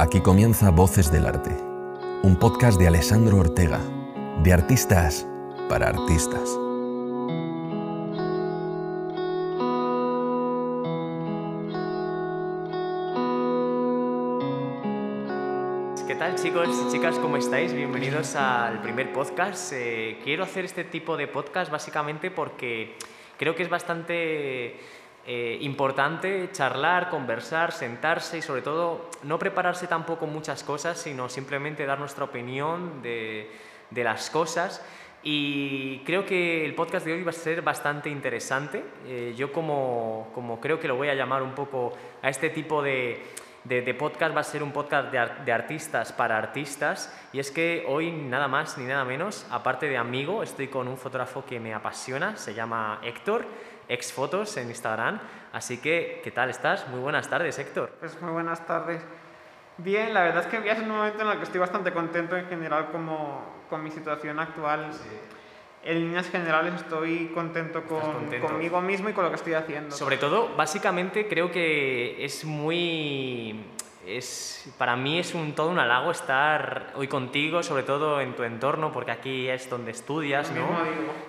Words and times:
Aquí 0.00 0.20
comienza 0.20 0.70
Voces 0.70 1.10
del 1.10 1.26
Arte, 1.26 1.50
un 2.22 2.36
podcast 2.38 2.78
de 2.78 2.86
Alessandro 2.86 3.38
Ortega, 3.38 3.80
de 4.44 4.52
artistas 4.52 5.26
para 5.68 5.88
artistas. 5.88 6.56
¿Qué 16.06 16.14
tal 16.14 16.36
chicos 16.36 16.68
y 16.68 16.92
chicas? 16.92 17.18
¿Cómo 17.18 17.36
estáis? 17.36 17.72
Bienvenidos 17.72 18.36
al 18.36 18.80
primer 18.80 19.12
podcast. 19.12 19.72
Eh, 19.74 20.20
quiero 20.22 20.44
hacer 20.44 20.64
este 20.64 20.84
tipo 20.84 21.16
de 21.16 21.26
podcast 21.26 21.72
básicamente 21.72 22.30
porque 22.30 22.94
creo 23.36 23.56
que 23.56 23.64
es 23.64 23.68
bastante 23.68 24.78
eh, 25.30 25.58
importante 25.60 26.48
charlar, 26.52 27.10
conversar, 27.10 27.70
sentarse 27.70 28.38
y 28.38 28.42
sobre 28.42 28.62
todo 28.62 29.10
no 29.24 29.38
prepararse 29.38 29.86
tampoco 29.86 30.26
muchas 30.26 30.64
cosas, 30.64 30.96
sino 30.96 31.28
simplemente 31.28 31.84
dar 31.84 31.98
nuestra 31.98 32.24
opinión 32.24 33.02
de, 33.02 33.50
de 33.90 34.04
las 34.04 34.30
cosas. 34.30 34.82
Y 35.22 35.98
creo 36.06 36.24
que 36.24 36.64
el 36.64 36.74
podcast 36.74 37.04
de 37.04 37.12
hoy 37.12 37.24
va 37.24 37.28
a 37.28 37.34
ser 37.34 37.60
bastante 37.60 38.08
interesante. 38.08 38.82
Eh, 39.06 39.34
yo 39.36 39.52
como, 39.52 40.30
como 40.34 40.60
creo 40.60 40.80
que 40.80 40.88
lo 40.88 40.96
voy 40.96 41.10
a 41.10 41.14
llamar 41.14 41.42
un 41.42 41.54
poco 41.54 41.92
a 42.22 42.30
este 42.30 42.48
tipo 42.48 42.82
de, 42.82 43.22
de, 43.64 43.82
de 43.82 43.92
podcast 43.92 44.34
va 44.34 44.40
a 44.40 44.44
ser 44.44 44.62
un 44.62 44.72
podcast 44.72 45.12
de, 45.12 45.28
de 45.44 45.52
artistas 45.52 46.10
para 46.10 46.38
artistas 46.38 47.14
y 47.34 47.38
es 47.38 47.50
que 47.50 47.84
hoy 47.86 48.10
nada 48.10 48.48
más 48.48 48.78
ni 48.78 48.86
nada 48.86 49.04
menos, 49.04 49.46
aparte 49.50 49.90
de 49.90 49.98
amigo, 49.98 50.42
estoy 50.42 50.68
con 50.68 50.88
un 50.88 50.96
fotógrafo 50.96 51.44
que 51.44 51.60
me 51.60 51.74
apasiona, 51.74 52.38
se 52.38 52.54
llama 52.54 53.00
Héctor, 53.02 53.44
exfotos 53.88 54.56
en 54.56 54.68
Instagram, 54.68 55.20
así 55.52 55.78
que 55.78 56.20
¿qué 56.22 56.30
tal 56.30 56.50
estás? 56.50 56.88
Muy 56.88 57.00
buenas 57.00 57.28
tardes 57.28 57.58
Héctor. 57.58 57.90
Pues 58.00 58.20
muy 58.20 58.32
buenas 58.32 58.64
tardes. 58.66 59.02
Bien, 59.78 60.12
la 60.12 60.22
verdad 60.22 60.44
es 60.44 60.48
que 60.48 60.66
ya 60.66 60.72
es 60.72 60.80
un 60.80 60.88
momento 60.88 61.22
en 61.22 61.28
el 61.28 61.36
que 61.38 61.44
estoy 61.44 61.60
bastante 61.60 61.92
contento 61.92 62.36
en 62.36 62.46
general 62.48 62.90
como, 62.90 63.44
con 63.70 63.82
mi 63.82 63.92
situación 63.92 64.40
actual. 64.40 64.90
En 65.84 66.00
líneas 66.00 66.28
generales 66.28 66.74
estoy 66.74 67.28
contento, 67.28 67.84
con, 67.84 68.00
contento. 68.00 68.48
conmigo 68.48 68.80
mismo 68.80 69.08
y 69.08 69.12
con 69.12 69.22
lo 69.24 69.30
que 69.30 69.36
estoy 69.36 69.54
haciendo. 69.54 69.94
Sobre 69.94 70.16
todo, 70.16 70.54
básicamente 70.56 71.28
creo 71.28 71.52
que 71.52 72.24
es 72.24 72.44
muy... 72.44 73.64
Es, 74.06 74.72
para 74.78 74.96
mí 74.96 75.18
es 75.18 75.34
un, 75.34 75.54
todo 75.54 75.68
un 75.70 75.78
halago 75.78 76.10
estar 76.12 76.92
hoy 76.94 77.08
contigo, 77.08 77.62
sobre 77.62 77.82
todo 77.82 78.20
en 78.20 78.34
tu 78.34 78.42
entorno, 78.42 78.90
porque 78.92 79.10
aquí 79.10 79.48
es 79.48 79.68
donde 79.68 79.90
estudias, 79.90 80.50
¿no? 80.52 80.66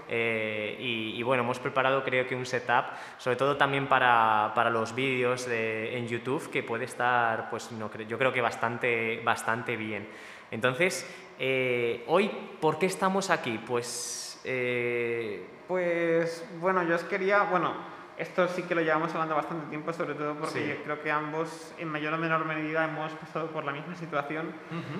Eh, 0.07 0.77
y, 0.79 1.19
y 1.19 1.23
bueno, 1.23 1.43
hemos 1.43 1.59
preparado 1.59 2.03
creo 2.03 2.25
que 2.27 2.35
un 2.35 2.45
setup, 2.45 2.85
sobre 3.17 3.35
todo 3.35 3.57
también 3.57 3.87
para, 3.87 4.53
para 4.55 4.69
los 4.69 4.95
vídeos 4.95 5.45
de- 5.45 5.97
en 5.97 6.07
YouTube, 6.07 6.49
que 6.51 6.63
puede 6.63 6.85
estar, 6.85 7.49
pues 7.49 7.71
no, 7.73 7.91
yo 8.07 8.17
creo 8.17 8.31
que 8.31 8.39
bastante, 8.41 9.19
bastante 9.25 9.75
bien. 9.75 10.07
Entonces, 10.51 11.05
eh, 11.37 12.03
hoy, 12.07 12.29
¿por 12.61 12.79
qué 12.79 12.85
estamos 12.85 13.29
aquí? 13.29 13.59
Pues... 13.65 14.39
eh, 14.45 15.43
Pues 15.67 16.45
bueno, 16.61 16.81
yo 16.83 16.95
os 16.95 17.03
quería, 17.03 17.43
bueno, 17.43 17.73
esto 18.19 18.47
sí 18.49 18.63
que 18.63 18.75
lo 18.75 18.81
llevamos 18.81 19.11
hablando 19.13 19.33
bastante 19.35 19.67
tiempo, 19.69 19.91
sobre 19.93 20.13
todo 20.13 20.35
porque 20.35 20.59
Sí. 20.59 20.67
yo 20.67 20.83
creo 20.83 21.01
que 21.01 21.09
ambos 21.11 21.73
en 21.77 21.87
mayor 21.87 22.13
o 22.13 22.17
menor 22.17 22.45
medida 22.45 22.83
hemos 22.85 23.11
pasado 23.13 23.47
por 23.47 23.63
la 23.63 23.71
misma 23.71 23.95
situación. 23.95 24.51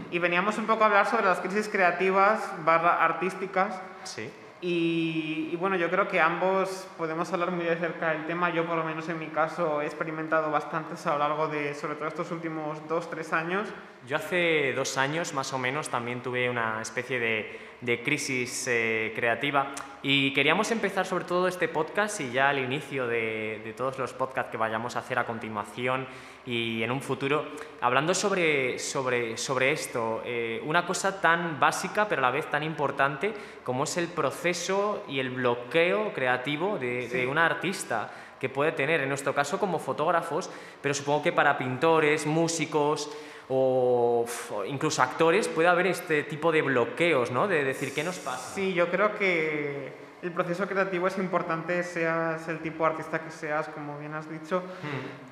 Y 0.09 0.17
veníamos 0.19 0.57
un 0.57 0.65
poco 0.65 0.83
a 0.83 0.87
hablar 0.87 1.05
sobre 1.05 1.25
las 1.25 1.39
crisis 1.39 1.67
creativas 1.69 2.51
barra 2.65 3.03
artísticas. 3.03 3.81
sí. 4.03 4.31
Y, 4.61 5.51
y 5.53 5.55
bueno, 5.55 5.77
yo 5.77 5.89
creo 5.89 6.09
que 6.09 6.19
ambos 6.19 6.85
podemos 6.97 7.31
hablar 7.31 7.49
muy 7.51 7.63
de 7.63 7.77
cerca 7.77 8.09
del 8.11 8.25
tema. 8.25 8.49
Yo, 8.49 8.65
por 8.65 8.75
lo 8.75 8.83
menos 8.83 9.07
en 9.07 9.17
mi 9.17 9.27
caso, 9.27 9.81
he 9.81 9.85
experimentado 9.85 10.51
bastantes 10.51 11.07
a 11.07 11.13
lo 11.13 11.19
largo 11.19 11.47
de, 11.47 11.73
sobre 11.73 11.95
todo 11.95 12.09
estos 12.09 12.29
últimos 12.31 12.85
dos, 12.89 13.09
tres 13.09 13.31
años. 13.31 13.69
Yo 14.05 14.17
hace 14.17 14.73
dos 14.75 14.97
años 14.97 15.33
más 15.33 15.53
o 15.53 15.57
menos 15.57 15.87
también 15.87 16.21
tuve 16.21 16.49
una 16.49 16.81
especie 16.81 17.21
de, 17.21 17.68
de 17.81 18.01
crisis 18.03 18.65
eh, 18.67 19.13
creativa. 19.15 19.73
Y 20.01 20.33
queríamos 20.33 20.71
empezar 20.71 21.05
sobre 21.05 21.25
todo 21.25 21.47
este 21.47 21.67
podcast 21.67 22.21
y 22.21 22.31
ya 22.31 22.49
al 22.49 22.59
inicio 22.59 23.07
de, 23.07 23.61
de 23.63 23.73
todos 23.73 23.97
los 23.97 24.13
podcasts 24.13 24.51
que 24.51 24.57
vayamos 24.57 24.95
a 24.95 24.99
hacer 24.99 25.19
a 25.19 25.25
continuación 25.25 26.07
y 26.45 26.81
en 26.83 26.91
un 26.91 27.01
futuro, 27.01 27.45
hablando 27.81 28.13
sobre, 28.13 28.79
sobre, 28.79 29.37
sobre 29.37 29.71
esto, 29.71 30.21
eh, 30.25 30.61
una 30.65 30.85
cosa 30.85 31.19
tan 31.19 31.59
básica 31.59 32.07
pero 32.07 32.19
a 32.19 32.23
la 32.23 32.31
vez 32.31 32.49
tan 32.49 32.63
importante 32.63 33.33
como 33.63 33.83
es 33.83 33.97
el 33.97 34.07
proceso 34.07 35.03
y 35.07 35.19
el 35.19 35.29
bloqueo 35.29 36.13
creativo 36.13 36.79
de, 36.79 37.07
de 37.09 37.27
una 37.27 37.45
artista 37.45 38.09
que 38.39 38.49
puede 38.49 38.71
tener, 38.71 39.01
en 39.01 39.09
nuestro 39.09 39.35
caso 39.35 39.59
como 39.59 39.79
fotógrafos, 39.79 40.49
pero 40.81 40.93
supongo 40.93 41.21
que 41.21 41.33
para 41.33 41.57
pintores, 41.57 42.25
músicos 42.25 43.11
o 43.49 44.25
incluso 44.67 45.01
actores 45.01 45.47
puede 45.47 45.67
haber 45.67 45.87
este 45.87 46.23
tipo 46.23 46.51
de 46.51 46.61
bloqueos, 46.61 47.31
¿no? 47.31 47.47
De 47.47 47.63
decir, 47.63 47.93
¿qué 47.93 48.03
nos 48.03 48.17
pasa? 48.19 48.53
Sí, 48.53 48.73
yo 48.73 48.89
creo 48.89 49.15
que 49.17 49.91
el 50.21 50.31
proceso 50.31 50.67
creativo 50.67 51.07
es 51.07 51.17
importante, 51.17 51.81
seas 51.83 52.47
el 52.47 52.59
tipo 52.59 52.83
de 52.85 52.91
artista 52.91 53.19
que 53.19 53.31
seas, 53.31 53.67
como 53.69 53.97
bien 53.97 54.13
has 54.13 54.29
dicho, 54.29 54.61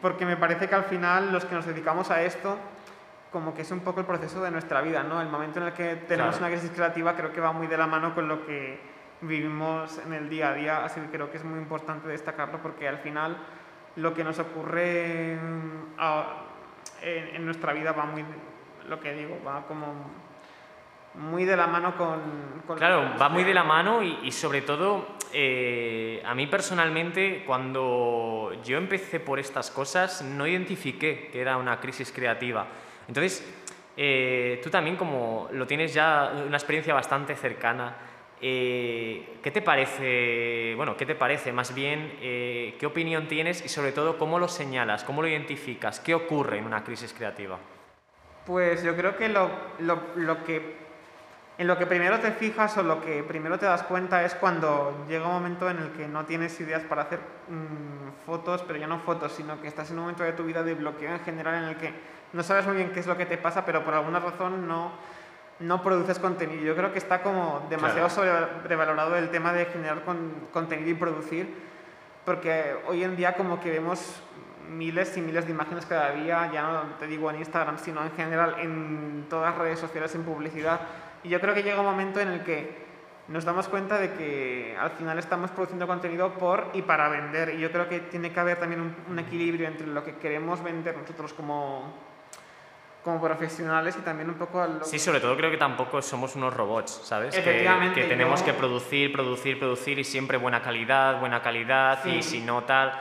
porque 0.01 0.25
me 0.25 0.35
parece 0.37 0.67
que 0.67 0.75
al 0.75 0.85
final 0.85 1.31
los 1.31 1.45
que 1.45 1.55
nos 1.55 1.65
dedicamos 1.65 2.09
a 2.09 2.23
esto, 2.23 2.57
como 3.31 3.53
que 3.53 3.61
es 3.61 3.71
un 3.71 3.81
poco 3.81 3.99
el 3.99 4.05
proceso 4.05 4.41
de 4.41 4.49
nuestra 4.49 4.81
vida, 4.81 5.03
¿no? 5.03 5.21
El 5.21 5.27
momento 5.27 5.59
en 5.59 5.67
el 5.67 5.73
que 5.73 5.95
tenemos 6.07 6.37
Claro. 6.37 6.47
una 6.47 6.55
crisis 6.57 6.71
creativa 6.75 7.15
creo 7.15 7.31
que 7.33 7.41
va 7.41 7.51
muy 7.51 7.67
de 7.67 7.77
la 7.77 7.85
mano 7.85 8.15
con 8.15 8.27
lo 8.27 8.45
que 8.45 8.79
vivimos 9.21 9.99
en 10.05 10.13
el 10.13 10.29
día 10.29 10.49
a 10.49 10.53
día, 10.53 10.85
así 10.85 11.01
que 11.01 11.07
creo 11.07 11.29
que 11.29 11.37
es 11.37 11.43
muy 11.43 11.59
importante 11.59 12.07
destacarlo 12.07 12.59
porque 12.61 12.87
al 12.87 12.99
final 12.99 13.37
lo 13.97 14.13
que 14.13 14.23
nos 14.23 14.39
ocurre 14.39 15.35
mm, 15.35 15.93
a- 15.99 16.43
en, 17.01 17.35
en 17.35 17.45
nuestra 17.45 17.73
vida 17.73 17.91
va 17.91 18.05
muy, 18.05 18.23
lo 18.87 18.99
que 18.99 19.13
digo, 19.13 19.39
va 19.45 19.65
como 19.67 20.27
muy 21.15 21.45
de 21.45 21.57
la 21.57 21.67
mano 21.67 21.95
con... 21.97 22.21
con 22.65 22.77
Claro, 22.77 23.13
va 23.19 23.29
muy 23.29 23.43
de 23.43 23.53
la 23.53 23.63
mano 23.63 24.03
y, 24.03 24.19
y 24.23 24.31
sobre 24.31 24.61
todo, 24.61 25.17
eh, 25.33 26.21
a 26.25 26.35
mí 26.35 26.47
personalmente, 26.47 27.43
cuando 27.45 28.51
yo 28.63 28.77
empecé 28.77 29.19
por 29.19 29.39
estas 29.39 29.71
cosas, 29.71 30.21
no 30.21 30.45
identifiqué 30.45 31.29
que 31.31 31.41
era 31.41 31.57
una 31.57 31.79
crisis 31.79 32.11
creativa. 32.11 32.67
Entonces, 33.07 33.43
eh, 33.95 34.59
tú 34.63 34.69
también 34.69 34.95
como 34.95 35.49
lo 35.51 35.65
tienes 35.65 35.93
ya 35.93 36.31
una 36.45 36.57
experiencia 36.57 36.93
bastante 36.93 37.35
cercana, 37.35 37.95
eh, 38.41 39.37
¿qué 39.41 39.51
te 39.51 39.61
parece, 39.61 40.73
bueno, 40.75 40.95
qué 40.97 41.05
te 41.05 41.15
parece 41.15 41.51
más 41.53 41.73
bien, 41.73 42.17
eh, 42.21 42.75
qué 42.79 42.85
opinión 42.85 43.27
tienes 43.27 43.63
y 43.65 43.69
sobre 43.69 43.91
todo 43.91 44.17
cómo 44.17 44.39
lo 44.39 44.47
señalas, 44.47 45.03
cómo 45.03 45.21
lo 45.21 45.27
identificas, 45.27 45.99
qué 45.99 46.13
ocurre 46.15 46.57
en 46.59 46.65
una 46.65 46.83
crisis 46.83 47.13
creativa? 47.13 47.57
Pues 48.45 48.83
yo 48.83 48.95
creo 48.95 49.17
que 49.17 49.29
lo, 49.29 49.49
lo- 49.79 50.01
lo 50.15 50.43
que 50.43 50.87
en 51.59 51.65
lo 51.65 51.75
que 51.75 51.87
primero 51.87 52.19
te 52.19 52.31
fijas 52.33 52.77
o 52.77 52.83
lo 52.83 53.01
que 53.01 53.23
primero 53.23 53.57
te 53.57 53.65
das 53.65 53.81
cuenta 53.81 54.23
es 54.23 54.35
cuando 54.35 55.05
llega 55.09 55.25
un 55.25 55.33
momento 55.33 55.67
en 55.69 55.79
el 55.79 55.89
que 55.93 56.07
no 56.07 56.23
tienes 56.23 56.59
ideas 56.59 56.83
para 56.83 57.01
hacer 57.01 57.17
mm, 57.49 58.25
fotos, 58.27 58.63
pero 58.67 58.77
ya 58.77 58.85
no 58.85 58.99
fotos, 58.99 59.31
sino 59.33 59.59
que 59.59 59.67
estás 59.67 59.89
en 59.89 59.95
un 59.97 60.01
momento 60.03 60.21
de 60.23 60.33
tu 60.33 60.43
vida 60.43 60.61
de 60.61 60.75
bloqueo 60.75 61.11
en 61.11 61.19
general 61.21 61.63
en 61.63 61.69
el 61.69 61.75
que 61.77 61.91
no 62.33 62.43
sabes 62.43 62.67
muy 62.67 62.75
bien 62.77 62.91
qué 62.91 62.99
es 62.99 63.07
lo 63.07 63.17
que 63.17 63.25
te 63.25 63.37
pasa, 63.39 63.65
pero 63.65 63.83
por 63.83 63.95
alguna 63.95 64.19
razón 64.19 64.67
no, 64.67 64.91
no 65.59 65.81
produces 65.81 66.19
contenido. 66.19 66.63
Yo 66.63 66.75
creo 66.75 66.91
que 66.91 66.99
está 66.99 67.21
como 67.23 67.65
demasiado 67.69 68.09
sobrevalorado 68.09 69.15
el 69.17 69.29
tema 69.29 69.53
de 69.53 69.65
generar 69.65 70.03
con- 70.03 70.47
contenido 70.53 70.89
y 70.89 70.93
producir, 70.93 71.53
porque 72.25 72.75
hoy 72.87 73.03
en 73.03 73.15
día 73.15 73.35
como 73.35 73.59
que 73.59 73.71
vemos 73.71 74.21
miles 74.69 75.15
y 75.17 75.21
miles 75.21 75.45
de 75.45 75.51
imágenes 75.51 75.85
cada 75.85 76.11
día, 76.11 76.51
ya 76.51 76.61
no 76.63 76.81
te 76.99 77.07
digo 77.07 77.29
en 77.31 77.37
Instagram, 77.37 77.77
sino 77.79 78.03
en 78.03 78.11
general 78.11 78.55
en 78.59 79.25
todas 79.29 79.51
las 79.51 79.57
redes 79.61 79.79
sociales, 79.79 80.13
en 80.15 80.23
publicidad. 80.23 80.81
Y 81.23 81.29
yo 81.29 81.39
creo 81.39 81.53
que 81.53 81.63
llega 81.63 81.79
un 81.79 81.85
momento 81.85 82.19
en 82.19 82.27
el 82.27 82.43
que 82.43 82.85
nos 83.29 83.43
damos 83.45 83.67
cuenta 83.67 83.97
de 83.97 84.13
que 84.13 84.77
al 84.79 84.91
final 84.91 85.17
estamos 85.19 85.51
produciendo 85.51 85.87
contenido 85.87 86.33
por 86.33 86.67
y 86.73 86.81
para 86.81 87.09
vender. 87.09 87.55
Y 87.55 87.59
yo 87.59 87.71
creo 87.71 87.89
que 87.89 87.99
tiene 88.01 88.31
que 88.31 88.39
haber 88.39 88.57
también 88.59 88.81
un, 88.81 88.95
un 89.09 89.19
equilibrio 89.19 89.67
entre 89.67 89.87
lo 89.87 90.03
que 90.03 90.15
queremos 90.17 90.61
vender 90.63 90.95
nosotros 90.97 91.33
como, 91.33 91.93
como 93.07 93.21
profesionales 93.21 93.95
y 93.97 94.01
también 94.03 94.27
un 94.29 94.35
poco 94.35 94.59
a 94.61 94.67
lo 94.67 94.83
Sí, 94.83 94.99
sobre 94.99 95.21
todo 95.21 95.37
creo 95.37 95.49
que 95.49 95.55
tampoco 95.55 96.01
somos 96.01 96.35
unos 96.35 96.53
robots, 96.53 96.91
¿sabes? 97.05 97.33
Que- 97.33 97.39
Efectivamente, 97.39 98.01
Que, 98.01 98.07
tenemos 98.07 98.41
yo- 98.41 98.47
que 98.47 98.53
producir, 98.53 99.13
producir, 99.13 99.57
producir 99.57 99.97
y 99.97 100.03
siempre 100.03 100.37
buena 100.37 100.61
calidad, 100.61 101.17
buena 101.21 101.41
calidad 101.41 102.03
y 102.05 102.21
Sí. 102.21 102.31
si 102.31 102.39
no 102.41 102.65
tal. 102.65 102.91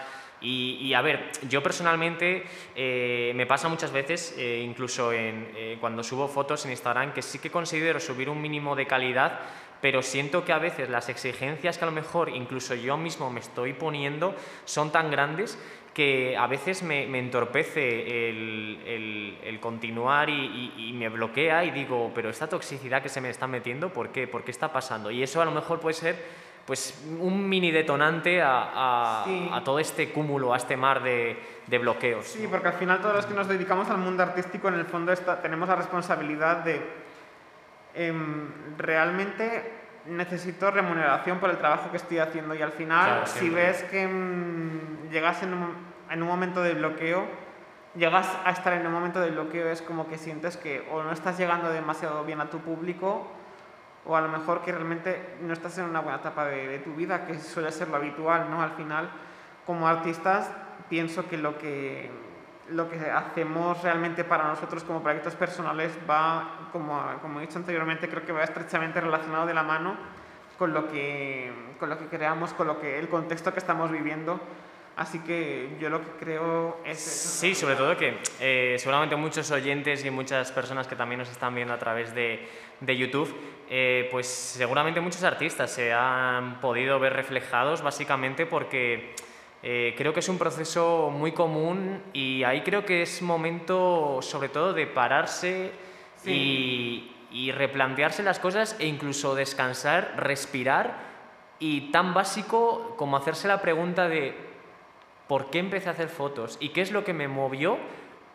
Y, 0.40 0.78
y, 0.80 0.94
a 0.94 1.00
ver, 1.02 1.32
yo 1.48 1.60
personalmente 1.60 2.44
eh, 2.76 3.32
me 3.34 3.46
pasa 3.46 3.68
muchas 3.68 3.90
veces, 3.90 4.32
eh, 4.38 4.62
incluso 4.64 5.12
en, 5.12 5.50
eh, 5.56 5.76
cuando 5.80 6.04
subo 6.04 6.28
fotos 6.28 6.64
en 6.66 6.70
Instagram, 6.70 7.12
que 7.12 7.22
sí 7.22 7.40
que 7.40 7.50
considero 7.50 7.98
subir 7.98 8.28
un 8.30 8.40
mínimo 8.40 8.76
de 8.76 8.86
calidad, 8.86 9.40
pero 9.80 10.02
siento 10.02 10.44
que 10.44 10.52
a 10.52 10.58
veces 10.58 10.88
las 10.88 11.08
exigencias 11.08 11.78
que 11.78 11.84
a 11.84 11.86
lo 11.86 11.92
mejor 11.92 12.28
incluso 12.28 12.74
yo 12.74 12.96
mismo 12.96 13.28
me 13.30 13.40
estoy 13.40 13.72
poniendo 13.72 14.34
son 14.64 14.90
tan 14.92 15.10
grandes 15.10 15.58
que 15.96 16.36
a 16.36 16.46
veces 16.46 16.82
me, 16.82 17.06
me 17.06 17.18
entorpece 17.18 18.28
el, 18.28 18.78
el- 18.84 19.38
el 19.42 19.60
continuar 19.60 20.28
y, 20.28 20.34
y- 20.76 20.88
y 20.90 20.92
me 20.92 21.08
bloquea 21.08 21.64
y 21.64 21.70
digo, 21.70 22.12
pero 22.14 22.28
esta 22.28 22.46
toxicidad 22.50 23.00
que 23.02 23.08
se 23.08 23.22
me 23.22 23.30
está 23.30 23.46
metiendo, 23.46 23.88
¿por 23.88 24.10
qué? 24.10 24.28
¿Por 24.28 24.44
qué 24.44 24.50
está 24.50 24.70
pasando? 24.70 25.10
Y 25.10 25.22
eso 25.22 25.40
a 25.40 25.46
lo 25.46 25.52
mejor 25.52 25.80
puede 25.80 25.94
ser 25.94 26.16
pues 26.66 27.02
un 27.18 27.48
mini 27.48 27.70
detonante 27.70 28.42
a, 28.42 29.22
a, 29.54 29.64
todo 29.64 29.78
este 29.78 30.10
cúmulo, 30.10 30.52
a 30.52 30.58
este 30.58 30.76
mar 30.76 31.02
de, 31.02 31.34
de, 31.66 31.78
bloqueos. 31.78 32.26
Sí, 32.26 32.46
porque 32.50 32.68
al 32.68 32.74
final 32.74 33.00
todos 33.00 33.14
los 33.14 33.24
que 33.24 33.32
nos 33.34 33.48
dedicamos 33.48 33.88
al 33.88 33.96
mundo 33.98 34.22
artístico, 34.22 34.68
en 34.68 34.74
el 34.74 34.84
fondo 34.84 35.14
tenemos 35.40 35.66
la 35.66 35.76
responsabilidad 35.76 36.58
de 36.58 36.82
em, 37.94 38.48
realmente 38.76 39.72
necesito 40.08 40.70
remuneración 40.70 41.38
por 41.38 41.50
el 41.50 41.58
trabajo 41.58 41.90
que 41.90 41.96
estoy 41.96 42.18
haciendo 42.18 42.54
y 42.54 42.62
al 42.62 42.72
final 42.72 43.26
si 43.26 43.50
ves 43.50 43.82
que 43.84 44.02
em, 44.02 45.08
llegas 45.10 45.42
en 45.42 45.54
un, 45.54 45.74
en 46.10 46.22
un 46.22 46.28
momento 46.28 46.62
de 46.62 46.74
bloqueo, 46.74 47.26
llegas 47.94 48.28
a 48.44 48.50
estar 48.50 48.72
en 48.74 48.86
un 48.86 48.92
momento 48.92 49.20
de 49.20 49.30
bloqueo 49.30 49.70
es 49.70 49.82
como 49.82 50.08
que 50.08 50.18
sientes 50.18 50.56
que 50.56 50.86
o 50.90 51.02
no 51.02 51.12
estás 51.12 51.38
llegando 51.38 51.70
demasiado 51.70 52.24
bien 52.24 52.40
a 52.40 52.50
tu 52.50 52.58
público 52.58 53.26
o 54.06 54.16
a 54.16 54.20
lo 54.20 54.28
mejor 54.28 54.62
que 54.62 54.72
realmente 54.72 55.36
no 55.42 55.52
estás 55.52 55.76
en 55.78 55.84
una 55.84 56.00
buena 56.00 56.18
etapa 56.18 56.46
de, 56.46 56.78
tu 56.78 56.94
vida, 56.94 57.26
que 57.26 57.38
suele 57.40 57.72
ser 57.72 57.88
lo 57.88 57.96
habitual, 57.96 58.48
¿no? 58.50 58.62
Al 58.62 58.70
final, 58.72 59.10
como 59.66 59.88
artistas, 59.88 60.50
pienso 60.88 61.28
que 61.28 61.36
lo 61.36 61.58
que, 61.58 62.08
lo 62.70 62.88
que 62.90 62.98
hacemos 63.10 63.82
realmente 63.82 64.24
para 64.24 64.44
nosotros 64.44 64.84
como 64.84 65.02
proyectos 65.02 65.34
personales 65.34 65.92
va, 66.08 66.68
como, 66.72 67.00
como 67.22 67.40
he 67.40 67.46
dicho 67.46 67.58
anteriormente, 67.58 68.08
creo 68.08 68.24
que 68.24 68.32
va 68.32 68.42
estrechamente 68.42 69.00
relacionado 69.00 69.46
de 69.46 69.54
la 69.54 69.62
mano 69.62 69.96
con 70.58 70.72
lo 70.72 70.88
que, 70.88 71.52
con 71.78 71.88
lo 71.88 71.98
que 71.98 72.06
creamos, 72.06 72.52
con 72.54 72.66
lo 72.66 72.80
que, 72.80 72.98
el 72.98 73.08
contexto 73.08 73.52
que 73.52 73.60
estamos 73.60 73.90
viviendo. 73.90 74.40
Así 74.96 75.18
que 75.18 75.76
yo 75.78 75.90
lo 75.90 76.00
que 76.00 76.10
creo 76.18 76.78
es... 76.82 76.98
Sí, 76.98 77.54
sobre 77.54 77.76
todo 77.76 77.98
que 77.98 78.18
eh, 78.40 78.76
seguramente 78.78 79.14
muchos 79.14 79.50
oyentes 79.50 80.02
y 80.06 80.10
muchas 80.10 80.50
personas 80.52 80.86
que 80.86 80.96
también 80.96 81.18
nos 81.18 81.30
están 81.30 81.54
viendo 81.54 81.74
a 81.74 81.78
través 81.78 82.14
de, 82.14 82.48
de 82.80 82.96
YouTube, 82.96 83.34
eh, 83.68 84.08
pues 84.10 84.26
seguramente 84.26 85.02
muchos 85.02 85.22
artistas 85.22 85.70
se 85.70 85.92
han 85.92 86.60
podido 86.60 86.98
ver 86.98 87.12
reflejados 87.12 87.82
básicamente 87.82 88.46
porque 88.46 89.14
eh, 89.68 89.96
creo 89.96 90.14
que 90.14 90.20
es 90.20 90.28
un 90.28 90.38
proceso 90.38 91.10
muy 91.10 91.32
común 91.32 92.00
y 92.12 92.44
ahí 92.44 92.60
creo 92.60 92.84
que 92.84 93.02
es 93.02 93.20
momento 93.20 94.20
sobre 94.22 94.48
todo 94.48 94.72
de 94.72 94.86
pararse 94.86 95.72
y, 96.24 97.12
y 97.32 97.50
replantearse 97.50 98.22
las 98.22 98.38
cosas 98.38 98.76
e 98.78 98.86
incluso 98.86 99.34
descansar, 99.34 100.14
respirar 100.18 100.94
y 101.58 101.90
tan 101.90 102.14
básico 102.14 102.94
como 102.96 103.16
hacerse 103.16 103.48
la 103.48 103.60
pregunta 103.60 104.08
de 104.08 104.36
por 105.26 105.50
qué 105.50 105.58
empecé 105.58 105.88
a 105.88 105.92
hacer 105.92 106.10
fotos 106.10 106.58
y 106.60 106.68
qué 106.68 106.82
es 106.82 106.92
lo 106.92 107.02
que 107.02 107.12
me 107.12 107.26
movió 107.26 107.76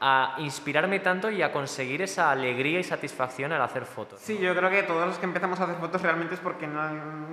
a 0.01 0.35
inspirarme 0.39 0.99
tanto 0.99 1.31
y 1.31 1.43
a 1.43 1.53
conseguir 1.53 2.01
esa 2.01 2.29
alegría 2.29 2.81
y 2.81 2.83
satisfacción 2.83 3.53
al 3.53 3.61
hacer 3.61 3.85
fotos. 3.85 4.19
Sí, 4.19 4.37
yo 4.37 4.53
creo 4.53 4.69
que 4.69 4.83
todos 4.83 5.07
los 5.07 5.17
que 5.17 5.27
empezamos 5.27 5.61
a 5.61 5.63
hacer 5.63 5.77
fotos 5.77 6.01
realmente 6.01 6.33
es 6.33 6.41
porque 6.41 6.65
en, 6.65 6.75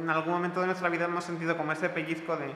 algún 0.08 0.34
momento 0.34 0.60
de 0.60 0.66
nuestra 0.66 0.88
vida 0.88 1.06
hemos 1.06 1.24
sentido 1.24 1.56
como 1.56 1.72
ese 1.72 1.88
pellizco 1.88 2.36
de, 2.36 2.54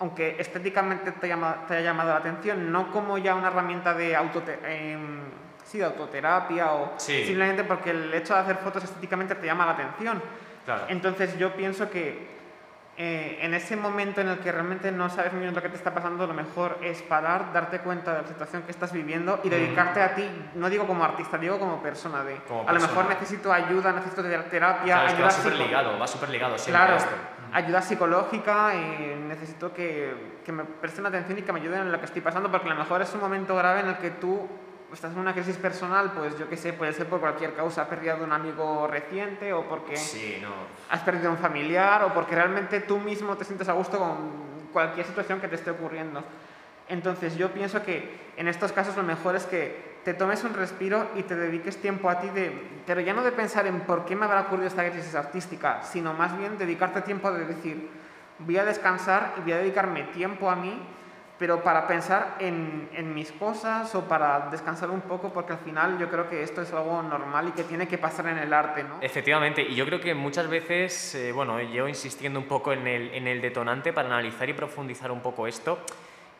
aunque 0.00 0.36
estéticamente 0.38 1.12
te, 1.12 1.28
llama, 1.28 1.66
te 1.68 1.74
haya 1.74 1.90
llamado 1.90 2.10
la 2.10 2.16
atención, 2.16 2.72
no 2.72 2.90
como 2.90 3.18
ya 3.18 3.34
una 3.34 3.48
herramienta 3.48 3.92
de, 3.92 4.14
em, 4.14 5.20
sí, 5.62 5.78
de 5.78 5.84
autoterapia 5.84 6.72
o 6.72 6.98
simplemente 6.98 7.64
porque 7.64 7.90
el 7.90 8.12
hecho 8.14 8.34
de 8.34 8.40
hacer 8.40 8.56
fotos 8.56 8.84
estéticamente 8.84 9.34
te 9.34 9.46
llama 9.46 9.66
la 9.66 9.72
atención. 9.72 10.22
Claro. 10.64 10.84
Entonces 10.88 11.38
yo 11.38 11.54
pienso 11.54 11.90
que 11.90 12.40
eh, 12.96 13.38
en 13.42 13.54
ese 13.54 13.76
momento 13.76 14.20
en 14.20 14.28
el 14.28 14.38
que 14.38 14.52
realmente 14.52 14.90
no 14.90 15.08
sabes 15.10 15.32
muy 15.32 15.42
bien 15.42 15.54
lo 15.54 15.62
que 15.62 15.68
te 15.68 15.76
está 15.76 15.92
pasando, 15.94 16.26
lo 16.26 16.34
mejor 16.34 16.78
es 16.82 17.02
parar, 17.02 17.52
darte 17.52 17.80
cuenta 17.80 18.14
de 18.14 18.22
la 18.22 18.28
situación 18.28 18.62
que 18.62 18.70
estás 18.72 18.92
viviendo 18.92 19.40
y 19.42 19.48
dedicarte 19.50 20.02
a 20.02 20.14
ti, 20.14 20.26
no 20.54 20.68
digo 20.70 20.86
como 20.86 21.04
artista, 21.04 21.36
digo 21.36 21.58
como 21.58 21.82
persona. 21.82 22.24
De, 22.24 22.40
a 22.66 22.72
lo 22.72 22.80
mejor 22.80 23.06
necesito 23.06 23.52
ayuda, 23.52 23.92
necesito 23.92 24.22
terapia. 24.22 25.06
ayuda 25.08 25.24
va 25.24 25.30
súper 25.30 25.54
ligado, 25.56 25.98
va 25.98 26.06
súper 26.06 26.28
ligado 26.30 26.58
siempre 26.58 26.84
claro, 26.84 27.04
ayuda 27.52 27.82
psicológica, 27.82 28.72
necesito 29.28 29.72
que, 29.72 30.40
que 30.44 30.52
me 30.52 30.64
presten 30.64 31.06
atención 31.06 31.38
y 31.38 31.42
que 31.42 31.52
me 31.52 31.60
ayuden 31.60 31.82
en 31.82 31.92
lo 31.92 31.98
que 31.98 32.06
estoy 32.06 32.22
pasando, 32.22 32.50
porque 32.50 32.68
a 32.68 32.74
lo 32.74 32.80
mejor 32.80 33.02
es 33.02 33.12
un 33.14 33.20
momento 33.20 33.56
grave 33.56 33.80
en 33.80 33.88
el 33.88 33.98
que 33.98 34.10
tú 34.10 34.48
estás 34.92 35.12
en 35.12 35.18
una 35.18 35.32
crisis 35.32 35.56
personal, 35.56 36.12
pues 36.12 36.38
yo 36.38 36.48
qué 36.48 36.56
sé, 36.56 36.72
puede 36.72 36.92
ser 36.92 37.06
por 37.06 37.20
cualquier 37.20 37.54
causa, 37.54 37.82
has 37.82 37.88
perdido 37.88 38.22
un 38.22 38.32
amigo 38.32 38.86
reciente 38.86 39.52
o 39.52 39.68
porque 39.68 39.96
has 40.88 41.00
perdido 41.00 41.30
un 41.30 41.38
familiar 41.38 42.02
o 42.04 42.14
porque 42.14 42.34
realmente 42.34 42.80
tú 42.80 42.98
mismo 42.98 43.36
te 43.36 43.44
sientes 43.44 43.68
a 43.68 43.72
gusto 43.72 43.98
con 43.98 44.68
cualquier 44.72 45.06
situación 45.06 45.40
que 45.40 45.48
te 45.48 45.56
esté 45.56 45.70
ocurriendo. 45.70 46.22
Entonces 46.90 47.36
yo 47.36 47.52
pienso 47.52 47.82
que 47.82 48.18
en 48.36 48.48
estos 48.48 48.72
casos 48.72 48.96
lo 48.96 49.02
mejor 49.02 49.36
es 49.36 49.46
que 49.46 49.98
te 50.04 50.12
tomes 50.14 50.44
un 50.44 50.54
respiro 50.54 51.08
y 51.16 51.22
te 51.22 51.36
dediques 51.36 51.76
tiempo 51.76 52.10
a 52.10 52.20
ti, 52.20 52.28
de, 52.30 52.52
pero 52.86 53.00
ya 53.00 53.12
no 53.12 53.22
de 53.22 53.32
pensar 53.32 53.66
en 53.66 53.80
por 53.80 54.04
qué 54.04 54.16
me 54.16 54.24
habrá 54.24 54.42
ocurrido 54.42 54.66
esta 54.66 54.88
crisis 54.90 55.14
artística, 55.14 55.82
sino 55.82 56.14
más 56.14 56.36
bien 56.36 56.58
dedicarte 56.58 57.02
tiempo 57.02 57.30
de 57.32 57.44
decir, 57.44 57.88
voy 58.38 58.56
a 58.58 58.64
descansar 58.64 59.34
y 59.38 59.40
voy 59.42 59.52
a 59.52 59.58
dedicarme 59.58 60.04
tiempo 60.04 60.50
a 60.50 60.56
mí 60.56 60.80
pero 61.40 61.62
para 61.62 61.86
pensar 61.86 62.36
en, 62.38 63.14
mis 63.14 63.32
cosas 63.32 63.94
o 63.94 64.06
para 64.06 64.50
descansar 64.50 64.90
un 64.90 65.00
poco, 65.00 65.32
porque 65.32 65.54
al 65.54 65.58
final 65.60 65.98
yo 65.98 66.10
creo 66.10 66.28
que 66.28 66.42
esto 66.42 66.60
es 66.60 66.70
algo 66.74 67.00
normal 67.00 67.48
y 67.48 67.52
que 67.52 67.64
tiene 67.64 67.88
que 67.88 67.96
pasar 67.96 68.26
en 68.26 68.36
el 68.36 68.52
arte, 68.52 68.84
¿no? 68.84 68.98
Efectivamente, 69.00 69.62
y 69.62 69.74
yo 69.74 69.86
creo 69.86 70.02
que 70.02 70.12
muchas 70.12 70.50
veces, 70.50 71.14
eh, 71.14 71.32
bueno, 71.32 71.58
yo 71.62 71.88
insistiendo 71.88 72.38
un 72.38 72.44
poco 72.44 72.74
en 72.74 72.86
el 72.86 73.40
detonante 73.40 73.94
para 73.94 74.08
analizar 74.08 74.50
y 74.50 74.52
profundizar 74.52 75.10
un 75.10 75.22
poco 75.22 75.46
esto, 75.46 75.78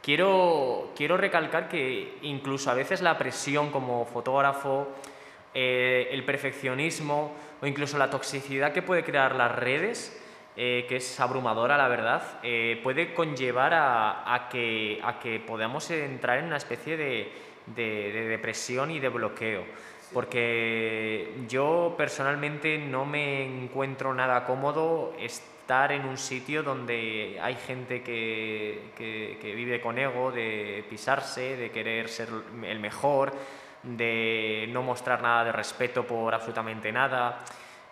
quiero, 0.03 0.93
quiero 0.97 1.17
recalcar 1.17 1.69
que 1.69 2.19
incluso 2.23 2.71
a 2.71 2.75
veces 2.75 3.01
la 3.01 3.19
presión 3.19 3.71
como 3.71 4.05
fotógrafo, 4.07 4.89
eh, 5.55 6.09
el 6.13 6.25
perfeccionismo 6.25 7.33
o 7.61 7.67
incluso 7.67 7.99
la 7.99 8.11
toxicidad 8.11 8.73
que 8.73 8.83
puede 8.83 9.05
crear 9.05 9.35
las 9.35 9.55
redes, 9.55 10.17
eh, 10.57 10.87
que 10.89 10.97
es 10.97 11.21
abrumadora, 11.21 11.77
la 11.77 11.89
verdad, 11.89 12.23
eh, 12.43 12.81
puede 12.83 13.15
conllevar 13.15 13.73
a, 13.75 14.49
que, 14.51 15.01
a 15.03 15.19
que 15.19 15.41
podamos 15.41 15.91
entrar 15.91 16.39
en 16.39 16.47
una 16.47 16.57
especie 16.57 16.97
de, 16.97 17.33
depresión 17.67 18.91
y 18.91 19.01
de 19.01 19.09
bloqueo. 19.09 19.65
Porque 20.13 21.33
yo 21.49 21.95
personalmente 21.97 22.79
no 22.79 23.07
me 23.07 23.45
encuentro 23.45 24.13
nada 24.13 24.45
cómodo 24.45 25.15
estar 25.71 25.93
en 25.93 26.05
un 26.05 26.19
sitio 26.19 26.65
donde 26.65 27.39
hay 27.41 27.55
gente 27.55 28.03
que, 28.03 28.91
que 28.97 29.55
vive 29.55 29.81
con 29.81 30.01
ego, 30.01 30.33
de 30.33 30.85
pisarse, 30.91 31.57
de 31.57 31.71
querer 31.71 32.09
ser 32.09 32.29
el 32.65 32.81
mejor, 32.81 33.33
de 33.85 34.69
no 34.73 34.83
mostrar 34.83 35.23
nada 35.23 35.45
de 35.45 35.53
respeto 35.53 36.05
por 36.05 36.35
absolutamente 36.35 36.91
nada. 36.91 37.39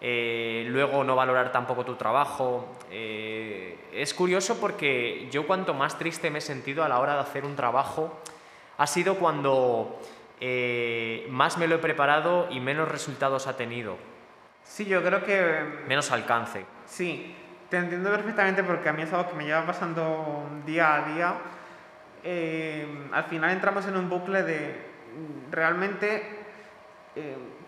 Eh, 0.00 0.64
luego 0.66 1.04
no 1.04 1.14
valorar 1.14 1.52
tampoco 1.52 1.84
tu 1.84 1.94
trabajo. 1.94 2.66
Eh, 2.90 3.78
es 3.92 4.12
curioso 4.12 4.58
porque 4.60 5.28
yo 5.30 5.46
cuanto 5.46 5.72
más 5.72 5.96
triste 6.00 6.32
me 6.32 6.38
he 6.38 6.42
sentido 6.42 6.82
a 6.82 6.88
la 6.88 6.98
hora 6.98 7.14
de 7.14 7.20
hacer 7.20 7.44
un 7.44 7.54
trabajo 7.54 8.18
ha 8.76 8.88
sido 8.88 9.14
cuando 9.14 10.00
eh, 10.40 11.28
más 11.30 11.58
me 11.58 11.68
lo 11.68 11.76
he 11.76 11.78
preparado 11.78 12.48
y 12.50 12.58
menos 12.58 12.88
resultados 12.88 13.46
ha 13.46 13.56
tenido. 13.56 13.98
Sí, 14.64 14.84
yo 14.84 15.00
creo 15.00 15.24
que... 15.24 15.84
Menos 15.86 16.10
alcance. 16.10 16.66
Sí, 16.84 17.36
te 17.68 17.76
entiendo 17.76 18.10
perfectamente 18.10 18.62
porque 18.62 18.88
a 18.88 18.92
mí 18.92 19.02
es 19.02 19.12
algo 19.12 19.30
que 19.30 19.36
me 19.36 19.44
lleva 19.44 19.66
pasando 19.66 20.48
día 20.64 20.94
a 20.94 21.02
día. 21.08 21.34
al 23.12 23.24
final 23.24 23.50
entramos 23.50 23.86
en 23.86 23.96
un 23.96 24.08
bucle 24.08 24.42
de 24.42 24.88
realmente 25.50 26.38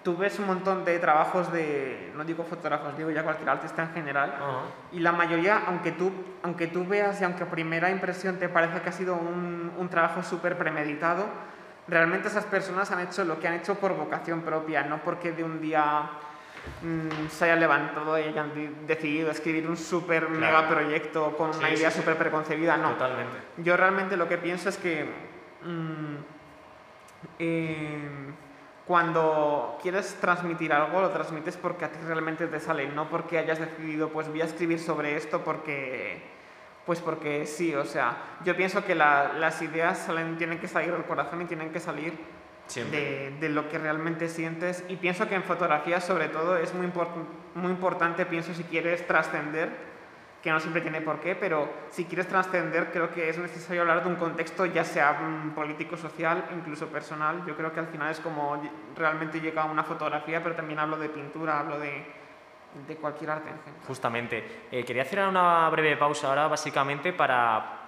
tú 0.03 0.17
ves 0.17 0.39
un 0.39 0.47
montón 0.47 0.85
de 0.85 0.99
trabajos 0.99 1.53
de, 1.53 2.13
no 2.17 2.25
digo 2.25 2.45
fotógrafos, 2.45 2.97
digo 2.97 3.11
ya 3.11 3.23
cualquier 3.23 3.49
artista 3.49 3.83
en 3.83 3.93
general, 3.93 4.35
y 4.93 5.01
la 5.01 5.13
mayoría, 5.13 5.63
aunque 5.67 5.93
tú, 5.93 6.13
aunque 6.43 6.67
tú 6.67 6.87
veas 6.87 7.21
y 7.21 7.25
aunque 7.25 7.45
a 7.45 7.51
primera 7.51 7.91
impresión 7.91 8.39
te 8.39 8.49
parece 8.49 8.81
que 8.81 8.89
ha 8.89 8.93
sido 8.93 9.15
un, 9.15 9.73
un 9.77 9.89
trabajo 9.89 10.23
súper 10.23 10.57
premeditado, 10.57 11.27
realmente 11.89 12.29
esas 12.29 12.45
personas 12.45 12.91
han 12.91 13.01
hecho 13.01 13.25
lo 13.25 13.39
que 13.41 13.49
han 13.49 13.55
hecho 13.55 13.75
por 13.75 13.95
vocación 13.95 14.43
propia, 14.43 14.85
no 14.85 14.99
porque 14.99 15.33
de 15.33 15.45
un 15.45 15.61
día 15.61 16.11
mm, 16.83 17.29
se 17.29 17.45
hayan 17.45 17.61
levantado 17.61 18.19
y 18.19 18.23
hayan 18.23 18.53
decidido 18.87 19.31
escribir 19.31 19.69
un 19.69 19.77
súper 19.77 20.29
mega 20.29 20.69
proyecto 20.69 21.37
con 21.37 21.55
una 21.57 21.71
idea 21.71 21.91
súper 21.91 22.17
preconcebida, 22.17 22.77
no. 22.77 22.93
Totalmente. 22.93 23.37
Yo 23.59 23.77
realmente 23.77 24.17
lo 24.17 24.29
que 24.29 24.39
pienso 24.39 24.69
es 24.69 24.77
que... 24.77 25.05
Mm, 25.65 26.17
eh, 27.39 28.09
cuando 28.91 29.79
quieres 29.81 30.17
transmitir 30.21 30.73
algo, 30.73 31.01
lo 31.01 31.11
transmites 31.11 31.57
porque 31.57 31.85
a 31.85 31.93
ti 31.93 31.99
realmente 32.05 32.49
te 32.49 32.59
sale, 32.59 32.89
no 32.89 33.09
porque 33.09 33.39
hayas 33.39 33.61
decidido, 33.61 34.09
pues 34.09 34.27
voy 34.29 34.41
a 34.41 34.47
escribir 34.47 34.81
sobre 34.81 35.15
esto 35.15 35.45
porque, 35.45 36.21
pues 36.85 36.99
porque 37.01 37.47
sí, 37.47 37.73
o 37.73 37.85
sea, 37.85 38.17
yo 38.45 38.57
pienso 38.57 38.85
que 38.85 38.97
las 38.97 39.63
ideas 39.63 39.97
salen, 39.97 40.37
tienen 40.39 40.59
que 40.59 40.67
salir 40.67 40.91
del 40.91 41.05
corazón 41.05 41.41
y 41.43 41.45
tienen 41.45 41.71
que 41.71 41.79
salir 41.79 42.15
de, 42.75 43.37
de, 43.41 43.49
lo 43.49 43.69
que 43.69 43.79
realmente 43.79 44.29
sientes 44.29 44.85
y 44.89 44.97
pienso 44.97 45.29
que 45.29 45.35
en 45.35 45.43
fotografía 45.43 46.01
sobre 46.01 46.29
todo 46.29 46.57
es 46.57 46.73
muy, 46.75 46.91
muy 47.55 47.71
importante, 47.71 48.27
pienso 48.27 48.55
si 48.55 48.65
quieres 48.65 49.07
trascender, 49.07 49.91
que 50.43 50.51
no 50.51 50.61
siempre 50.61 50.81
tiene 50.81 51.01
por 51.03 51.21
qué, 51.21 51.35
pero 51.35 51.69
si 51.91 52.07
quieres 52.07 52.27
trascender, 52.27 52.91
creo 52.93 53.11
que 53.11 53.29
es 53.29 53.39
necesario 53.39 53.83
hablar 53.83 54.03
de 54.03 54.09
un 54.09 54.17
contexto, 54.17 54.65
ya 54.65 54.85
sea 54.85 55.13
mm, 55.13 55.51
político, 55.51 55.97
social, 55.97 56.47
incluso 56.57 56.87
personal. 56.87 57.45
Yo 57.47 57.55
creo 57.57 57.73
que 57.73 57.81
al 57.81 57.89
final 57.89 58.11
es 58.11 58.21
como 58.21 58.63
realmente 58.97 59.41
llega 59.41 59.67
una 59.67 59.85
fotografía, 59.85 60.43
pero 60.43 60.55
también 60.55 60.79
hablo 60.79 60.97
de 60.97 61.11
pintura, 61.11 61.61
hablo 61.61 61.79
de 61.79 62.21
de 62.87 62.97
cualquier 62.97 63.31
arte 63.31 63.51
en 63.51 63.59
general. 63.59 63.87
Justamente. 63.87 64.67
Eh, 64.71 64.85
quería 64.85 65.03
hacer 65.03 65.27
una 65.27 65.69
breve 65.71 65.97
pausa 65.97 66.29
ahora, 66.29 66.49
básicamente, 66.49 67.13
para 67.13 67.80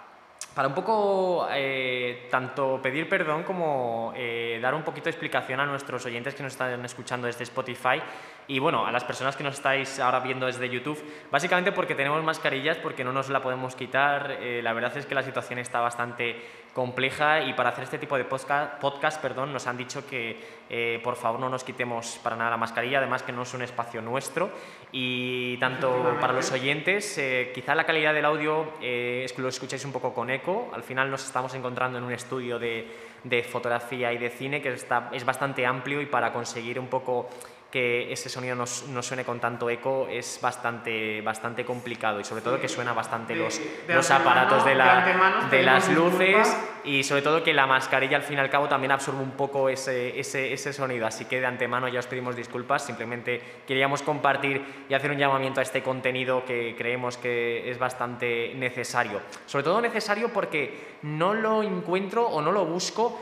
para 0.46 0.68
un 0.68 0.74
poco 0.74 1.46
eh, 1.50 2.28
tanto 2.30 2.80
pedir 2.82 3.08
perdón 3.08 3.42
como 3.42 4.12
eh, 4.16 4.58
dar 4.60 4.74
un 4.74 4.82
poquito 4.82 5.04
de 5.04 5.10
explicación 5.10 5.60
a 5.60 5.66
nuestros 5.66 6.04
oyentes 6.06 6.34
que 6.34 6.42
nos 6.42 6.52
están 6.52 6.84
escuchando 6.84 7.26
desde 7.26 7.44
Spotify 7.44 8.00
y 8.48 8.58
bueno, 8.58 8.86
a 8.86 8.92
las 8.92 9.04
personas 9.04 9.36
que 9.36 9.44
nos 9.44 9.54
estáis 9.54 10.00
ahora 10.00 10.20
viendo 10.20 10.46
desde 10.46 10.68
YouTube, 10.68 11.02
básicamente 11.30 11.70
porque 11.72 11.94
tenemos 11.94 12.22
mascarillas, 12.24 12.76
porque 12.76 13.04
no 13.04 13.12
nos 13.12 13.28
la 13.28 13.40
podemos 13.40 13.76
quitar. 13.76 14.38
Eh, 14.40 14.60
la 14.62 14.72
verdad 14.72 14.96
es 14.96 15.06
que 15.06 15.14
la 15.14 15.22
situación 15.22 15.58
está 15.60 15.80
bastante 15.80 16.62
compleja 16.74 17.42
y 17.42 17.52
para 17.52 17.68
hacer 17.68 17.84
este 17.84 17.98
tipo 17.98 18.16
de 18.16 18.24
podcast, 18.24 18.80
podcast 18.80 19.20
perdón, 19.20 19.52
nos 19.52 19.66
han 19.66 19.76
dicho 19.76 20.06
que 20.06 20.40
eh, 20.70 21.00
por 21.04 21.16
favor 21.16 21.38
no 21.38 21.50
nos 21.50 21.64
quitemos 21.64 22.18
para 22.22 22.34
nada 22.34 22.50
la 22.50 22.56
mascarilla, 22.56 22.98
además 22.98 23.22
que 23.22 23.30
no 23.30 23.42
es 23.42 23.52
un 23.52 23.62
espacio 23.62 24.00
nuestro 24.00 24.50
y 24.90 25.58
tanto 25.58 26.16
para 26.18 26.32
los 26.32 26.50
oyentes, 26.50 27.18
eh, 27.18 27.52
quizá 27.54 27.74
la 27.74 27.84
calidad 27.84 28.14
del 28.14 28.24
audio 28.24 28.72
es 28.80 29.32
que 29.34 29.42
lo 29.42 29.48
escucháis 29.48 29.84
un 29.84 29.92
poco 29.92 30.14
con 30.14 30.30
eco, 30.30 30.70
al 30.72 30.82
final 30.82 31.10
nos 31.10 31.24
estamos 31.26 31.52
encontrando 31.54 31.98
en 31.98 32.04
un 32.04 32.12
estudio 32.12 32.58
de, 32.58 32.88
de 33.22 33.42
fotografía 33.42 34.12
y 34.12 34.18
de 34.18 34.30
cine 34.30 34.62
que 34.62 34.72
está, 34.72 35.10
es 35.12 35.24
bastante 35.24 35.66
amplio 35.66 36.00
y 36.00 36.06
para 36.06 36.32
conseguir 36.32 36.80
un 36.80 36.88
poco 36.88 37.28
que 37.72 38.12
ese 38.12 38.28
sonido 38.28 38.54
no, 38.54 38.66
suene 38.66 39.24
con 39.24 39.40
tanto 39.40 39.70
eco 39.70 40.06
es 40.06 40.38
bastante, 40.42 41.22
bastante 41.22 41.64
complicado 41.64 42.20
y 42.20 42.24
sobre 42.24 42.42
todo 42.42 42.60
que 42.60 42.68
suena 42.68 42.92
bastante 42.92 43.34
los, 43.34 43.58
los 43.88 44.10
aparatos 44.10 44.62
de, 44.66 44.74
la, 44.74 45.48
de, 45.50 45.62
las 45.62 45.88
luces 45.88 46.54
y 46.84 47.02
sobre 47.02 47.22
todo 47.22 47.42
que 47.42 47.54
la 47.54 47.66
mascarilla 47.66 48.18
al 48.18 48.24
fin 48.24 48.36
y 48.36 48.40
al 48.40 48.50
cabo 48.50 48.68
también 48.68 48.92
absorbe 48.92 49.22
un 49.22 49.30
poco 49.30 49.70
ese, 49.70 50.20
ese, 50.20 50.52
ese, 50.52 50.74
sonido. 50.74 51.06
Así 51.06 51.24
que 51.24 51.40
de 51.40 51.46
antemano 51.46 51.88
ya 51.88 52.00
os 52.00 52.06
pedimos 52.06 52.36
disculpas, 52.36 52.84
simplemente 52.84 53.40
queríamos 53.66 54.02
compartir 54.02 54.84
y 54.90 54.92
hacer 54.92 55.10
un 55.10 55.16
llamamiento 55.16 55.60
a 55.60 55.62
este 55.62 55.82
contenido 55.82 56.44
que 56.44 56.74
creemos 56.76 57.16
que 57.16 57.70
es 57.70 57.78
bastante 57.78 58.52
necesario. 58.54 59.22
Sobre 59.46 59.64
todo 59.64 59.80
necesario 59.80 60.28
porque 60.28 60.98
no 61.02 61.32
lo 61.32 61.62
encuentro 61.62 62.26
o 62.26 62.42
no 62.42 62.52
lo 62.52 62.66
busco 62.66 63.18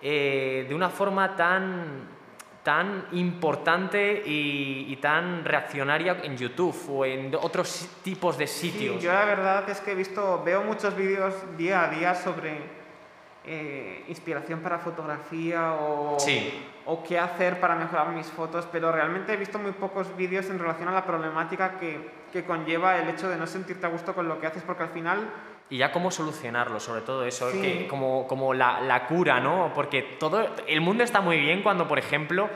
eh, 0.00 0.64
de 0.66 0.74
una 0.74 0.88
forma 0.88 1.36
tan 1.36 2.19
tan 2.62 3.06
importante 3.12 4.22
y, 4.24 4.96
tan 5.00 5.44
reaccionaria 5.44 6.18
en 6.22 6.36
YouTube 6.36 6.76
o 6.90 7.04
en 7.06 7.34
otros 7.34 7.88
tipos 8.02 8.36
de 8.36 8.46
sitios. 8.46 8.96
Sí, 8.96 9.02
yo 9.02 9.12
la 9.12 9.24
verdad 9.24 9.68
es 9.70 9.80
que 9.80 9.92
he 9.92 9.94
visto, 9.94 10.42
veo 10.44 10.62
muchos 10.62 10.94
vídeos 10.94 11.34
día 11.56 11.84
a 11.84 11.88
día 11.88 12.14
sobre 12.14 12.58
eh, 13.46 14.04
inspiración 14.08 14.60
para 14.60 14.78
fotografía 14.78 15.72
o, 15.72 16.18
o 16.90 17.04
qué 17.04 17.20
hacer 17.20 17.60
para 17.60 17.76
mejorar 17.76 18.08
mis 18.08 18.26
fotos, 18.26 18.66
pero 18.72 18.90
realmente 18.90 19.32
he 19.32 19.36
visto 19.36 19.60
muy 19.60 19.70
pocos 19.70 20.16
vídeos 20.16 20.50
en 20.50 20.58
relación 20.58 20.88
a 20.88 20.92
la 20.92 21.04
problemática 21.04 21.78
que, 21.78 22.10
que 22.32 22.44
conlleva 22.44 22.98
el 22.98 23.08
hecho 23.08 23.28
de 23.28 23.36
no 23.36 23.46
sentirte 23.46 23.86
a 23.86 23.90
gusto 23.90 24.12
con 24.12 24.26
lo 24.26 24.40
que 24.40 24.48
haces, 24.48 24.64
porque 24.64 24.82
al 24.82 24.88
final 24.88 25.30
y 25.70 25.78
ya 25.78 25.92
cómo 25.92 26.10
solucionarlo, 26.10 26.80
sobre 26.80 27.02
todo 27.02 27.24
eso, 27.24 27.48
que 27.52 27.86
como, 27.86 28.26
como 28.26 28.52
la, 28.52 28.80
la, 28.80 29.06
cura, 29.06 29.38
¿no? 29.38 29.70
Porque 29.72 30.02
todo 30.18 30.44
el 30.66 30.80
mundo 30.80 31.04
está 31.04 31.20
muy 31.20 31.38
bien 31.38 31.62
cuando, 31.62 31.86
por 31.86 32.00
ejemplo, 32.00 32.50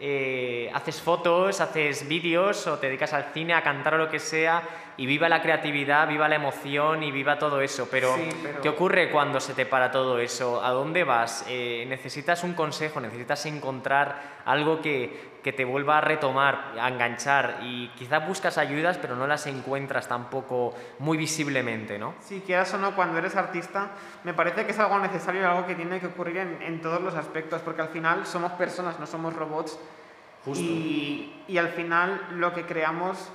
eh, 0.00 0.70
haces 0.72 1.00
fotos, 1.00 1.60
haces 1.60 2.06
vídeos 2.06 2.66
o 2.66 2.78
te 2.78 2.86
dedicas 2.86 3.12
al 3.12 3.32
cine, 3.32 3.54
a 3.54 3.62
cantar 3.62 3.94
o 3.94 3.98
lo 3.98 4.08
que 4.08 4.18
sea, 4.18 4.62
y 4.96 5.06
viva 5.06 5.28
la 5.28 5.42
creatividad, 5.42 6.08
viva 6.08 6.28
la 6.28 6.36
emoción 6.36 7.02
y 7.02 7.10
viva 7.10 7.38
todo 7.38 7.60
eso. 7.60 7.88
Pero, 7.90 8.14
¿qué 8.62 8.68
ocurre 8.68 9.10
cuando 9.10 9.40
se 9.40 9.54
te 9.54 9.66
para 9.66 9.90
todo 9.90 10.18
eso? 10.18 10.64
¿A 10.64 10.70
dónde 10.70 11.04
vas? 11.04 11.44
Eh, 11.48 11.84
necesitas 11.88 12.44
un 12.44 12.54
consejo, 12.54 13.00
necesitas 13.00 13.46
encontrar 13.46 14.38
algo 14.44 14.80
que, 14.80 15.27
que, 15.42 15.52
te 15.52 15.64
vuelva 15.64 15.98
a 15.98 16.00
retomar, 16.00 16.74
a 16.80 16.88
enganchar, 16.88 17.58
y 17.62 17.88
quizás 17.96 18.26
buscas 18.26 18.58
ayudas, 18.58 18.98
pero 18.98 19.16
no 19.16 19.26
las 19.26 19.46
encuentras 19.46 20.08
tampoco 20.08 20.74
muy 20.98 21.16
visiblemente, 21.16 21.98
¿no? 21.98 22.14
Sí, 22.20 22.42
quieras 22.44 22.72
o 22.74 22.78
no, 22.78 22.94
cuando 22.94 23.18
eres 23.18 23.36
artista, 23.36 23.88
me 24.24 24.34
parece 24.34 24.64
que 24.64 24.72
es 24.72 24.78
algo 24.78 24.98
necesario 24.98 25.42
y 25.42 25.44
algo 25.44 25.66
que 25.66 25.74
tiene 25.74 26.00
que 26.00 26.06
ocurrir 26.06 26.38
en, 26.38 26.62
en 26.62 26.80
todos 26.80 27.00
los 27.00 27.14
aspectos, 27.14 27.62
porque 27.62 27.82
al 27.82 27.88
final 27.88 28.26
somos 28.26 28.52
personas, 28.52 28.98
no 29.00 29.06
somos 29.06 29.34
robots 29.34 29.78
y, 30.46 31.42
y, 31.48 31.58
al 31.58 31.68
final 31.68 32.20
lo 32.32 32.54
que 32.54 32.64
creamos 32.64 33.30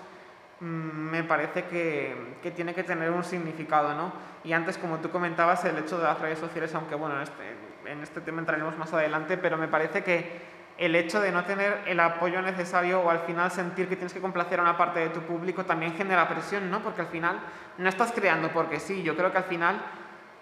mm, 0.59 0.65
me 0.65 1.23
parece 1.23 1.65
que, 1.65 2.37
que, 2.41 2.51
tiene 2.51 2.73
que 2.73 2.83
tener 2.83 3.11
un 3.11 3.23
significado, 3.23 3.93
¿no? 3.93 4.13
Y 4.43 4.53
antes, 4.53 4.77
como 4.77 4.97
tú 4.97 5.09
comentabas, 5.09 5.63
el 5.65 5.77
hecho 5.77 5.97
de 5.97 6.05
las 6.05 6.19
redes 6.19 6.39
sociales, 6.39 6.73
aunque 6.75 6.95
bueno, 6.95 7.15
en 7.17 7.23
este, 7.23 7.43
en 7.85 8.01
este 8.01 8.21
tema 8.21 8.39
entraremos 8.39 8.77
más 8.77 8.93
adelante, 8.93 9.37
pero 9.37 9.57
me 9.57 9.67
parece 9.67 10.03
que 10.03 10.52
el 10.83 10.95
hecho 10.95 11.21
de 11.21 11.31
no 11.31 11.45
tener 11.45 11.81
el 11.85 11.99
apoyo 11.99 12.41
necesario 12.41 13.01
o 13.01 13.09
al 13.09 13.19
final 13.19 13.49
sentir 13.51 13.87
que 13.87 13.95
tienes 13.95 14.13
que 14.13 14.19
complacer 14.19 14.59
a 14.59 14.63
una 14.63 14.77
parte 14.77 14.99
de 14.99 15.09
tu 15.09 15.21
público 15.21 15.63
también 15.63 15.95
genera 15.95 16.27
presión, 16.27 16.69
¿no? 16.69 16.81
Porque 16.81 17.01
al 17.01 17.07
final 17.07 17.39
no 17.77 17.87
estás 17.87 18.11
creando 18.11 18.49
porque 18.49 18.79
sí, 18.79 19.01
yo 19.01 19.15
creo 19.15 19.31
que 19.31 19.37
al 19.37 19.45
final 19.45 19.81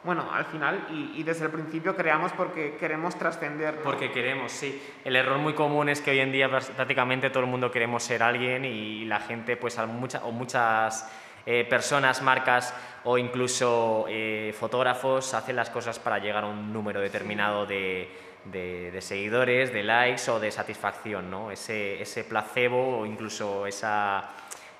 bueno, 0.03 0.27
al 0.33 0.45
final 0.45 0.87
y, 0.89 1.21
desde 1.21 1.45
el 1.45 1.51
principio 1.51 1.95
creamos 1.95 2.31
porque 2.31 2.75
queremos 2.79 3.15
trascender. 3.15 3.75
Porque 3.83 4.11
queremos, 4.11 4.51
sí. 4.51 4.81
El 5.05 5.15
error 5.15 5.37
muy 5.37 5.53
común 5.53 5.89
es 5.89 6.01
que 6.01 6.09
hoy 6.09 6.19
en 6.19 6.31
día 6.31 6.49
prácticamente 6.49 7.29
todo 7.29 7.43
el 7.43 7.49
mundo 7.49 7.69
queremos 7.69 8.01
ser 8.01 8.23
alguien 8.23 8.65
y 8.65 9.05
la 9.05 9.19
gente, 9.19 9.57
pues 9.57 9.77
mucha, 9.87 10.25
o 10.25 10.31
muchas 10.31 11.07
eh, 11.45 11.67
personas, 11.69 12.23
marcas 12.23 12.73
o 13.03 13.19
incluso 13.19 14.05
eh, 14.09 14.55
fotógrafos 14.59 15.35
hacen 15.35 15.55
las 15.55 15.69
cosas 15.69 15.99
para 15.99 16.17
llegar 16.17 16.45
a 16.45 16.47
un 16.47 16.73
número 16.73 16.99
determinado 16.99 17.67
de, 17.67 18.09
de, 18.45 18.91
de 18.91 19.01
seguidores, 19.01 19.71
de 19.73 19.83
likes 19.83 20.29
o 20.29 20.39
de 20.39 20.51
satisfacción, 20.51 21.29
¿no? 21.29 21.51
Ese, 21.51 22.01
ese 22.01 22.23
placebo 22.23 22.99
o 22.99 23.05
incluso 23.05 23.67
esa 23.67 24.29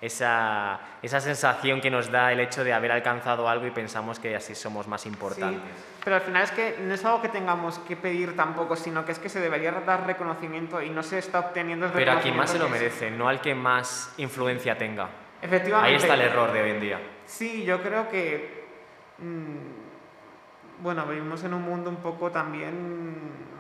esa, 0.02 0.80
esa, 1.04 1.20
sensación 1.20 1.80
que 1.80 1.92
nos 1.92 2.12
da 2.12 2.32
el 2.32 2.40
hecho 2.40 2.64
de 2.64 2.74
haber 2.74 2.92
alcanzado 2.92 3.48
algo 3.48 3.68
y 3.68 3.72
pensamos 3.72 4.20
que 4.20 4.36
así 4.36 4.56
somos 4.56 4.88
más 4.88 5.06
importantes. 5.06 5.62
pero 6.04 6.16
al 6.16 6.24
final 6.24 6.44
es 6.44 6.52
que 6.52 6.78
no 6.82 6.96
es 6.96 7.06
algo 7.06 7.22
que 7.22 7.30
tengamos 7.30 7.78
que 7.80 7.96
pedir 7.96 8.36
tampoco, 8.36 8.76
sino 8.76 9.06
que 9.06 9.12
es 9.12 9.20
que 9.20 9.30
se 9.30 9.40
debería 9.40 9.72
dar 9.72 10.08
reconocimiento 10.08 10.82
y 10.82 10.90
no 10.90 11.04
se 11.04 11.20
está 11.20 11.40
obteniendo 11.40 11.86
el 11.86 11.92
Pero 11.92 12.14
a 12.14 12.20
quien 12.20 12.36
más 12.36 12.50
se 12.50 12.58
lo 12.58 12.68
merece, 12.68 13.12
no 13.12 13.30
al 13.30 13.42
que 13.42 13.54
más 13.54 14.12
influencia 14.18 14.76
tenga. 14.76 15.08
Efectivamente. 15.40 15.90
Ahí 15.92 15.96
está 15.96 16.16
el 16.16 16.22
error 16.22 16.52
de 16.52 16.62
hoy 16.64 16.70
en 16.72 16.82
día. 16.82 17.00
Sí, 17.26 17.64
yo 17.64 17.82
creo 17.82 18.10
que... 18.10 18.62
Mm, 19.20 19.81
bueno, 20.82 21.06
vivimos 21.06 21.44
en 21.44 21.54
un 21.54 21.62
mundo 21.62 21.90
un 21.90 21.98
poco 21.98 22.32
también, 22.32 22.74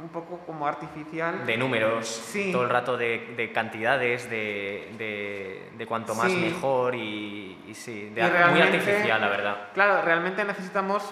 un 0.01 0.09
poco 0.09 0.39
como 0.45 0.67
artificial. 0.67 1.45
De 1.45 1.57
números, 1.57 2.31
todo 2.51 2.63
el 2.63 2.69
rato 2.69 2.97
de, 2.97 3.51
cantidades, 3.53 4.29
de, 4.29 5.69
de, 5.77 5.85
cuanto 5.85 6.15
más 6.15 6.31
mejor 6.31 6.95
y, 6.95 7.73
sí, 7.73 8.09
de, 8.09 8.21
muy 8.51 8.61
artificial, 8.61 9.21
la 9.21 9.29
verdad. 9.29 9.57
Claro, 9.73 10.01
realmente 10.03 10.43
necesitamos 10.43 11.03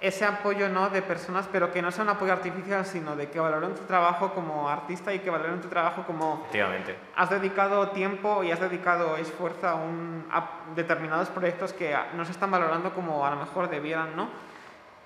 ese 0.00 0.24
apoyo 0.24 0.68
¿no? 0.68 0.90
de 0.90 1.00
personas, 1.00 1.48
pero 1.50 1.72
que 1.72 1.80
no 1.80 1.90
sea 1.90 2.04
un 2.04 2.10
apoyo 2.10 2.32
artificial, 2.32 2.84
sino 2.84 3.16
de 3.16 3.30
que 3.30 3.40
valoren 3.40 3.74
tu 3.74 3.84
trabajo 3.84 4.34
como 4.34 4.68
artista 4.68 5.14
y 5.14 5.20
que 5.20 5.30
valoren 5.30 5.60
tu 5.60 5.68
trabajo 5.68 6.04
como... 6.06 6.40
Efectivamente. 6.42 6.96
Has 7.16 7.30
dedicado 7.30 7.88
tiempo 7.88 8.44
y 8.44 8.50
has 8.50 8.60
dedicado 8.60 9.16
esfuerzo 9.16 9.66
a, 9.66 9.74
un, 9.76 10.26
a 10.30 10.46
determinados 10.76 11.30
proyectos 11.30 11.72
que 11.72 11.96
no 12.14 12.24
se 12.26 12.32
están 12.32 12.50
valorando 12.50 12.92
como 12.92 13.24
a 13.24 13.30
lo 13.30 13.36
mejor 13.36 13.70
debieran, 13.70 14.14
¿no? 14.14 14.28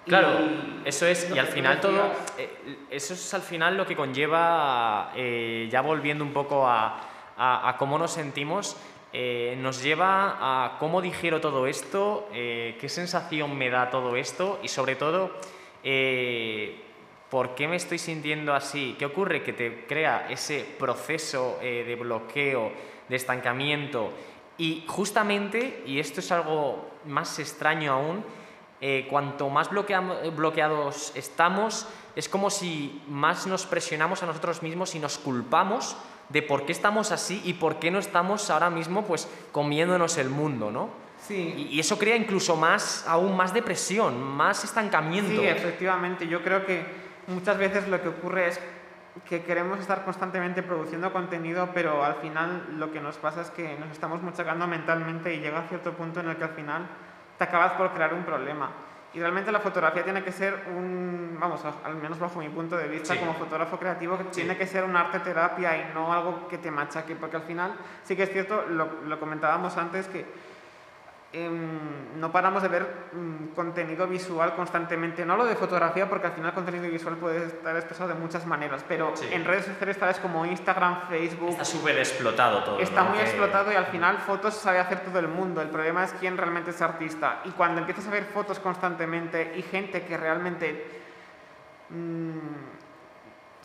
Claro, 0.06 0.38
eso 0.84 1.06
es, 1.06 1.30
y 1.34 1.38
al 1.38 1.48
final 1.48 1.80
todo, 1.80 2.12
eh, 2.38 2.78
eso 2.90 3.12
es 3.12 3.34
al 3.34 3.42
final 3.42 3.76
lo 3.76 3.86
que 3.86 3.94
conlleva, 3.94 5.12
eh, 5.14 5.68
ya 5.70 5.82
volviendo 5.82 6.24
un 6.24 6.32
poco 6.32 6.66
a, 6.66 7.00
a, 7.36 7.76
cómo 7.78 7.98
nos 7.98 8.12
sentimos, 8.12 8.76
eh, 9.12 9.56
nos 9.60 9.82
lleva 9.82 10.36
a 10.40 10.78
cómo 10.78 11.02
digiero 11.02 11.40
todo 11.40 11.66
esto, 11.66 12.28
qué 12.32 12.88
sensación 12.88 13.56
me 13.56 13.68
da 13.70 13.90
todo 13.90 14.16
esto 14.16 14.58
y 14.62 14.68
sobre 14.68 14.96
todo, 14.96 15.32
¿por 17.30 17.54
qué 17.54 17.68
me 17.68 17.76
estoy 17.76 17.98
sintiendo 17.98 18.54
así? 18.54 18.96
¿Qué 18.98 19.04
ocurre? 19.04 19.42
Que 19.42 19.52
te 19.52 19.84
crea 19.86 20.26
ese 20.30 20.66
proceso 20.78 21.58
de 21.60 21.96
bloqueo, 21.96 22.72
de 23.08 23.16
estancamiento 23.16 24.12
y 24.58 24.84
justamente, 24.88 25.84
y 25.86 26.00
esto 26.00 26.18
es 26.18 26.32
algo 26.32 26.90
más 27.06 27.38
extraño 27.38 27.92
aún, 27.92 28.24
eh, 28.80 29.06
cuanto 29.10 29.48
más 29.50 29.70
bloqueados 29.70 31.12
estamos, 31.14 31.86
es 32.14 32.28
como 32.28 32.50
si 32.50 33.02
más 33.08 33.46
nos 33.46 33.66
presionamos 33.66 34.22
a 34.22 34.26
nosotros 34.26 34.62
mismos 34.62 34.94
y 34.94 34.98
nos 34.98 35.18
culpamos 35.18 35.96
de 36.28 36.42
por 36.42 36.66
qué 36.66 36.72
estamos 36.72 37.10
así 37.12 37.40
y 37.44 37.54
por 37.54 37.78
qué 37.78 37.90
no 37.90 37.98
estamos 37.98 38.50
ahora 38.50 38.70
mismo 38.70 39.04
pues 39.04 39.28
comiéndonos 39.52 40.18
el 40.18 40.28
mundo, 40.28 40.70
¿no? 40.70 40.90
Sí. 41.26 41.68
Y, 41.70 41.80
eso 41.80 41.98
crea 41.98 42.16
incluso 42.16 42.56
más, 42.56 43.04
aún 43.08 43.36
más 43.36 43.52
depresión, 43.52 44.22
más 44.22 44.62
estancamiento. 44.62 45.40
Sí, 45.40 45.46
efectivamente. 45.46 46.28
Yo 46.28 46.42
creo 46.42 46.64
que 46.64 46.84
muchas 47.26 47.58
veces 47.58 47.88
lo 47.88 48.00
que 48.00 48.08
ocurre 48.08 48.48
es 48.48 48.60
que 49.28 49.42
queremos 49.42 49.80
estar 49.80 50.04
constantemente 50.04 50.62
produciendo 50.62 51.12
contenido, 51.12 51.70
pero 51.74 52.04
al 52.04 52.16
final 52.16 52.78
lo 52.78 52.92
que 52.92 53.00
nos 53.00 53.16
pasa 53.16 53.42
es 53.42 53.50
que 53.50 53.76
nos 53.78 53.90
estamos 53.90 54.22
machacando 54.22 54.66
mentalmente 54.66 55.34
y 55.34 55.40
llega 55.40 55.58
a 55.58 55.68
cierto 55.68 55.92
punto 55.92 56.20
en 56.20 56.28
el 56.28 56.36
que 56.36 56.44
al 56.44 56.50
final 56.50 56.86
te 57.38 57.44
acabas 57.44 57.72
por 57.72 57.92
crear 57.92 58.12
un 58.12 58.24
problema. 58.24 58.70
Y 59.14 59.20
realmente 59.20 59.50
la 59.50 59.60
fotografía 59.60 60.04
tiene 60.04 60.22
que 60.22 60.32
ser 60.32 60.66
un, 60.76 61.38
vamos, 61.40 61.62
al 61.64 61.94
menos 61.94 62.18
bajo 62.18 62.40
mi 62.40 62.48
punto 62.50 62.76
de 62.76 62.88
vista 62.88 63.16
como 63.16 63.32
fotógrafo 63.32 63.78
creativo, 63.78 64.18
que 64.18 64.24
tiene 64.24 64.56
que 64.56 64.66
ser 64.66 64.84
un 64.84 64.94
arte 64.96 65.20
terapia 65.20 65.76
y 65.78 65.94
no 65.94 66.12
algo 66.12 66.46
que 66.48 66.58
te 66.58 66.70
machaque, 66.70 67.16
porque 67.16 67.36
al 67.36 67.42
final 67.42 67.72
sí 68.02 68.14
que 68.16 68.24
es 68.24 68.32
cierto, 68.32 68.66
lo, 68.66 69.04
lo 69.06 69.18
comentábamos 69.18 69.78
antes, 69.78 70.08
que 70.08 70.26
Em, 71.30 72.18
no 72.18 72.32
paramos 72.32 72.62
de 72.62 72.68
ver 72.68 73.10
mm, 73.12 73.48
contenido 73.54 74.06
visual 74.06 74.54
constantemente. 74.54 75.26
No 75.26 75.36
lo 75.36 75.44
de 75.44 75.56
fotografía, 75.56 76.08
porque 76.08 76.28
al 76.28 76.32
final 76.32 76.48
el 76.48 76.54
contenido 76.54 76.90
visual 76.90 77.16
puede 77.16 77.44
estar 77.44 77.76
expresado 77.76 78.08
de 78.08 78.14
muchas 78.14 78.46
maneras, 78.46 78.82
pero 78.88 79.12
en 79.30 79.44
redes 79.44 79.66
sociales 79.66 79.98
tales 79.98 80.18
como 80.20 80.46
Instagram, 80.46 81.06
Facebook... 81.06 81.50
Está 81.50 81.66
súper 81.66 81.98
explotado 81.98 82.64
todo. 82.64 82.78
Está 82.80 83.04
muy 83.04 83.18
explotado 83.18 83.70
y 83.70 83.74
al 83.74 83.86
final 83.86 84.16
fotos 84.18 84.54
sabe 84.54 84.78
hacer 84.78 85.00
todo 85.00 85.18
el 85.18 85.28
mundo. 85.28 85.60
El 85.60 85.68
problema 85.68 86.02
es 86.04 86.12
quién 86.14 86.38
realmente 86.38 86.70
es 86.70 86.80
artista. 86.80 87.42
Y 87.44 87.50
cuando 87.50 87.80
empiezas 87.80 88.06
a 88.08 88.10
ver 88.10 88.24
fotos 88.24 88.58
constantemente 88.58 89.52
y 89.56 89.62
gente 89.62 90.06
que 90.06 90.16
realmente... 90.16 91.02
Mmm, 91.90 92.77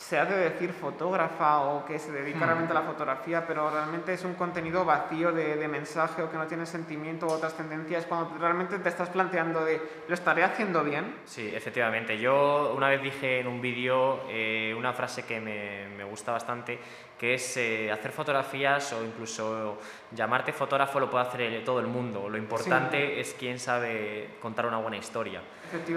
se 0.08 0.18
ha 0.18 0.26
de 0.26 0.36
decir 0.50 0.70
fotógrafa 0.74 1.60
o 1.60 1.86
que 1.86 1.98
se 1.98 2.12
dedica 2.12 2.40
hmm. 2.40 2.48
realmente 2.48 2.72
a 2.72 2.74
la 2.74 2.82
fotografía, 2.82 3.46
pero 3.46 3.70
realmente 3.70 4.12
es 4.12 4.22
un 4.24 4.34
contenido 4.34 4.84
vacío 4.84 5.32
de, 5.32 5.56
de, 5.56 5.66
mensaje 5.66 6.22
o 6.22 6.30
que 6.30 6.36
no 6.36 6.46
tiene 6.46 6.66
sentimiento 6.66 7.26
o 7.26 7.32
otras 7.32 7.56
tendencias, 7.56 8.04
cuando 8.04 8.36
realmente 8.38 8.78
te 8.78 8.88
estás 8.90 9.08
planteando 9.08 9.64
de, 9.64 9.80
¿lo 10.06 10.12
estaré 10.12 10.44
haciendo 10.44 10.84
bien? 10.84 11.16
Sí, 11.24 11.50
efectivamente. 11.54 12.18
Yo 12.18 12.74
una 12.76 12.88
vez 12.88 13.00
dije 13.00 13.40
en 13.40 13.46
un 13.46 13.62
vídeo 13.62 14.20
eh, 14.28 14.74
una 14.76 14.92
frase 14.92 15.22
que 15.22 15.40
me, 15.40 15.88
me 15.96 16.04
gusta 16.04 16.32
bastante, 16.32 16.78
que 17.18 17.34
es 17.34 17.56
eh, 17.56 17.92
hacer 17.92 18.10
fotografías 18.10 18.92
o 18.92 19.04
incluso 19.04 19.78
llamarte 20.10 20.52
fotógrafo 20.52 20.98
lo 20.98 21.08
puede 21.08 21.26
hacer 21.26 21.64
todo 21.64 21.78
el 21.78 21.86
mundo. 21.86 22.28
Lo 22.28 22.36
importante 22.36 23.20
es 23.20 23.34
quién 23.38 23.58
sabe 23.58 24.30
contar 24.40 24.66
una 24.66 24.78
buena 24.78 24.96
historia 24.96 25.40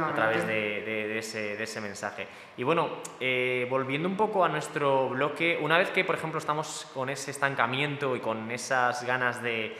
a 0.03 0.13
través 0.13 0.45
de, 0.45 0.81
de, 0.83 1.17
ese, 1.17 1.57
de 1.57 1.63
ese, 1.63 1.81
mensaje. 1.81 2.27
Y 2.55 2.63
bueno, 2.63 2.89
eh, 3.19 3.67
volviendo 3.69 4.07
un 4.07 4.15
poco 4.15 4.43
a 4.45 4.49
nuestro 4.49 5.09
bloque, 5.09 5.57
una 5.61 5.77
vez 5.77 5.89
que, 5.89 6.03
por 6.03 6.15
ejemplo, 6.15 6.39
estamos 6.39 6.87
con 6.93 7.09
ese 7.09 7.31
estancamiento 7.31 8.15
y 8.15 8.19
con 8.19 8.49
esas 8.51 9.03
ganas 9.03 9.41
de, 9.41 9.75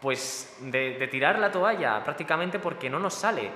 pues, 0.00 0.58
de, 0.60 1.08
tirar 1.08 1.38
la 1.38 1.50
toalla 1.50 2.02
prácticamente 2.04 2.58
porque 2.58 2.90
no 2.90 2.98
nos 2.98 3.14
sale, 3.14 3.50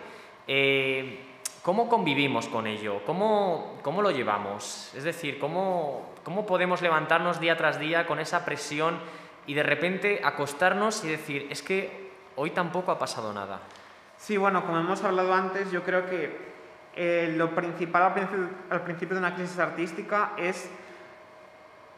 eh, 0.46 1.20
¿cómo 1.62 1.88
convivimos 1.88 2.46
con 2.48 2.66
ello? 2.66 3.02
¿Cómo, 3.04 3.78
¿Cómo 3.82 4.00
lo 4.00 4.10
llevamos? 4.10 4.92
Es 4.94 5.04
decir, 5.04 5.38
¿cómo, 5.38 6.15
¿Cómo 6.26 6.44
podemos 6.44 6.82
levantarnos 6.82 7.38
día 7.38 7.56
tras 7.56 7.78
día 7.78 8.04
con 8.04 8.18
esa 8.18 8.44
presión 8.44 8.98
y 9.46 9.54
de 9.54 9.62
repente 9.62 10.20
acostarnos 10.24 11.04
y 11.04 11.08
decir, 11.08 11.46
es 11.50 11.62
que 11.62 12.10
hoy 12.34 12.50
tampoco 12.50 12.90
ha 12.90 12.98
pasado 12.98 13.32
nada? 13.32 13.60
Sí, 14.16 14.36
bueno, 14.36 14.66
como 14.66 14.80
hemos 14.80 15.04
hablado 15.04 15.32
antes, 15.32 15.70
yo 15.70 15.84
creo 15.84 16.04
que 16.06 16.36
eh, 16.96 17.32
lo 17.36 17.54
principal 17.54 18.02
al 18.70 18.82
principio, 18.82 19.14
de 19.14 19.20
una 19.20 19.36
crisis 19.36 19.56
artística 19.60 20.32
es 20.36 20.68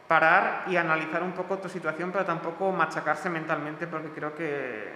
parar 0.07 0.65
y 0.67 0.75
analizar 0.75 1.23
un 1.23 1.31
poco 1.31 1.57
tu 1.57 1.67
situación, 1.67 2.11
pero 2.11 2.23
tampoco 2.23 2.71
machacarse 2.71 3.31
mentalmente, 3.31 3.87
porque 3.87 4.09
creo 4.09 4.35
que 4.35 4.93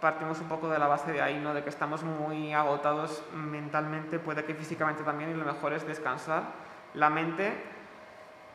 partimos 0.00 0.38
un 0.38 0.46
poco 0.46 0.68
de 0.68 0.78
la 0.78 0.86
base 0.86 1.10
de 1.10 1.20
ahí, 1.20 1.40
¿no? 1.40 1.52
de 1.52 1.64
que 1.64 1.70
estamos 1.70 2.04
muy 2.04 2.54
agotados 2.54 3.24
mentalmente, 3.34 4.20
puede 4.20 4.44
que 4.44 4.54
físicamente 4.54 5.02
también, 5.02 5.30
y 5.30 5.34
lo 5.34 5.44
mejor 5.44 5.72
es 5.72 5.84
descansar 5.84 6.44
la 6.94 7.10
mente 7.10 7.74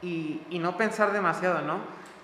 y, 0.01 0.59
no 0.59 0.77
pensar 0.77 1.11
demasiado, 1.11 1.61
¿no? 1.61 1.79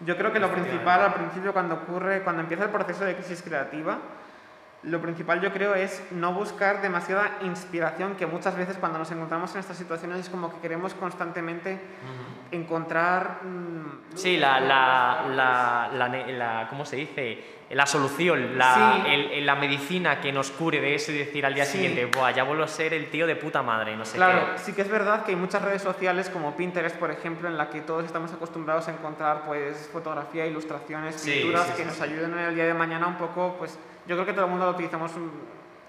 Yo 0.06 0.16
creo 0.18 0.32
que 0.32 0.40
lo 0.40 0.52
principal 0.52 1.02
al 1.02 1.14
principio 1.14 1.54
cuando 1.54 1.76
ocurre, 1.76 2.24
cuando 2.24 2.44
empieza 2.44 2.66
el 2.66 2.70
proceso 2.70 3.04
de 3.04 3.16
crisis 3.16 3.42
creativa, 3.42 3.98
lo 4.84 5.02
principal 5.02 5.42
yo 5.42 5.52
creo 5.52 5.76
es 5.76 6.04
no 6.12 6.34
buscar 6.34 6.82
demasiada 6.82 7.40
inspiración, 7.42 8.16
que 8.16 8.26
muchas 8.26 8.56
veces 8.56 8.78
cuando 8.78 9.00
nos 9.00 9.12
encontramos 9.12 9.54
en 9.54 9.60
estas 9.60 9.78
situaciones 9.78 10.20
es 10.20 10.30
como 10.30 10.54
que 10.54 10.60
queremos 10.60 10.94
constantemente 10.94 11.80
encontrar... 12.52 13.40
Mm, 13.44 14.16
sí, 14.16 14.38
la, 14.38 14.60
la, 14.60 15.26
la, 15.28 16.08
la, 16.08 16.68
¿cómo 16.70 16.86
se 16.86 16.96
dice? 16.98 17.58
la 17.70 17.86
solución, 17.86 18.58
la, 18.58 19.04
la, 19.42 19.56
medicina 19.56 20.22
que 20.22 20.32
nos 20.32 20.52
cure 20.52 20.80
de 20.80 20.96
eso 20.96 21.12
y 21.12 21.18
decir 21.18 21.46
al 21.46 21.54
día 21.54 21.66
siguiente, 21.66 22.06
Buah, 22.06 22.32
ya 22.32 22.44
vuelvo 22.44 22.64
a 22.64 22.68
ser 22.68 22.94
el 22.94 23.10
tío 23.10 23.28
de 23.28 23.36
puta 23.36 23.62
madre, 23.62 23.98
no 23.98 24.06
sé 24.06 24.16
claro, 24.16 24.54
sí 24.56 24.72
que 24.72 24.84
es 24.84 24.90
verdad 24.90 25.26
que 25.26 25.32
hay 25.32 25.38
muchas 25.38 25.62
redes 25.62 25.82
sociales 25.82 26.30
como 26.30 26.56
Pinterest, 26.56 26.96
por 26.96 27.12
ejemplo, 27.12 27.50
en 27.50 27.58
la 27.58 27.70
que 27.70 27.82
todos 27.82 28.06
estamos 28.06 28.32
acostumbrados 28.32 28.88
a 28.88 28.94
encontrar 28.94 29.44
pues 29.46 29.90
fotografía, 29.92 30.46
ilustraciones, 30.46 31.22
pinturas 31.22 31.72
que 31.72 31.84
nos 31.84 32.00
ayuden 32.00 32.32
en 32.34 32.40
el 32.40 32.56
día 32.56 32.66
de 32.66 32.74
mañana 32.74 33.06
un 33.06 33.18
poco, 33.18 33.58
pues 33.60 33.78
yo 34.08 34.16
creo 34.16 34.26
que 34.26 34.34
todo 34.34 34.46
el 34.46 34.52
mundo 34.52 34.66
lo 34.66 34.72
utilizamos 34.72 35.12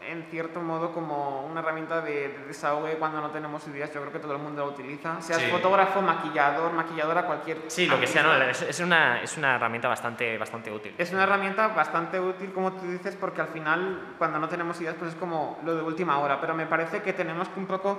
en 0.09 0.25
cierto 0.31 0.61
modo 0.61 0.93
como 0.93 1.45
una 1.47 1.61
herramienta 1.61 2.01
de, 2.01 2.29
desahogo 2.47 2.89
cuando 2.99 3.21
no 3.21 3.31
tenemos 3.31 3.67
ideas. 3.69 3.93
Yo 3.93 4.01
creo 4.01 4.13
que 4.13 4.19
todo 4.19 4.33
el 4.33 4.39
mundo 4.39 4.65
lo 4.65 4.73
utiliza. 4.73 5.21
Seas 5.21 5.43
fotógrafo, 5.45 6.01
maquillador, 6.01 6.73
maquilladora, 6.73 7.27
cualquier... 7.27 7.59
Sí, 7.69 7.87
lo 7.87 8.01
que 8.01 8.07
sea, 8.07 8.23
no, 8.23 8.33
es, 8.43 8.81
una, 8.81 9.23
es 9.23 9.37
una 9.37 9.57
herramienta 9.57 9.87
bastante, 9.87 10.39
bastante 10.39 10.73
útil. 10.73 10.95
Es 10.97 11.13
una 11.13 11.25
herramienta 11.25 11.69
bastante 11.69 12.19
útil, 12.19 12.53
como 12.53 12.73
tú 12.73 12.91
dices, 12.91 13.17
porque 13.17 13.43
al 13.43 13.49
final, 13.49 14.15
cuando 14.17 14.39
no 14.39 14.49
tenemos 14.49 14.81
ideas, 14.81 14.97
pues 14.99 15.13
es 15.13 15.17
como 15.17 15.59
lo 15.65 15.75
de 15.75 15.83
última 15.83 16.19
hora. 16.19 16.41
Pero 16.41 16.55
me 16.55 16.67
parece 16.67 17.03
que 17.03 17.13
tenemos 17.13 17.49
que 17.51 17.61
un 17.61 17.67
poco 17.67 17.99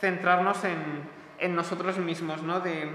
centrarnos 0.00 0.62
en, 0.64 1.08
en 1.38 1.56
nosotros 1.56 1.98
mismos, 1.98 2.42
¿no? 2.42 2.60
De, 2.60 2.88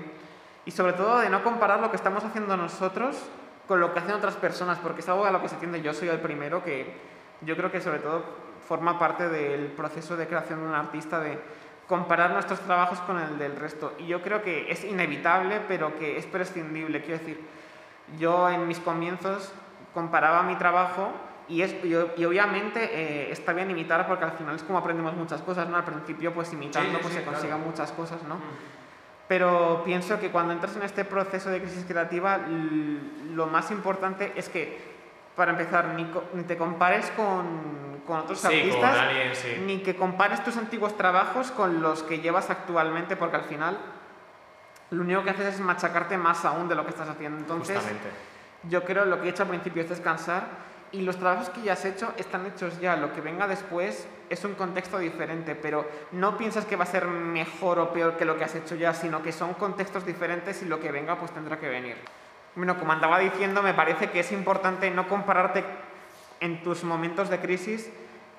y 0.66 0.72
sobre 0.72 0.94
todo 0.94 1.20
de 1.20 1.30
no 1.30 1.44
comparar 1.44 1.82
lo 1.82 1.90
que 1.90 1.98
estamos 1.98 2.24
haciendo 2.24 2.56
nosotros 2.56 3.30
con 3.68 3.80
lo 3.80 3.94
que 3.94 4.00
hacen 4.00 4.14
otras 4.14 4.36
personas, 4.36 4.80
porque 4.80 5.02
es 5.02 5.10
algo 5.10 5.26
a 5.26 5.32
lo 5.32 5.42
que 5.42 5.50
se 5.50 5.56
tiende. 5.56 5.82
Yo 5.82 5.94
soy 5.94 6.10
el 6.10 6.20
primero 6.20 6.64
que 6.64 6.94
yo 7.42 7.56
creo 7.56 7.72
que 7.72 7.82
sobre 7.82 8.00
todo 8.00 8.24
forma 8.68 8.98
parte 8.98 9.30
del 9.30 9.68
proceso 9.68 10.16
de 10.18 10.28
creación 10.28 10.62
de 10.62 10.68
un 10.68 10.76
artista 10.76 11.20
de 11.20 11.40
comparar 11.88 12.32
nuestros 12.32 12.60
trabajos 12.62 13.00
con 13.02 13.20
el 13.20 13.38
del 13.38 13.56
resto. 13.56 13.94
Y 14.00 14.08
yo 14.08 14.22
creo 14.22 14.42
que 14.42 14.72
es 14.72 14.84
inevitable, 14.84 15.62
pero 15.68 15.98
que 15.98 16.18
es 16.18 16.26
prescindible. 16.26 17.02
Quiero 17.02 17.20
decir, 17.20 17.42
yo 18.18 18.50
en 18.50 18.68
mis 18.68 18.80
comienzos 18.80 19.52
comparaba 19.94 20.44
mi 20.44 20.56
trabajo 20.56 21.12
y, 21.48 21.62
es, 21.62 21.76
y, 21.84 21.94
obviamente 21.96 22.80
eh, 22.84 23.32
está 23.32 23.54
bien 23.54 23.70
imitar 23.70 24.08
porque 24.08 24.24
al 24.24 24.32
final 24.32 24.56
es 24.56 24.64
como 24.64 24.80
aprendemos 24.80 25.14
muchas 25.14 25.42
cosas, 25.42 25.68
¿no? 25.68 25.76
Al 25.76 25.84
principio 25.84 26.34
pues 26.34 26.52
imitando 26.54 27.00
pues 27.00 27.14
se 27.14 27.24
consigan 27.24 27.62
muchas 27.62 27.92
cosas, 27.92 28.24
¿no? 28.24 28.36
Mm. 28.36 28.83
Pero 29.28 29.84
pienso 29.86 30.20
que 30.20 30.32
cuando 30.32 30.54
entras 30.54 30.76
en 30.76 30.84
este 30.84 31.06
proceso 31.06 31.50
de 31.50 31.62
crisis 31.62 31.86
creativa, 31.86 32.40
lo 33.32 33.48
más 33.48 33.72
importante 33.72 34.34
es 34.36 34.50
que, 34.50 34.94
para 35.36 35.52
empezar, 35.52 35.88
ni, 35.96 36.06
ni 36.34 36.44
te 36.44 36.58
compares 36.58 37.10
con 37.12 37.94
con 38.06 38.20
otros 38.20 38.44
artistas, 38.46 38.98
ni 39.66 39.80
que 39.80 39.96
compares 39.96 40.44
tus 40.44 40.58
antiguos 40.58 40.98
trabajos 40.98 41.52
con 41.52 41.82
los 41.82 42.04
que 42.04 42.20
llevas 42.20 42.50
actualmente, 42.50 43.16
porque 43.16 43.38
al 43.38 43.44
final 43.44 43.78
lo 44.92 45.02
único 45.02 45.24
que 45.24 45.30
haces 45.30 45.56
es 45.56 45.60
machacarte 45.60 46.18
más 46.18 46.46
aún 46.46 46.68
de 46.68 46.76
lo 46.76 46.84
que 46.84 46.90
estás 46.90 47.10
haciendo. 47.10 47.40
Entonces, 47.40 47.80
yo 48.64 48.84
creo 48.84 49.06
lo 49.06 49.22
que 49.22 49.28
he 49.28 49.30
hecho 49.30 49.44
al 49.44 49.50
principio 49.50 49.84
es 49.84 49.90
descansar 49.90 50.73
y 50.94 51.02
los 51.02 51.18
trabajos 51.18 51.50
que 51.50 51.64
ya 51.64 51.74
has 51.74 51.84
hecho 51.86 52.14
están 52.18 52.46
hechos 52.46 52.80
ya. 52.80 52.96
Lo 52.96 53.12
que 53.14 53.20
venga 53.20 53.48
después 53.48 54.08
es 54.30 54.46
un 54.46 54.54
contexto 54.54 55.00
diferente, 55.00 55.56
pero 55.56 55.90
no 56.12 56.38
piensas 56.38 56.66
que 56.66 56.76
va 56.76 56.84
a 56.84 56.88
ser 56.88 57.08
mejor 57.08 57.80
o 57.80 57.92
peor 57.92 58.16
que 58.16 58.26
lo 58.26 58.38
que 58.38 58.44
has 58.44 58.54
hecho 58.54 58.76
ya, 58.76 58.94
sino 58.94 59.24
que 59.24 59.32
son 59.32 59.56
contextos 59.56 60.06
diferentes 60.06 60.62
y 60.62 60.66
lo 60.66 60.80
que 60.80 60.92
venga 60.92 61.18
pues 61.18 61.32
tendrá 61.32 61.60
que 61.60 61.68
venir. 61.68 61.98
Bueno, 62.56 62.78
como 62.78 62.92
andaba 62.94 63.18
diciendo, 63.18 63.64
me 63.64 63.74
parece 63.74 64.12
que 64.12 64.20
es 64.20 64.32
importante 64.32 64.90
no 64.92 65.08
compararte 65.08 65.66
en 66.40 66.62
tus 66.62 66.84
momentos 66.84 67.28
de 67.30 67.40
crisis, 67.40 67.92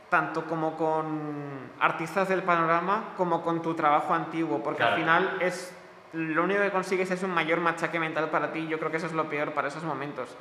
tanto 0.09 0.45
como 0.45 0.77
con 0.77 1.73
artistas 1.81 2.29
del 2.29 2.45
panorama, 2.45 3.15
como 3.17 3.43
con 3.43 3.63
tu 3.63 3.75
trabajo 3.75 4.15
antiguo, 4.15 4.63
porque 4.63 4.85
al 4.85 4.95
final 4.95 5.39
es 5.41 5.75
lo 6.13 6.45
único 6.45 6.61
que 6.61 6.71
consigues 6.71 7.11
es 7.11 7.25
un 7.25 7.33
mayor 7.33 7.59
machaque 7.59 7.99
mental 7.99 8.31
para 8.31 8.53
ti. 8.53 8.69
Yo 8.69 8.79
creo 8.79 8.93
que 8.93 8.99
eso 8.99 9.07
es 9.07 9.13
lo 9.13 9.29
peor 9.29 9.53
para 9.53 9.67
esos 9.67 9.83
momentos. 9.83 10.37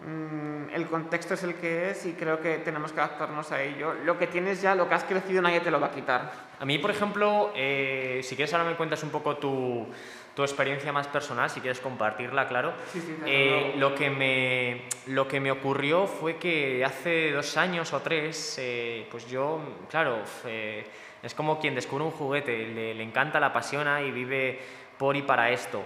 Mm, 0.00 0.70
el 0.72 0.86
contexto 0.86 1.34
es 1.34 1.42
el 1.42 1.54
que 1.54 1.90
es 1.90 2.06
y 2.06 2.12
creo 2.12 2.40
que 2.40 2.58
tenemos 2.58 2.92
que 2.92 3.00
adaptarnos 3.00 3.50
a 3.50 3.62
ello. 3.62 3.94
Lo 4.04 4.16
que 4.16 4.28
tienes 4.28 4.62
ya, 4.62 4.74
lo 4.74 4.88
que 4.88 4.94
has 4.94 5.04
crecido, 5.04 5.42
nadie 5.42 5.60
te 5.60 5.70
lo 5.70 5.80
va 5.80 5.88
a 5.88 5.92
quitar. 5.92 6.32
A 6.60 6.64
mí, 6.64 6.78
por 6.78 6.90
ejemplo, 6.90 7.52
eh, 7.56 8.20
si 8.22 8.36
quieres 8.36 8.52
ahora 8.54 8.68
me 8.68 8.76
cuentas 8.76 9.02
un 9.02 9.10
poco 9.10 9.36
tu, 9.36 9.88
tu 10.38 10.44
experiencia 10.44 10.92
más 10.92 11.08
personal, 11.08 11.50
si 11.50 11.60
quieres 11.60 11.80
compartirla, 11.80 12.46
claro. 12.46 12.72
Eh, 13.26 13.74
lo, 13.76 13.92
que 13.96 14.08
me, 14.08 14.82
lo 15.06 15.26
que 15.26 15.40
me 15.40 15.50
ocurrió 15.50 16.06
fue 16.06 16.36
que 16.36 16.84
hace 16.84 17.32
dos 17.32 17.56
años 17.56 17.92
o 17.92 17.98
tres, 18.02 18.54
eh, 18.60 19.04
pues 19.10 19.28
yo, 19.28 19.60
claro, 19.90 20.20
eh, 20.46 20.86
es 21.24 21.34
como 21.34 21.58
quien 21.58 21.74
descubre 21.74 22.04
un 22.04 22.12
juguete, 22.12 22.68
le, 22.68 22.94
le, 22.94 23.02
encanta, 23.02 23.40
la 23.40 23.46
apasiona 23.46 24.00
y 24.00 24.12
vive 24.12 24.60
por 24.96 25.16
y 25.16 25.22
para 25.22 25.50
esto. 25.50 25.82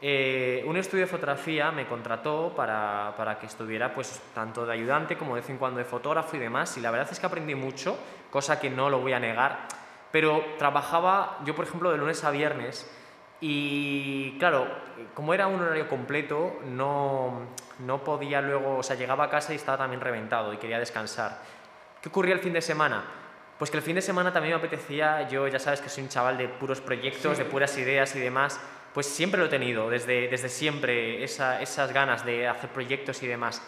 Un 0.00 0.76
estudio 0.76 1.04
de 1.04 1.10
fotografía 1.10 1.72
me 1.72 1.86
contrató 1.86 2.52
para, 2.54 3.14
para, 3.16 3.38
que 3.38 3.46
estuviera 3.46 3.92
pues 3.92 4.20
tanto 4.34 4.64
de 4.64 4.72
ayudante 4.72 5.16
como 5.16 5.34
de 5.34 5.40
vez 5.40 5.50
en 5.50 5.58
cuando 5.58 5.78
de 5.78 5.84
fotógrafo 5.84 6.36
y 6.36 6.38
demás 6.38 6.76
y 6.76 6.80
la 6.80 6.90
verdad 6.90 7.08
es 7.10 7.18
que 7.18 7.26
aprendí 7.26 7.54
mucho, 7.54 7.98
cosa 8.30 8.60
que 8.60 8.70
no 8.70 8.90
lo 8.90 9.00
voy 9.00 9.12
a 9.12 9.18
negar, 9.18 9.66
pero 10.12 10.44
trabajaba 10.56 11.38
yo 11.44 11.56
por 11.56 11.64
ejemplo 11.64 11.90
de 11.90 11.98
lunes 11.98 12.22
a 12.22 12.30
viernes 12.30 12.88
y 13.40 14.36
claro, 14.38 14.66
como 15.14 15.32
era 15.32 15.46
un 15.46 15.60
horario 15.60 15.88
completo, 15.88 16.58
no, 16.64 17.40
no 17.78 18.02
podía 18.02 18.40
luego, 18.40 18.78
o 18.78 18.82
sea, 18.82 18.96
llegaba 18.96 19.24
a 19.24 19.30
casa 19.30 19.52
y 19.52 19.56
estaba 19.56 19.78
también 19.78 20.00
reventado 20.00 20.52
y 20.52 20.56
quería 20.56 20.78
descansar. 20.78 21.38
¿Qué 22.02 22.08
ocurría 22.08 22.34
el 22.34 22.40
fin 22.40 22.52
de 22.52 22.62
semana? 22.62 23.04
Pues 23.56 23.70
que 23.70 23.76
el 23.76 23.82
fin 23.82 23.94
de 23.94 24.02
semana 24.02 24.32
también 24.32 24.54
me 24.54 24.58
apetecía, 24.58 25.28
yo 25.28 25.46
ya 25.46 25.58
sabes 25.58 25.80
que 25.80 25.88
soy 25.88 26.04
un 26.04 26.08
chaval 26.08 26.36
de 26.36 26.48
puros 26.48 26.80
proyectos, 26.80 27.38
de 27.38 27.44
puras 27.44 27.76
ideas 27.78 28.14
y 28.16 28.20
demás, 28.20 28.60
pues 28.98 29.06
siempre 29.06 29.38
lo 29.38 29.46
he 29.46 29.48
tenido, 29.48 29.88
desde, 29.88 30.26
desde 30.26 30.48
siempre, 30.48 31.22
esas 31.22 31.92
ganas 31.92 32.26
de 32.26 32.48
hacer 32.48 32.68
proyectos 32.70 33.22
y 33.22 33.28
demás. 33.28 33.62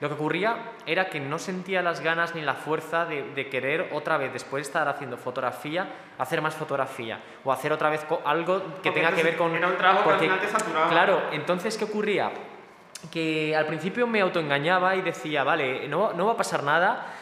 Lo 0.00 0.08
que 0.08 0.14
ocurría 0.16 0.72
era 0.84 1.06
que 1.06 1.18
no 1.18 1.38
sentía 1.38 1.80
las 1.80 2.00
ganas 2.00 2.34
ni 2.34 2.42
la 2.42 2.52
fuerza 2.52 3.06
de, 3.06 3.48
querer 3.48 3.88
otra 3.94 4.18
vez, 4.18 4.34
después 4.34 4.64
de 4.64 4.68
estar 4.68 4.86
haciendo 4.86 5.16
fotografía, 5.16 5.88
hacer 6.18 6.42
más 6.42 6.54
fotografía 6.54 7.20
o 7.42 7.52
hacer 7.52 7.72
otra 7.72 7.88
vez 7.88 8.04
algo 8.26 8.62
que 8.82 8.90
tenga 8.90 9.12
que 9.12 9.22
ver 9.22 9.38
con... 9.38 9.54
Era 9.54 9.68
un 9.68 9.78
trabajo 9.78 10.10
porque, 10.10 10.28
que 10.28 10.46
saturaba. 10.46 10.90
Claro, 10.90 11.22
entonces, 11.32 11.78
¿qué 11.78 11.84
ocurría? 11.84 12.30
Que 13.10 13.56
al 13.56 13.64
principio 13.64 14.06
me 14.06 14.20
autoengañaba 14.20 14.94
y 14.94 15.00
decía, 15.00 15.42
vale, 15.42 15.88
no, 15.88 16.12
no 16.12 16.26
va 16.26 16.32
a 16.32 16.36
pasar 16.36 16.62
nada, 16.62 17.15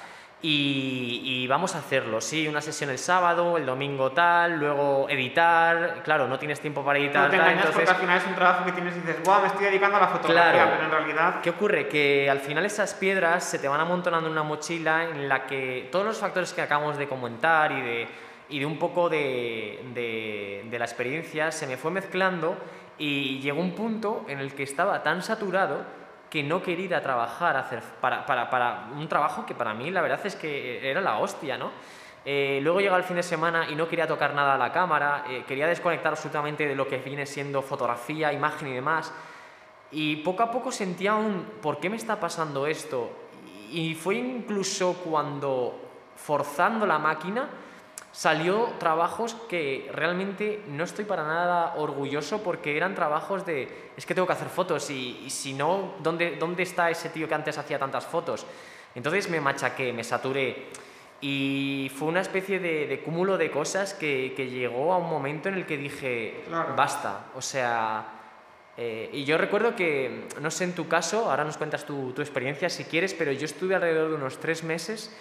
y, 0.47 1.47
vamos 1.47 1.75
a 1.75 1.79
hacerlo, 1.79 2.21
sí, 2.21 2.47
una 2.47 2.61
sesión 2.61 2.91
el 2.91 2.99
sábado, 2.99 3.57
el 3.57 3.65
domingo 3.65 4.13
tal, 4.13 4.59
luego 4.59 5.09
editar, 5.09 6.03
claro, 6.05 6.29
no 6.29 6.39
tienes 6.39 6.61
tiempo 6.61 6.85
para 6.85 6.99
editar. 6.99 7.25
No 7.25 7.31
te 7.31 7.37
engañas 7.37 7.67
porque 7.67 7.91
al 7.91 7.97
final 7.97 8.19
es 8.19 8.27
un 8.27 8.35
trabajo 8.35 8.65
que 8.67 8.73
tienes 8.73 8.95
y 8.95 9.01
dices, 9.01 9.25
guau, 9.25 9.41
me 9.41 9.47
estoy 9.47 9.65
dedicando 9.65 9.97
a 9.97 10.01
la 10.01 10.09
fotografía, 10.09 10.71
pero 10.71 10.85
en 10.85 10.91
realidad... 10.91 11.41
¿Qué 11.41 11.49
ocurre? 11.49 11.89
Que 11.89 12.29
al 12.29 12.41
final 12.41 12.67
esas 12.67 12.93
piedras 12.93 13.43
se 13.45 13.59
te 13.59 13.69
van 13.69 13.81
amontonando 13.81 14.27
en 14.27 14.33
una 14.33 14.43
mochila 14.43 15.05
en 15.05 15.31
la 15.31 15.47
que 15.47 15.89
todos 15.91 16.05
los 16.05 16.19
factores 16.19 16.53
que 16.53 16.61
acabamos 16.61 16.99
de 16.99 17.09
comentar 17.09 17.73
y 17.73 17.81
de, 17.81 18.09
y 18.51 18.59
de 18.59 18.67
un 18.67 18.79
poco 18.79 19.09
de, 19.09 19.83
de, 19.95 20.67
de 20.69 20.79
la 20.79 20.85
experiencia 20.85 21.53
se 21.53 21.67
me 21.67 21.79
fue 21.79 21.91
mezclando 21.91 22.55
y 22.99 23.41
llegó 23.41 23.63
un 23.63 23.75
punto 23.75 24.27
en 24.29 24.41
el 24.41 24.55
que 24.55 24.65
estaba 24.65 25.03
tan 25.03 25.23
saturado 25.23 26.04
que 26.35 26.42
no 26.42 26.61
quería 26.61 27.01
trabajar 27.01 27.57
hacer, 27.57 27.81
para, 28.01 28.27
para, 28.27 28.51
para, 28.51 28.88
un 28.97 29.07
trabajo 29.07 29.47
que 29.47 29.55
para 29.55 29.73
mí 29.73 29.92
la 29.92 30.03
verdad 30.03 30.18
es 30.25 30.35
que 30.35 30.90
era 30.90 31.01
la 31.01 31.18
hostia, 31.18 31.57
¿no? 31.57 31.70
Eh, 32.25 32.59
luego 32.61 32.81
llega 32.81 32.97
el 32.97 33.05
fin 33.05 33.14
de 33.14 33.23
semana 33.23 33.70
y 33.70 33.77
no 33.77 33.87
quería 33.87 34.09
tocar 34.09 34.35
nada 34.35 34.55
a 34.55 34.59
la 34.59 34.73
cámara, 34.73 35.27
eh, 35.29 35.44
quería 35.47 35.68
desconectar 35.68 36.11
absolutamente 36.11 36.66
de 36.66 36.75
lo 36.75 36.88
que 36.88 36.97
viene 36.97 37.25
siendo 37.25 37.62
fotografía, 37.62 38.33
imagen 38.33 38.66
y 38.66 38.73
demás. 38.73 39.12
Y 39.92 40.16
poco 40.25 40.42
a 40.42 40.51
poco 40.51 40.73
sentía 40.73 41.14
un, 41.14 41.44
¿por 41.62 41.79
qué 41.79 41.88
me 41.88 41.97
está 41.97 42.18
pasando 42.18 42.66
esto? 42.66 43.12
Y 43.70 43.94
fue 43.94 44.16
incluso 44.16 44.94
cuando, 45.05 45.79
forzando 46.16 46.85
la 46.85 46.99
máquina, 46.99 47.49
salió 48.14 48.72
trabajos 48.79 49.35
que 49.48 49.90
realmente 49.92 50.62
no 50.68 50.85
estoy 50.85 51.05
para 51.05 51.24
nada 51.24 51.74
orgulloso 51.77 52.44
porque 52.44 52.77
eran 52.77 52.94
trabajos 52.94 53.44
de, 53.44 53.90
es 53.96 54.07
que 54.07 54.14
tengo 54.14 54.29
que 54.29 54.33
hacer 54.33 54.48
fotos 54.48 54.88
y, 54.90 55.29
si 55.31 55.53
no, 55.53 55.94
¿dónde, 55.98 56.37
¿dónde 56.37 56.62
está 56.62 56.90
ese 56.90 57.09
tío 57.09 57.27
que 57.27 57.35
antes 57.35 57.59
hacía 57.59 57.77
tantas 57.77 58.07
fotos? 58.07 58.46
Entonces 58.94 59.29
me 59.29 59.40
machaqué, 59.40 59.92
me 59.92 60.05
saturé 60.05 60.68
y 61.20 61.90
fue 61.96 62.07
una 62.07 62.20
especie 62.20 62.61
de, 62.61 63.03
cúmulo 63.05 63.37
de 63.37 63.50
cosas 63.50 63.94
que, 63.94 64.29
llegó 64.37 64.92
a 64.92 64.98
un 64.98 65.11
momento 65.11 65.48
en 65.48 65.57
el 65.57 65.66
que 65.66 65.77
dije, 65.77 66.44
basta, 66.77 67.27
o 67.35 67.42
sea... 67.42 68.11
Eh, 68.77 69.09
y 69.12 69.24
yo 69.24 69.38
recuerdo 69.38 69.77
que, 69.77 70.27
no 70.40 70.50
sé 70.50 70.64
en 70.64 70.72
tu 70.72 70.88
caso, 70.88 71.31
ahora 71.31 71.44
nos 71.44 71.57
cuentas 71.57 71.85
tu, 71.85 72.12
tu 72.12 72.22
experiencia 72.22 72.68
si 72.68 72.83
quieres, 72.83 73.14
pero 73.14 73.31
yo 73.31 73.44
estuve 73.44 73.77
alrededor 73.77 74.11
de 74.11 74.16
unos 74.16 74.38
tres 74.38 74.64
meses 74.64 75.16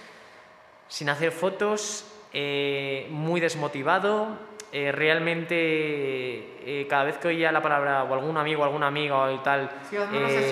sin 0.88 1.08
hacer 1.10 1.32
fotos, 1.32 2.13
eh, 2.34 3.08
muy 3.12 3.40
desmotivado, 3.40 4.28
eh, 4.76 4.92
realmente 4.92 5.54
eh, 5.56 6.88
cada 6.90 7.04
vez 7.04 7.20
que 7.20 7.28
oía 7.28 7.52
la 7.52 7.62
palabra 7.62 8.06
o 8.06 8.14
algún 8.16 8.36
amigo, 8.38 8.64
algún 8.64 8.82
amigo 8.82 9.30
y 9.30 9.38
tal, 9.44 9.70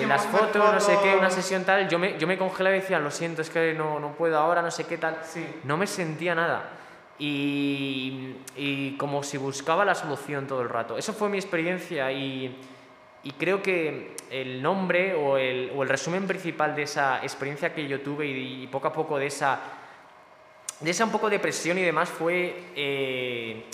las 0.06 0.26
fotos, 0.26 0.74
no 0.74 0.78
sé 0.78 0.96
qué, 1.02 1.16
una 1.16 1.28
sesión 1.28 1.64
tal, 1.64 1.88
yo 1.88 1.98
me, 1.98 2.16
yo 2.20 2.28
me 2.28 2.38
congelaba 2.38 2.76
y 2.76 2.78
decía, 2.78 3.00
lo 3.00 3.10
siento, 3.10 3.42
es 3.42 3.50
que 3.50 3.74
no, 3.74 3.98
no 3.98 4.12
puedo 4.12 4.38
ahora, 4.38 4.62
no 4.62 4.70
sé 4.70 4.84
qué 4.84 4.96
tal. 4.96 5.18
No 5.64 5.76
me 5.76 5.88
sentía 5.88 6.36
nada. 6.36 6.70
Y, 7.18 8.36
y, 8.56 8.96
como 8.96 9.24
si 9.24 9.38
buscaba 9.38 9.84
la 9.84 9.96
solución 9.96 10.46
todo 10.46 10.62
el 10.62 10.68
rato. 10.68 10.96
Eso 10.96 11.12
fue 11.12 11.28
mi 11.28 11.38
experiencia 11.38 12.12
y, 12.12 12.56
y 13.24 13.32
creo 13.32 13.60
que 13.60 14.14
el 14.30 14.62
nombre 14.62 15.14
o 15.14 15.36
el, 15.36 15.72
o 15.74 15.82
el, 15.82 15.88
resumen 15.88 16.28
principal 16.28 16.76
de 16.76 16.82
esa 16.82 17.20
experiencia 17.24 17.74
que 17.74 17.88
yo 17.88 18.00
tuve 18.02 18.26
y, 18.28 18.62
y 18.62 18.66
poco 18.68 18.86
a 18.86 18.92
poco 18.92 19.18
de 19.18 19.26
esa 19.26 19.81
de 20.82 20.90
esa 20.90 21.04
un 21.04 21.12
poco 21.12 21.30
de 21.30 21.38
presión 21.38 21.78
y 21.78 21.82
demás 21.82 22.08
fue 22.08 22.64
eh, 22.74 23.64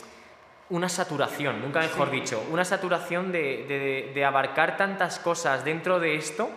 una 0.70 0.88
saturación, 0.88 1.60
nunca 1.62 1.80
mejor 1.80 2.10
dicho, 2.10 2.42
una 2.50 2.64
saturación 2.64 3.32
de, 3.32 4.24
abarcar 4.26 4.76
tantas 4.76 5.18
cosas 5.18 5.64
dentro 5.64 5.98
de 5.98 6.16
esto 6.16 6.50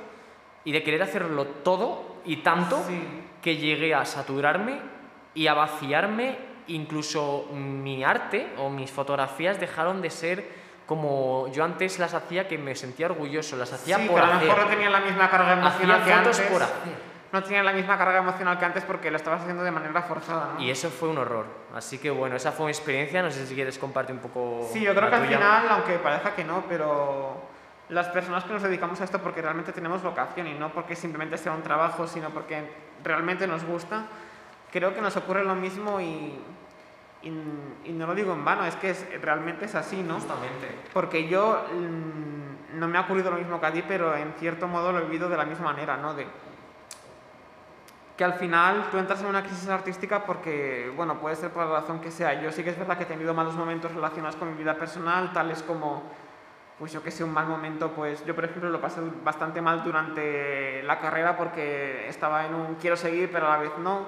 y 0.65 0.71
de 0.71 0.83
querer 0.83 1.03
hacerlo 1.03 1.45
todo 1.45 2.17
y 2.25 2.37
tanto 2.37 2.83
que 3.41 3.57
llegué 3.57 3.93
a 3.95 4.05
saturarme 4.05 4.79
y 5.33 5.47
a 5.47 5.53
vaciarme, 5.53 6.37
incluso 6.67 7.47
mi 7.53 8.03
arte 8.03 8.47
o 8.57 8.69
mis 8.69 8.91
fotografías 8.91 9.59
dejaron 9.59 10.01
de 10.01 10.09
ser 10.09 10.61
como 10.85 11.47
yo 11.53 11.63
antes 11.63 11.99
las 11.99 12.13
hacía 12.13 12.49
que 12.49 12.57
me 12.57 12.75
sentía 12.75 13.05
orgulloso, 13.05 13.55
las 13.55 13.71
hacía 13.71 13.97
sí, 13.97 14.07
por 14.07 14.15
pero 14.15 14.25
hacer. 14.25 14.37
a 14.37 14.41
lo 14.41 14.45
mejor 14.45 14.63
no 14.65 14.69
tenía 14.69 14.89
la 14.89 14.99
misma 14.99 15.29
carga 15.29 15.53
emocional 15.53 16.01
hacía 16.01 16.15
que 16.15 16.19
fotos 16.19 16.39
antes. 16.39 16.51
por 16.51 16.63
hacer 16.63 17.10
no 17.31 17.43
tenía 17.43 17.63
la 17.63 17.71
misma 17.71 17.97
carga 17.97 18.17
emocional 18.17 18.59
que 18.59 18.65
antes 18.65 18.83
porque 18.83 19.09
lo 19.09 19.17
estabas 19.17 19.41
haciendo 19.41 19.63
de 19.63 19.71
manera 19.71 20.01
forzada. 20.01 20.55
Y 20.59 20.69
eso 20.69 20.89
fue 20.89 21.09
un 21.09 21.17
horror. 21.17 21.45
Así 21.73 21.97
que 21.97 22.09
bueno, 22.09 22.35
esa 22.35 22.51
fue 22.51 22.65
mi 22.65 22.71
experiencia. 22.71 23.21
No 23.21 23.31
sé 23.31 23.45
si 23.45 23.55
quieres 23.55 23.77
compartir 23.77 24.15
un 24.15 24.21
poco. 24.21 24.67
Sí, 24.71 24.81
yo 24.81 24.93
creo 24.93 25.09
que 25.09 25.15
al 25.15 25.27
final, 25.27 25.67
aunque 25.69 25.97
parezca 25.99 26.35
que 26.35 26.43
no, 26.43 26.65
pero 26.67 27.41
las 27.89 28.07
personas 28.07 28.43
que 28.43 28.53
nos 28.53 28.63
dedicamos 28.63 28.99
a 29.01 29.03
esto 29.03 29.19
porque 29.19 29.41
realmente 29.41 29.71
tenemos 29.73 30.01
vocación 30.01 30.47
y 30.47 30.53
no 30.53 30.71
porque 30.71 30.95
simplemente 30.95 31.37
sea 31.37 31.51
un 31.51 31.61
trabajo, 31.61 32.07
sino 32.07 32.29
porque 32.29 32.63
realmente 33.03 33.47
nos 33.47 33.63
gusta, 33.65 34.05
creo 34.71 34.93
que 34.93 35.01
nos 35.01 35.15
ocurre 35.17 35.43
lo 35.43 35.55
mismo 35.55 35.99
y, 35.99 36.39
y, 37.21 37.91
no 37.91 38.07
lo 38.07 38.15
digo 38.15 38.33
en 38.33 38.45
vano, 38.45 38.65
es 38.65 38.75
que 38.77 38.93
realmente 39.21 39.65
es 39.65 39.75
así, 39.75 40.01
¿no? 40.01 40.15
Justamente. 40.15 40.69
Porque 40.93 41.27
yo 41.27 41.65
mm, 41.73 42.79
no 42.79 42.87
me 42.87 42.97
ha 42.97 43.01
ocurrido 43.01 43.29
lo 43.29 43.37
mismo 43.37 43.59
que 43.59 43.65
a 43.65 43.73
ti, 43.73 43.83
pero 43.85 44.15
en 44.15 44.33
cierto 44.39 44.67
modo 44.67 44.91
lo 44.91 44.99
he 44.99 45.03
vivido 45.03 45.27
de 45.27 45.37
la 45.37 45.45
misma 45.45 45.65
manera, 45.65 45.97
¿no? 45.97 46.13
De, 46.13 46.25
que 48.21 48.25
al 48.25 48.33
final 48.35 48.85
tú 48.91 48.99
entras 48.99 49.19
en 49.21 49.25
una 49.25 49.41
crisis 49.41 49.67
artística 49.67 50.23
porque, 50.23 50.93
bueno, 50.95 51.19
puede 51.19 51.35
ser 51.35 51.49
por 51.49 51.65
la 51.65 51.79
razón 51.79 51.99
que 51.99 52.11
sea. 52.11 52.39
Yo 52.39 52.51
sí 52.51 52.63
que 52.63 52.69
es 52.69 52.77
verdad 52.77 52.95
que 52.95 53.05
he 53.05 53.07
tenido 53.07 53.33
malos 53.33 53.55
momentos 53.55 53.91
relacionados 53.95 54.35
con 54.35 54.51
mi 54.51 54.55
vida 54.55 54.75
personal, 54.75 55.33
tales 55.33 55.63
como, 55.63 56.03
pues 56.77 56.91
yo 56.91 57.01
que 57.01 57.09
sé, 57.09 57.23
un 57.23 57.33
mal 57.33 57.47
momento, 57.47 57.89
pues 57.93 58.23
yo 58.23 58.35
por 58.35 58.45
ejemplo 58.45 58.69
lo 58.69 58.79
pasé 58.79 59.01
bastante 59.23 59.59
mal 59.59 59.83
durante 59.83 60.83
la 60.83 60.99
carrera 60.99 61.35
porque 61.35 62.07
estaba 62.07 62.45
en 62.45 62.53
un 62.53 62.75
quiero 62.75 62.95
seguir 62.95 63.31
pero 63.31 63.47
a 63.47 63.57
la 63.57 63.63
vez 63.63 63.71
no. 63.79 64.05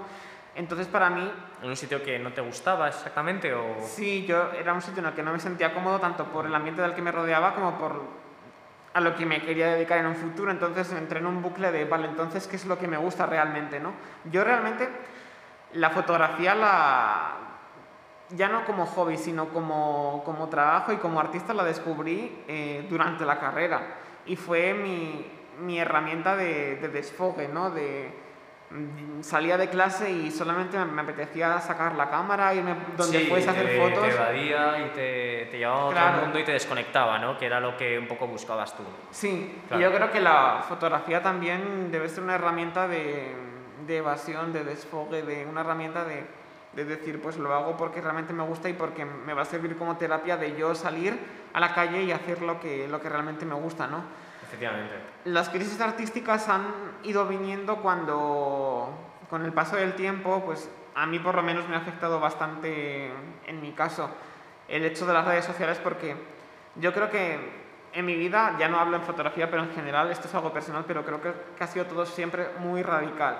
Entonces 0.54 0.86
para 0.86 1.10
mí... 1.10 1.34
¿En 1.64 1.70
un 1.70 1.76
sitio 1.76 2.04
que 2.04 2.20
no 2.20 2.32
te 2.34 2.42
gustaba 2.42 2.90
exactamente 2.90 3.52
o...? 3.52 3.78
Sí, 3.82 4.28
yo 4.28 4.52
era 4.52 4.74
un 4.74 4.82
sitio 4.84 5.00
en 5.02 5.08
el 5.08 5.14
que 5.16 5.24
no 5.24 5.32
me 5.32 5.40
sentía 5.40 5.74
cómodo 5.74 5.98
tanto 5.98 6.26
por 6.26 6.46
el 6.46 6.54
ambiente 6.54 6.84
del 6.84 6.94
que 6.94 7.02
me 7.02 7.12
rodeaba 7.12 7.56
como 7.56 7.80
por 7.80 8.00
a 8.94 9.00
lo 9.00 9.16
que 9.16 9.26
me 9.26 9.42
quería 9.42 9.74
dedicar 9.74 10.00
en 10.00 10.06
un 10.06 10.16
futuro, 10.16 10.52
entonces 10.52 10.92
entré 10.94 11.20
en 11.20 11.26
un 11.26 11.42
bucle 11.42 11.72
de, 11.72 11.86
vale, 11.86 12.08
entonces, 12.08 12.48
¿qué 12.48 12.56
es 12.56 12.66
lo 12.66 12.78
que 12.78 12.88
me 12.88 12.98
gusta 12.98 13.26
realmente? 13.26 13.80
¿no? 13.80 13.94
Yo 14.32 14.44
realmente 14.44 14.88
la 15.74 15.90
fotografía 15.90 16.54
la, 16.54 17.32
ya 18.30 18.50
no 18.50 18.66
como 18.66 18.86
hobby, 18.86 19.18
sino 19.18 19.50
como, 19.50 20.22
como 20.26 20.48
trabajo 20.50 20.94
y 20.94 20.98
como 20.98 21.20
artista 21.20 21.54
la 21.54 21.64
descubrí 21.64 22.44
eh, 22.48 22.86
durante 22.90 23.26
la 23.26 23.40
carrera 23.40 23.82
y 24.26 24.36
fue 24.36 24.74
mi, 24.74 25.26
mi 25.60 25.80
herramienta 25.80 26.36
de, 26.36 26.76
de 26.76 26.90
desfogue, 26.90 27.48
¿no? 27.48 27.72
De, 27.72 28.23
salía 29.22 29.58
de 29.58 29.70
clase 29.70 30.12
y 30.12 30.32
solamente 30.32 30.78
me 30.78 31.02
apetecía 31.02 31.60
sacar 31.60 31.96
la 31.96 32.10
cámara, 32.10 32.54
irme 32.54 32.76
donde 32.98 33.20
sí, 33.20 33.26
fuese 33.28 33.50
a 33.50 33.52
hacer 33.52 33.80
fotos. 33.80 34.08
Te 34.08 34.14
evadía 34.14 34.86
y 34.86 34.90
te, 34.90 35.48
te 35.52 35.58
llevaba 35.58 35.82
a 35.82 35.86
otro 35.86 36.22
mundo 36.24 36.40
y 36.40 36.44
te 36.44 36.52
desconectaba, 36.52 37.20
¿no? 37.20 37.38
Que 37.38 37.46
era 37.46 37.60
lo 37.60 37.78
que 37.78 37.98
un 38.00 38.08
poco 38.08 38.28
buscabas 38.28 38.76
tú. 38.76 38.84
Sí, 39.12 39.62
y 39.72 39.80
yo 39.80 39.94
creo 39.94 40.12
que 40.12 40.20
la 40.20 40.64
fotografía 40.68 41.22
también 41.22 41.92
debe 41.92 42.10
ser 42.10 42.24
una 42.24 42.36
herramienta 42.36 42.88
de, 42.88 43.34
de 43.86 43.98
evasión, 43.98 44.52
de 44.52 44.64
desfogue, 44.64 45.22
de 45.22 45.46
una 45.46 45.62
herramienta 45.62 46.04
de, 46.06 46.26
de 46.74 46.86
decir, 46.86 47.22
pues 47.22 47.38
lo 47.38 47.54
hago 47.54 47.78
porque 47.78 48.02
realmente 48.02 48.34
me 48.34 48.44
gusta 48.44 48.70
y 48.70 48.74
porque 48.74 49.06
me 49.06 49.34
va 49.34 49.44
a 49.44 49.46
servir 49.46 49.78
como 49.78 49.98
terapia 49.98 50.38
de 50.38 50.56
yo 50.56 50.74
salir 50.74 51.18
a 51.54 51.60
la 51.60 51.74
calle 51.74 52.04
y 52.04 52.12
hacer 52.12 52.42
lo 52.42 52.60
que, 52.60 52.88
lo 52.88 53.00
que 53.00 53.10
realmente 53.10 53.46
me 53.46 53.56
gusta, 53.56 53.88
¿no? 53.88 54.04
Efectivamente. 54.54 54.94
Las 55.26 55.50
crisis 55.50 55.82
artísticas 55.82 56.48
han 56.48 56.68
ido 57.04 57.28
viniendo 57.28 57.78
cuando, 57.78 58.90
con 59.30 59.44
el 59.44 59.52
paso 59.52 59.78
del 59.78 59.94
tiempo, 59.96 60.44
pues 60.46 60.70
a 60.94 61.08
mí 61.08 61.18
por 61.18 61.34
lo 61.34 61.42
menos 61.42 61.68
me 61.68 61.76
ha 61.76 61.80
afectado 61.80 62.20
bastante, 62.20 63.12
en 63.48 63.62
mi 63.62 63.72
caso, 63.72 64.12
el 64.68 64.86
hecho 64.86 65.08
de 65.08 65.14
las 65.14 65.26
redes 65.26 65.46
sociales 65.46 65.80
porque 65.84 66.16
yo 66.76 66.94
creo 66.94 67.10
que 67.10 67.64
en 67.94 68.06
mi 68.06 68.16
vida, 68.16 68.56
ya 68.60 68.70
no 68.70 68.80
hablo 68.80 68.98
en 68.98 69.04
fotografía, 69.04 69.50
pero 69.50 69.64
en 69.64 69.72
general, 69.72 70.12
esto 70.12 70.28
es 70.28 70.36
algo 70.36 70.54
personal, 70.54 70.84
pero 70.88 71.04
creo 71.04 71.20
que, 71.22 71.34
ha 71.60 71.68
sido 71.68 71.86
todo 71.86 72.06
siempre 72.06 72.50
muy 72.60 72.84
radical. 72.84 73.38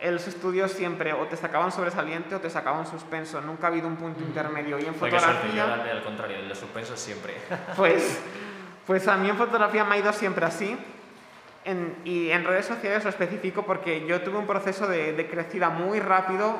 En 0.00 0.14
los 0.14 0.26
estudios 0.26 0.72
siempre 0.72 1.12
o 1.12 1.26
te 1.26 1.36
sacaban 1.36 1.72
sobresaliente 1.72 2.34
o 2.34 2.40
te 2.40 2.50
sacaban 2.50 2.86
suspenso, 2.86 3.40
nunca 3.40 3.66
ha 3.66 3.70
habido 3.70 3.86
un 3.88 3.96
punto 3.96 4.20
intermedio. 4.22 4.78
Y 4.78 4.86
en 4.86 4.94
fotografía... 4.94 5.74
al 5.74 6.02
contrario, 6.04 6.36
el 6.36 6.48
de 6.48 6.54
suspenso 6.54 6.96
siempre. 6.96 7.34
Pues 7.76 8.20
pues 8.88 9.06
a 9.06 9.16
mí 9.18 9.28
en 9.28 9.36
fotografía 9.36 9.84
me 9.84 9.94
ha 9.94 9.98
ido 9.98 10.12
siempre 10.12 10.44
así. 10.46 10.76
y 12.04 12.30
en 12.30 12.44
redes 12.44 12.64
sociales 12.64 13.04
lo 13.04 13.10
especifico 13.10 13.62
porque 13.64 14.06
yo 14.06 14.22
tuve 14.22 14.38
un 14.38 14.46
proceso 14.46 14.86
de, 14.88 15.28
crecida 15.30 15.68
muy 15.68 16.00
rápido 16.00 16.58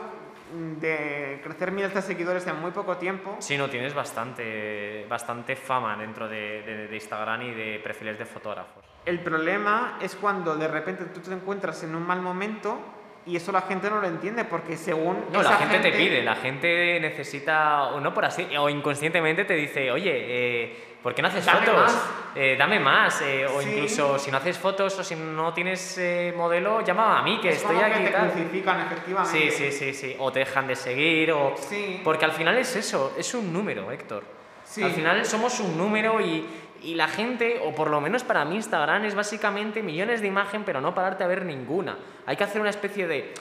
de 0.80 1.40
crecer 1.42 1.72
miles 1.72 1.92
de 1.94 2.02
seguidores 2.02 2.46
en 2.46 2.60
muy 2.60 2.70
poco 2.70 2.96
tiempo. 2.98 3.36
Sí, 3.38 3.56
no, 3.58 3.68
tienes 3.70 3.94
bastante, 3.94 5.06
bastante 5.08 5.56
fama 5.56 5.96
dentro 5.96 6.28
de, 6.28 6.62
de- 6.62 6.88
de 6.88 6.94
Instagram 6.94 7.42
y 7.42 7.50
de 7.54 7.78
perfiles 7.82 8.18
de 8.18 8.24
fotógrafos. 8.26 8.84
El 9.06 9.20
problema 9.20 9.98
es 10.02 10.14
cuando 10.16 10.54
de 10.56 10.68
repente 10.68 11.04
tú 11.06 11.20
te 11.20 11.32
encuentras 11.32 11.82
en 11.84 11.94
un 11.94 12.06
mal 12.06 12.20
momento 12.20 12.78
y 13.26 13.36
eso 13.36 13.52
la 13.52 13.62
gente 13.62 13.90
no 13.90 14.00
lo 14.00 14.06
entiende 14.06 14.44
porque 14.44 14.76
según 14.78 15.24
No, 15.32 15.42
la 15.42 15.56
gente, 15.56 15.80
te 15.80 15.92
pide, 15.92 16.22
la 16.22 16.36
gente 16.36 16.98
necesita, 17.00 17.84
o 17.88 18.00
no 18.00 18.14
por 18.14 18.24
así, 18.24 18.46
o 18.58 18.68
inconscientemente 18.70 19.44
te 19.44 19.54
dice, 19.54 19.90
oye, 19.90 20.12
eh, 20.14 20.87
¿por 21.02 21.14
qué 21.14 21.22
no 21.22 21.28
haces 21.28 21.44
Dame 21.44 21.66
fotos? 21.66 21.82
más. 21.82 22.10
Eh, 22.34 22.56
dame 22.58 22.78
más. 22.80 23.20
eh, 23.22 23.46
o 23.46 23.60
Sí. 23.62 23.68
incluso 23.70 24.18
si 24.18 24.30
no 24.30 24.36
haces 24.36 24.58
fotos 24.58 24.98
o 24.98 25.02
si 25.04 25.14
no 25.16 25.52
tienes 25.52 25.98
eh, 25.98 26.32
modelo, 26.36 26.82
llama 26.84 27.18
a 27.18 27.22
mí, 27.22 27.38
que 27.40 27.50
es 27.50 27.56
estoy 27.56 27.74
como 27.76 27.86
aquí 27.86 27.98
que 27.98 28.04
te 28.06 28.10
tal. 28.12 28.30
crucifican 28.30 28.80
efectivamente. 28.80 29.50
Sí, 29.50 29.50
sí, 29.50 29.72
sí, 29.72 29.94
sí. 29.94 30.16
O 30.18 30.30
te 30.32 30.40
dejan 30.40 30.66
de 30.66 30.76
seguir, 30.76 31.32
o... 31.32 31.54
Sí. 31.56 32.00
Porque 32.04 32.24
al 32.24 32.32
final 32.32 32.56
es 32.58 32.74
eso, 32.76 33.14
es 33.18 33.32
un 33.34 33.52
número, 33.52 33.90
Héctor. 33.90 34.22
Sí. 34.64 34.82
Al 34.82 34.90
final 34.92 35.24
somos 35.24 35.58
un 35.60 35.78
número 35.78 36.20
y, 36.20 36.46
y 36.82 36.94
la 36.94 37.08
gente, 37.08 37.60
o 37.64 37.74
por 37.74 37.88
lo 37.90 38.00
menos 38.00 38.22
para 38.22 38.44
mí 38.44 38.56
Instagram, 38.56 39.04
es 39.06 39.14
básicamente 39.14 39.82
millones 39.82 40.20
de 40.20 40.26
imagen, 40.28 40.62
pero 40.64 40.80
no 40.80 40.94
pararte 40.94 41.24
a 41.24 41.26
ver 41.26 41.44
ninguna. 41.44 41.96
Hay 42.26 42.36
que 42.36 42.44
hacer 42.44 42.60
una 42.60 42.70
especie 42.70 43.06
de, 43.06 43.32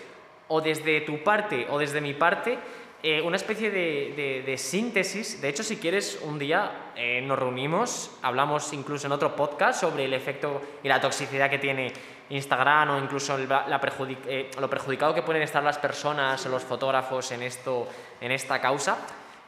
o 0.47 0.61
desde 0.61 1.01
tu 1.01 1.21
parte 1.23 1.67
o 1.69 1.77
desde 1.77 1.99
mi 1.99 2.13
parte, 2.13 2.57
eh, 3.03 3.21
una 3.21 3.35
especie 3.35 3.69
de, 3.71 4.43
de- 4.45 4.57
síntesis. 4.57 5.39
De 5.41 5.49
hecho, 5.49 5.63
si 5.63 5.77
quieres, 5.77 6.19
un 6.23 6.39
día 6.39 6.91
eh, 6.95 7.21
nos 7.21 7.37
reunimos, 7.37 8.11
hablamos 8.21 8.73
incluso 8.73 9.05
en 9.07 9.13
otro 9.13 9.35
podcast 9.35 9.81
sobre 9.81 10.05
el 10.05 10.13
efecto 10.13 10.61
y 10.83 10.87
la 10.87 10.99
toxicidad 10.99 11.49
que 11.49 11.59
tiene 11.59 11.93
Instagram 12.29 12.89
o 12.89 12.97
incluso 12.99 13.37
la 13.37 13.79
eh, 14.27 14.51
lo 14.59 14.69
perjudicado 14.69 15.13
que 15.13 15.21
pueden 15.21 15.43
estar 15.43 15.63
las 15.63 15.77
personas 15.77 16.45
los 16.47 16.63
fotógrafos 16.63 17.31
en, 17.31 17.43
esto, 17.43 17.87
en 18.19 18.31
esta 18.31 18.59
causa. 18.59 18.97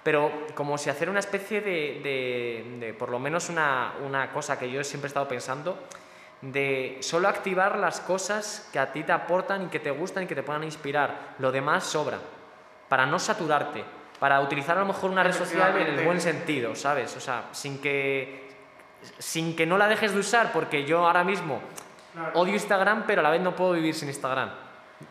Pero 0.03 0.31
como 0.55 0.77
si 0.77 0.89
hacer 0.89 1.09
una 1.09 1.19
especie 1.19 1.59
de, 1.59 1.99
de- 2.01 2.77
de, 2.79 2.93
por 2.93 3.09
lo 3.09 3.19
menos 3.19 3.49
una, 3.49 3.93
una 4.05 4.31
cosa 4.31 4.57
que 4.57 4.71
yo 4.71 4.83
siempre 4.83 5.07
he 5.07 5.09
estado 5.09 5.27
pensando, 5.27 5.77
de 6.41 6.99
solo 7.01 7.27
activar 7.27 7.77
las 7.77 7.99
cosas 7.99 8.69
que 8.71 8.79
a 8.79 8.93
ti 8.93 9.03
te 9.03 9.12
aportan 9.12 9.63
y 9.65 9.67
que 9.67 9.79
te 9.79 9.91
gustan 9.91 10.23
y 10.23 10.27
que 10.27 10.35
te 10.35 10.43
puedan 10.43 10.63
inspirar. 10.63 11.35
Lo 11.39 11.51
demás 11.51 11.83
sobra. 11.83 12.19
Para 12.89 13.06
no 13.06 13.19
saturarte. 13.19 13.86
Para 14.19 14.41
utilizar 14.41 14.75
a 14.78 14.82
lo 14.82 14.88
mejor 14.88 15.12
una 15.12 15.23
red 15.23 15.32
social 15.34 15.78
en 15.78 15.88
el 15.99 16.06
buen 16.06 16.19
sentido, 16.19 16.75
¿sabes? 16.75 17.15
O 17.15 17.21
sea, 17.21 17.43
sin 17.54 17.80
que, 17.80 18.49
sin 19.17 19.56
que 19.56 19.65
no 19.65 19.78
la 19.78 19.88
dejes 19.88 20.12
de 20.13 20.19
usar, 20.19 20.52
porque 20.52 20.84
yo 20.84 21.06
ahora 21.08 21.23
mismo 21.23 21.62
odio 22.34 22.54
Instagram, 22.54 23.04
pero 23.08 23.21
a 23.21 23.23
la 23.23 23.30
vez 23.30 23.39
no 23.41 23.56
puedo 23.56 23.71
vivir 23.73 23.95
sin 23.95 24.10
Instagram. 24.10 24.49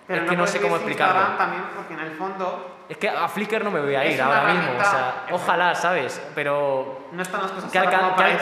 Pero 0.06 0.24
es 0.24 0.28
que 0.30 0.36
no 0.36 0.46
sé 0.46 0.60
cómo 0.60 0.76
explicarlo. 0.76 1.14
Instagram 1.14 1.38
también 1.38 1.62
porque 1.74 1.94
en 1.94 2.00
el 2.00 2.10
fondo 2.18 2.74
Es 2.90 2.98
que 2.98 3.08
a 3.08 3.26
Flickr 3.28 3.64
no 3.64 3.70
me 3.70 3.80
voy 3.80 3.94
a 3.94 4.04
ir 4.04 4.20
ahora 4.20 4.52
mismo. 4.52 4.72
O 4.78 4.84
sea, 4.84 5.24
ojalá, 5.30 5.74
¿sabes? 5.74 6.20
Pero 6.34 7.06
no 7.12 7.22
están 7.22 7.40
las 7.42 7.52
cosas 7.52 7.70
¿qué, 7.72 7.78
ahora 7.78 7.90
alcan- 7.90 8.14
para 8.16 8.28
al- 8.28 8.36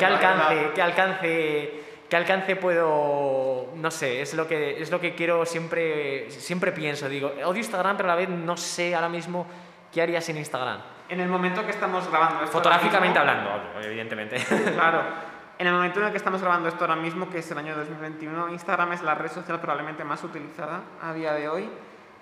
la 0.00 0.06
alcance, 0.08 0.70
qué 0.74 0.82
alcance, 0.82 1.84
qué 2.08 2.16
alcance 2.16 2.56
puedo, 2.56 3.70
no 3.74 3.90
sé, 3.90 4.20
es 4.22 4.34
lo 4.34 4.46
que 4.48 4.80
es 4.80 4.90
lo 4.90 5.00
que 5.00 5.14
quiero 5.14 5.44
siempre, 5.46 6.30
siempre 6.30 6.72
pienso. 6.72 7.08
Digo, 7.08 7.28
odio 7.44 7.58
Instagram, 7.58 7.96
pero 7.96 8.08
a 8.10 8.12
la 8.14 8.16
vez 8.16 8.28
no 8.28 8.56
sé 8.56 8.94
ahora 8.94 9.08
mismo 9.08 9.46
qué 9.92 10.02
haría 10.02 10.20
sin 10.20 10.36
Instagram. 10.36 10.80
En 11.08 11.20
el 11.20 11.28
momento 11.28 11.64
que 11.64 11.70
estamos 11.70 12.08
grabando 12.10 12.40
esto 12.44 12.52
Fotográficamente 12.52 13.18
mismo- 13.18 13.30
hablando, 13.30 13.80
evidentemente. 13.82 14.36
Claro. 14.74 15.02
En 15.58 15.66
el 15.66 15.72
momento 15.72 15.98
en 15.98 16.06
el 16.06 16.12
que 16.12 16.18
estamos 16.18 16.40
grabando 16.40 16.68
esto 16.68 16.84
ahora 16.84 16.94
mismo, 16.94 17.28
que 17.30 17.38
es 17.38 17.50
el 17.50 17.58
año 17.58 17.74
2021, 17.74 18.50
Instagram 18.50 18.92
es 18.92 19.02
la 19.02 19.16
red 19.16 19.28
social 19.28 19.58
probablemente 19.58 20.04
más 20.04 20.22
utilizada 20.22 20.82
a 21.02 21.12
día 21.12 21.32
de 21.32 21.48
hoy. 21.48 21.68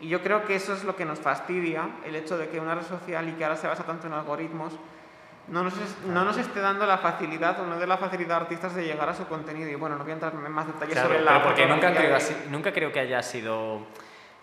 Y 0.00 0.08
yo 0.08 0.22
creo 0.22 0.46
que 0.46 0.54
eso 0.54 0.72
es 0.72 0.84
lo 0.84 0.96
que 0.96 1.04
nos 1.04 1.18
fastidia, 1.18 1.86
el 2.06 2.16
hecho 2.16 2.38
de 2.38 2.48
que 2.48 2.58
una 2.58 2.74
red 2.74 2.84
social 2.84 3.28
y 3.28 3.32
que 3.32 3.44
ahora 3.44 3.56
se 3.56 3.66
basa 3.66 3.84
tanto 3.84 4.06
en 4.06 4.14
algoritmos, 4.14 4.72
no 5.48 5.62
nos, 5.62 5.74
es- 5.78 5.98
no 6.06 6.24
nos 6.24 6.36
esté 6.38 6.60
dando 6.60 6.86
la 6.86 6.98
facilidad 6.98 7.60
o 7.60 7.66
no 7.66 7.78
dé 7.78 7.86
la 7.86 7.96
facilidad 7.96 8.38
a 8.38 8.40
artistas 8.42 8.74
de 8.74 8.84
llegar 8.84 9.08
a 9.08 9.14
su 9.14 9.26
contenido. 9.26 9.68
Y 9.70 9.74
bueno, 9.76 9.96
no 9.96 10.02
voy 10.02 10.10
a 10.10 10.14
entrar 10.14 10.32
en 10.34 10.52
más 10.52 10.66
detalles 10.66 10.94
Claro, 10.94 11.08
sobre 11.08 11.22
la 11.22 11.42
porque 11.42 11.66
nunca 11.66 11.92
creo, 11.94 12.16
así- 12.16 12.36
nunca 12.50 12.72
creo 12.72 12.92
que 12.92 13.00
haya 13.00 13.22
sido 13.22 13.80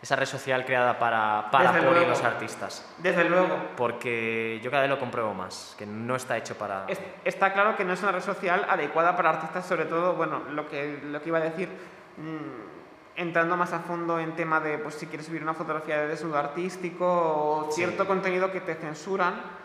esa 0.01 0.15
red 0.17 0.25
social 0.25 0.65
creada 0.65 0.99
para, 0.99 1.47
para 1.49 1.71
por 1.71 1.95
los 2.07 2.23
artistas. 2.23 2.85
Desde 2.97 3.23
luego. 3.23 3.47
Porque 3.77 4.59
yo 4.61 4.69
cada 4.69 4.81
vez 4.83 4.89
lo 4.89 4.99
compruebo 4.99 5.33
más, 5.33 5.75
que 5.77 5.85
no 5.85 6.15
está 6.15 6.35
hecho 6.37 6.55
para... 6.57 6.85
Es- 6.89 6.99
está 7.23 7.53
claro 7.53 7.77
que 7.77 7.85
no 7.85 7.93
es 7.93 8.01
una 8.03 8.11
red 8.11 8.21
social 8.21 8.65
adecuada 8.69 9.15
para 9.15 9.29
artistas, 9.29 9.65
sobre 9.65 9.85
todo, 9.85 10.13
bueno, 10.15 10.41
lo 10.51 10.67
que, 10.67 10.99
lo 11.05 11.21
que 11.21 11.29
iba 11.29 11.37
a 11.37 11.41
decir, 11.41 11.69
mm, 12.17 12.73
entrando 13.15 13.55
más 13.55 13.71
a 13.71 13.79
fondo 13.79 14.19
en 14.19 14.35
tema 14.35 14.59
de, 14.59 14.77
pues 14.79 14.95
si 14.95 15.05
quieres 15.07 15.25
subir 15.27 15.41
una 15.43 15.53
fotografía 15.53 15.99
de 16.01 16.07
desnudo 16.07 16.37
artístico 16.37 17.05
o 17.07 17.71
Sí. 17.71 17.81
cierto 17.83 18.05
contenido 18.07 18.51
que 18.51 18.59
te 18.61 18.75
censuran. 18.75 19.62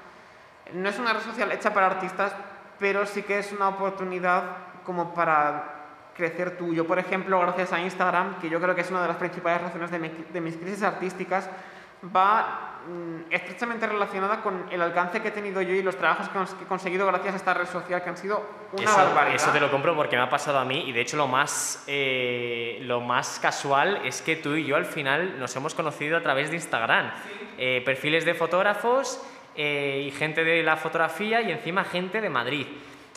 No 0.75 0.89
es 0.89 0.99
una 0.99 1.13
red 1.13 1.23
social 1.23 1.51
hecha 1.53 1.73
para 1.73 1.87
artistas, 1.87 2.33
pero 2.79 3.07
sí 3.07 3.23
que 3.23 3.39
es 3.39 3.53
una 3.53 3.69
oportunidad 3.69 4.43
como 4.85 5.15
para 5.15 5.75
crecer 6.17 6.57
tú. 6.59 6.75
Yo, 6.75 6.87
por 6.87 6.99
ejemplo, 6.99 7.39
gracias 7.41 7.73
a 7.73 7.81
Instagram, 7.81 8.39
que 8.41 8.49
yo 8.51 8.61
creo 8.61 8.75
que 8.75 8.81
es 8.81 8.91
una 8.91 9.03
de 9.03 9.09
las 9.09 9.17
principales 9.17 9.63
razones 9.63 9.91
de, 9.91 9.99
mi- 9.99 10.09
de 10.33 10.41
mis 10.41 10.57
crisis 10.57 10.83
artísticas, 10.83 11.49
va 12.15 12.81
mm, 12.89 13.33
estrechamente 13.33 13.87
relacionada 13.87 14.41
con 14.41 14.67
el 14.71 14.81
alcance 14.83 15.21
que 15.21 15.29
he 15.29 15.31
tenido 15.33 15.61
yo 15.63 15.75
y 15.75 15.83
los 15.83 15.97
trabajos 15.97 16.29
que 16.29 16.65
he 16.65 16.67
conseguido 16.67 17.07
gracias 17.07 17.35
a 17.35 17.37
esta 17.37 17.55
red 17.55 17.67
social, 17.67 18.03
que 18.03 18.09
han 18.09 18.17
sido 18.17 18.41
una 18.73 18.83
eso, 18.85 18.97
barbaridad. 18.97 19.35
eso 19.37 19.51
te 19.51 19.61
lo 19.61 19.71
compro 19.71 19.95
porque 19.97 20.17
me 20.17 20.23
ha 20.23 20.29
pasado 20.31 20.59
a 20.59 20.65
mí 20.65 20.89
y 20.89 20.93
de 20.93 21.01
hecho 21.01 21.17
lo 21.17 21.27
más, 21.29 21.85
eh, 21.87 22.79
lo 22.83 23.01
más 23.01 23.39
casual 23.41 24.01
es 24.05 24.23
que 24.23 24.37
tú 24.37 24.55
y 24.55 24.65
yo 24.65 24.77
al 24.77 24.87
final 24.87 25.39
nos 25.39 25.55
hemos 25.57 25.75
conocido 25.75 26.17
a 26.17 26.23
través 26.23 26.51
de 26.51 26.57
Instagram. 26.57 27.11
Eh, 27.59 27.83
perfiles 27.85 28.25
de 28.25 28.35
fotógrafos 28.35 29.21
eh, 29.59 30.05
y 30.07 30.11
gente 30.13 30.45
de 30.45 30.63
la 30.63 30.77
fotografía 30.77 31.43
y 31.43 31.51
encima 31.51 31.85
gente 31.85 32.21
de 32.23 32.31
Madrid. 32.31 32.67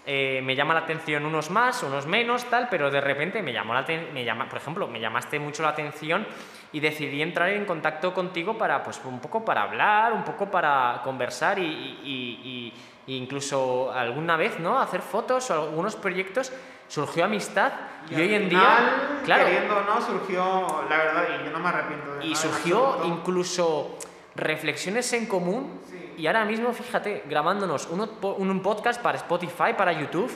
Eh, 0.03 0.41
me 0.43 0.55
llama 0.55 0.73
la 0.73 0.79
atención 0.79 1.23
unos 1.25 1.51
más, 1.51 1.83
unos 1.83 2.07
menos, 2.07 2.45
tal, 2.45 2.67
pero 2.71 2.89
de 2.89 2.99
repente 2.99 3.43
me 3.43 3.53
llamó 3.53 3.75
la 3.75 3.85
me 4.11 4.25
llama, 4.25 4.49
por 4.49 4.57
ejemplo, 4.57 4.87
me 4.87 4.99
llamaste 4.99 5.37
mucho 5.37 5.61
la 5.61 5.69
atención 5.69 6.25
y 6.73 6.79
decidí 6.79 7.21
entrar 7.21 7.49
en 7.49 7.65
contacto 7.65 8.11
contigo 8.11 8.57
para, 8.57 8.81
pues, 8.83 8.99
un 9.05 9.19
poco 9.19 9.45
para 9.45 9.61
hablar, 9.61 10.13
un 10.13 10.23
poco 10.23 10.49
para 10.49 11.01
conversar 11.03 11.59
y, 11.59 11.63
y- 11.63 12.41
y- 12.43 12.73
y 13.13 13.15
incluso 13.17 13.91
alguna 13.93 14.37
vez, 14.37 14.59
¿no? 14.59 14.79
Hacer 14.79 15.01
fotos 15.01 15.51
o 15.51 15.53
algunos 15.65 15.95
proyectos. 15.95 16.51
Surgió 16.87 17.23
amistad 17.25 17.71
y, 18.09 18.15
hoy 18.15 18.33
al 18.35 18.41
en 18.41 18.49
día, 18.49 19.19
claro, 19.23 19.45
Queriendo 19.45 19.77
o 19.77 19.81
no, 19.83 20.01
surgió, 20.01 20.83
la 20.89 20.97
verdad, 20.97 21.23
y 21.39 21.45
yo 21.45 21.51
no 21.51 21.59
me 21.59 21.69
arrepiento 21.69 22.15
de 22.15 22.25
y 22.25 22.29
nada 22.31 22.41
surgió 22.41 22.97
incluso 23.05 23.97
reflexiones 24.35 25.11
en 25.13 25.25
común 25.25 25.79
Sí. 25.89 26.13
y 26.17 26.27
ahora 26.27 26.45
mismo, 26.45 26.71
fíjate, 26.73 27.23
grabándonos 27.29 27.87
un, 27.87 28.09
un 28.21 28.61
podcast 28.61 29.01
para 29.01 29.17
Spotify, 29.17 29.73
para 29.77 29.91
YouTube, 29.91 30.31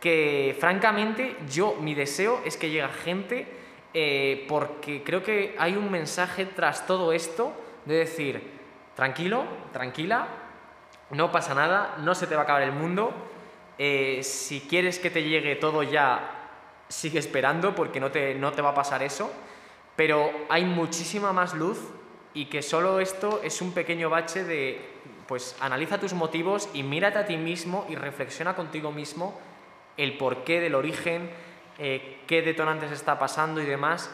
que 0.00 0.56
francamente 0.60 1.36
yo, 1.48 1.76
mi 1.80 1.94
deseo 1.94 2.40
es 2.44 2.56
que 2.56 2.70
llegue 2.70 2.88
gente 2.88 3.46
eh, 3.94 4.44
porque 4.48 5.02
creo 5.02 5.22
que 5.22 5.54
hay 5.58 5.74
un 5.74 5.90
mensaje 5.90 6.44
tras 6.44 6.86
todo 6.86 7.12
esto 7.12 7.52
de 7.86 7.94
decir, 7.96 8.42
tranquilo, 8.94 9.44
tranquila, 9.72 10.28
no 11.10 11.32
pasa 11.32 11.54
nada, 11.54 11.94
no 11.98 12.14
se 12.14 12.26
te 12.26 12.34
va 12.34 12.42
a 12.42 12.44
acabar 12.44 12.62
el 12.62 12.72
mundo, 12.72 13.12
eh, 13.78 14.20
si 14.22 14.60
quieres 14.60 14.98
que 14.98 15.08
te 15.10 15.22
llegue 15.22 15.56
todo 15.56 15.82
ya, 15.82 16.30
sigue 16.88 17.18
esperando 17.18 17.74
porque 17.74 18.00
no 18.00 18.10
te, 18.10 18.34
no 18.34 18.52
te 18.52 18.60
va 18.60 18.70
a 18.70 18.74
pasar 18.74 19.02
eso, 19.02 19.32
pero 19.96 20.30
hay 20.48 20.64
muchísima 20.64 21.32
más 21.32 21.54
luz 21.54 21.78
y 22.36 22.44
que 22.44 22.60
solo 22.60 23.00
esto 23.00 23.40
es 23.42 23.62
un 23.62 23.72
pequeño 23.72 24.10
bache 24.10 24.44
de, 24.44 24.78
pues 25.26 25.56
analiza 25.58 25.98
tus 25.98 26.12
motivos 26.12 26.68
y 26.74 26.82
mírate 26.82 27.18
a 27.18 27.24
ti 27.24 27.38
mismo 27.38 27.86
y 27.88 27.94
reflexiona 27.94 28.54
contigo 28.54 28.92
mismo 28.92 29.40
el 29.96 30.18
porqué 30.18 30.60
del 30.60 30.74
origen, 30.74 31.30
eh, 31.78 32.20
qué 32.26 32.42
detonantes 32.42 32.92
está 32.92 33.18
pasando 33.18 33.62
y 33.62 33.64
demás, 33.64 34.10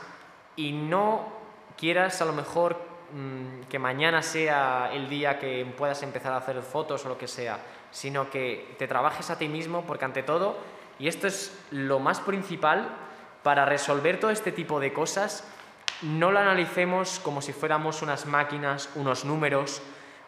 y 0.54 0.70
no 0.70 1.32
quieras 1.76 2.22
a 2.22 2.24
lo 2.24 2.32
mejor 2.32 2.76
mm, 3.12 3.62
que 3.68 3.80
mañana 3.80 4.22
sea 4.22 4.90
el 4.92 5.08
día 5.08 5.40
que 5.40 5.66
puedas 5.76 6.04
empezar 6.04 6.32
a 6.32 6.36
hacer 6.36 6.62
fotos 6.62 7.04
o 7.04 7.08
lo 7.08 7.18
que 7.18 7.26
sea, 7.26 7.58
sino 7.90 8.30
que 8.30 8.76
te 8.78 8.86
trabajes 8.86 9.30
a 9.30 9.38
ti 9.38 9.48
mismo 9.48 9.82
porque 9.84 10.04
ante 10.04 10.22
todo, 10.22 10.58
y 11.00 11.08
esto 11.08 11.26
es 11.26 11.58
lo 11.72 11.98
más 11.98 12.20
principal, 12.20 12.88
para 13.42 13.64
resolver 13.64 14.20
todo 14.20 14.30
este 14.30 14.52
tipo 14.52 14.78
de 14.78 14.92
cosas, 14.92 15.44
no 16.02 16.32
lo 16.32 16.38
analicemos 16.38 17.20
como 17.20 17.42
si 17.42 17.52
fuéramos 17.52 18.02
unas 18.02 18.26
máquinas, 18.26 18.88
unos 18.94 19.24
números 19.24 19.82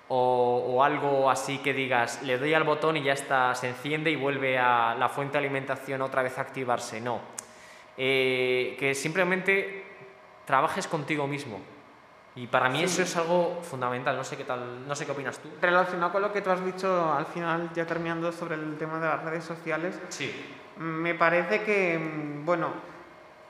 o, 0.09 0.64
o 0.68 0.85
algo 0.85 1.31
así 1.31 1.59
que 1.59 1.72
digas, 1.72 2.22
le 2.22 2.37
doy 2.38 2.53
al 2.55 2.64
botón 2.64 2.96
y 2.98 3.03
ya 3.03 3.14
está, 3.14 3.55
se 3.55 3.68
enciende 3.70 4.11
y 4.11 4.16
vuelve 4.16 4.59
a 4.59 4.94
la 4.98 5.09
fuente 5.09 5.33
de 5.33 5.38
alimentación 5.38 6.03
otra 6.03 6.22
vez 6.22 6.37
a 6.38 6.42
activarse. 6.42 7.00
No. 7.00 7.20
Eh, 7.96 8.77
que 8.79 8.94
simplemente 8.94 9.87
trabajes 10.44 10.87
contigo 10.87 11.27
mismo. 11.27 11.61
Y 12.37 12.48
para 12.48 12.68
mí 12.68 12.83
eso 12.83 13.03
es 13.03 13.16
algo 13.16 13.61
fundamental. 13.62 14.16
No 14.16 14.24
sé 14.24 14.37
qué 14.37 14.42
tal, 14.44 14.87
no 14.88 14.94
sé 14.96 15.07
qué 15.07 15.12
opinas 15.12 15.38
tú. 15.38 15.48
Relacionado 15.62 16.11
con 16.11 16.20
lo 16.22 16.33
que 16.33 16.40
tú 16.42 16.50
has 16.50 16.64
dicho 16.64 17.12
al 17.14 17.27
final, 17.27 17.70
ya 17.74 17.87
terminando 17.87 18.33
sobre 18.33 18.57
el 18.57 18.77
tema 18.77 18.98
de 18.98 19.07
las 19.07 19.22
redes 19.22 19.44
sociales, 19.44 20.00
Sí. 20.09 20.33
me 20.79 21.14
parece 21.14 21.62
que, 21.62 21.96
mm, 21.96 22.44
bueno, 22.44 22.70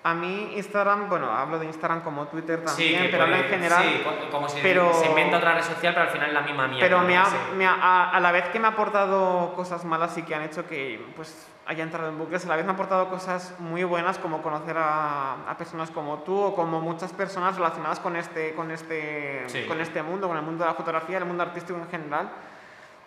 A 0.06 0.12
mí 0.12 0.52
Instagram, 0.56 1.08
bueno, 1.08 1.32
hablo 1.32 1.58
de 1.58 1.64
Instagram 1.64 2.02
como 2.02 2.26
Twitter 2.28 2.62
también, 2.62 3.08
pero 3.10 3.22
hablo 3.24 3.36
en 3.36 3.44
general. 3.44 3.82
sí, 3.82 4.02
co- 4.04 4.30
como 4.30 4.48
si 4.50 4.60
pero- 4.60 4.92
se 4.92 5.06
inventa 5.06 5.38
otra 5.38 5.54
red 5.54 5.62
social, 5.62 5.94
pero 5.94 6.06
al 6.06 6.12
final 6.12 6.28
es 6.28 6.34
la 6.34 6.42
misma 6.42 6.68
mierda. 6.68 6.86
Pero 6.86 7.00
me 7.00 7.16
ha- 7.16 7.26
me 7.56 7.66
ha- 7.66 7.78
a, 7.80 8.10
a 8.10 8.20
la 8.20 8.30
vez 8.30 8.44
que 8.50 8.60
me 8.60 8.66
ha 8.66 8.72
aportado 8.72 9.54
cosas 9.54 9.82
malas 9.86 10.16
y 10.18 10.22
que 10.22 10.34
han 10.34 10.42
hecho 10.42 10.66
que 10.66 11.02
pues, 11.16 11.48
haya 11.66 11.82
entrado 11.82 12.10
en 12.10 12.18
bucles, 12.18 12.44
a 12.44 12.48
la 12.50 12.56
vez 12.56 12.66
me 12.66 12.72
ha 12.72 12.74
aportado 12.74 13.08
cosas 13.08 13.54
muy 13.60 13.82
buenas 13.84 14.18
como 14.18 14.42
conocer 14.42 14.76
a, 14.76 15.48
a 15.48 15.56
personas 15.56 15.90
como 15.90 16.18
tú 16.18 16.38
o 16.38 16.54
como 16.54 16.82
muchas 16.82 17.10
personas 17.14 17.56
relacionadas 17.56 17.98
con 17.98 18.14
este, 18.16 18.52
con, 18.54 18.70
este, 18.72 19.44
Sí. 19.48 19.64
con 19.66 19.80
este 19.80 20.02
mundo, 20.02 20.28
con 20.28 20.36
el 20.36 20.42
mundo 20.42 20.64
de 20.64 20.68
la 20.70 20.74
fotografía, 20.76 21.16
el 21.16 21.24
mundo 21.24 21.44
artístico 21.44 21.78
en 21.78 21.88
general. 21.88 22.28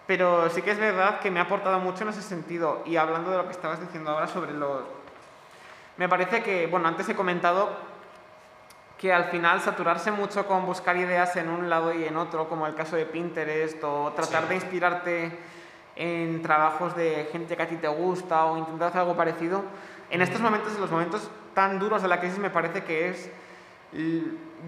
Pero 0.07 0.49
sí 0.49 0.63
que 0.63 0.71
es 0.71 0.79
verdad 0.79 1.19
que 1.19 1.29
me 1.29 1.39
ha 1.39 1.43
aportado 1.43 1.77
mucho 1.79 2.01
en 2.03 2.09
ese 2.09 2.23
sentido. 2.23 2.81
Y 2.87 2.95
hablando 2.95 3.29
de 3.29 3.37
lo 3.37 3.45
que 3.45 3.51
estabas 3.51 3.79
diciendo 3.79 4.09
ahora 4.09 4.25
sobre 4.27 4.53
los... 4.53 4.81
Me 5.97 6.07
parece 6.07 6.43
que, 6.43 6.67
bueno, 6.67 6.87
antes 6.87 7.07
he 7.09 7.15
comentado 7.15 7.69
que 8.97 9.13
al 9.13 9.25
final 9.25 9.61
saturarse 9.61 10.11
mucho 10.11 10.47
con 10.47 10.65
buscar 10.65 10.97
ideas 10.97 11.35
en 11.35 11.49
un 11.49 11.69
lado 11.69 11.93
y 11.93 12.05
en 12.05 12.17
otro, 12.17 12.49
como 12.49 12.65
el 12.65 12.75
caso 12.75 12.95
de 12.95 13.05
Pinterest, 13.05 13.83
o 13.83 14.11
tratar 14.15 14.43
Sí. 14.43 14.49
de 14.49 14.55
inspirarte 14.55 15.39
en 15.95 16.41
trabajos 16.41 16.95
de 16.95 17.27
gente 17.31 17.55
que 17.57 17.63
a 17.63 17.67
ti 17.67 17.75
te 17.77 17.87
gusta 17.87 18.45
o 18.45 18.57
intentar 18.57 18.89
hacer 18.89 19.01
algo 19.01 19.15
parecido, 19.15 19.63
en 20.09 20.21
estos 20.21 20.39
momentos, 20.41 20.73
en 20.75 20.81
los 20.81 20.91
momentos 20.91 21.29
tan 21.53 21.79
duros 21.79 22.01
de 22.01 22.07
la 22.07 22.19
crisis, 22.19 22.37
me 22.39 22.49
parece 22.49 22.83
que 22.83 23.09
es, 23.09 23.29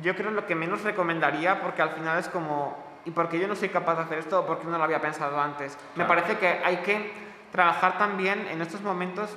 yo 0.01 0.15
creo, 0.15 0.31
lo 0.31 0.45
que 0.45 0.55
menos 0.55 0.83
recomendaría, 0.83 1.61
porque 1.61 1.81
al 1.81 1.91
final 1.91 2.17
es 2.19 2.27
como, 2.27 2.75
¿y 3.05 3.11
por 3.11 3.29
qué 3.29 3.39
yo 3.39 3.47
no 3.47 3.55
soy 3.55 3.69
capaz 3.69 3.95
de 3.95 4.01
hacer 4.01 4.19
esto 4.19 4.39
o 4.41 4.45
por 4.45 4.59
qué 4.59 4.67
no 4.67 4.77
lo 4.77 4.83
había 4.83 5.01
pensado 5.01 5.39
antes? 5.39 5.77
Me 5.95 6.05
parece 6.05 6.37
que 6.37 6.47
hay 6.47 6.77
que 6.77 7.11
trabajar 7.51 7.97
también 7.97 8.47
en 8.51 8.61
estos 8.61 8.81
momentos 8.81 9.35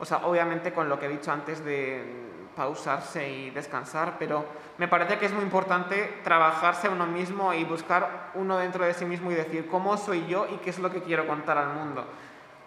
o 0.00 0.04
sea, 0.04 0.18
obviamente 0.24 0.72
con 0.72 0.88
lo 0.88 0.98
que 0.98 1.06
he 1.06 1.08
dicho 1.10 1.30
antes 1.30 1.64
de 1.64 2.28
pausarse 2.56 3.28
y 3.28 3.50
descansar, 3.50 4.14
pero 4.18 4.44
me 4.78 4.88
parece 4.88 5.18
que 5.18 5.26
es 5.26 5.32
muy 5.32 5.44
importante 5.44 6.20
trabajarse 6.24 6.88
a 6.88 6.90
uno 6.90 7.06
mismo 7.06 7.54
y 7.54 7.64
buscar 7.64 8.30
uno 8.34 8.58
dentro 8.58 8.84
de 8.84 8.92
sí 8.94 9.04
mismo 9.04 9.30
y 9.30 9.34
decir 9.34 9.68
cómo 9.68 9.96
soy 9.96 10.26
yo 10.26 10.46
y 10.52 10.56
qué 10.56 10.70
es 10.70 10.78
lo 10.78 10.90
que 10.90 11.02
quiero 11.02 11.26
contar 11.26 11.56
al 11.58 11.68
mundo. 11.74 12.04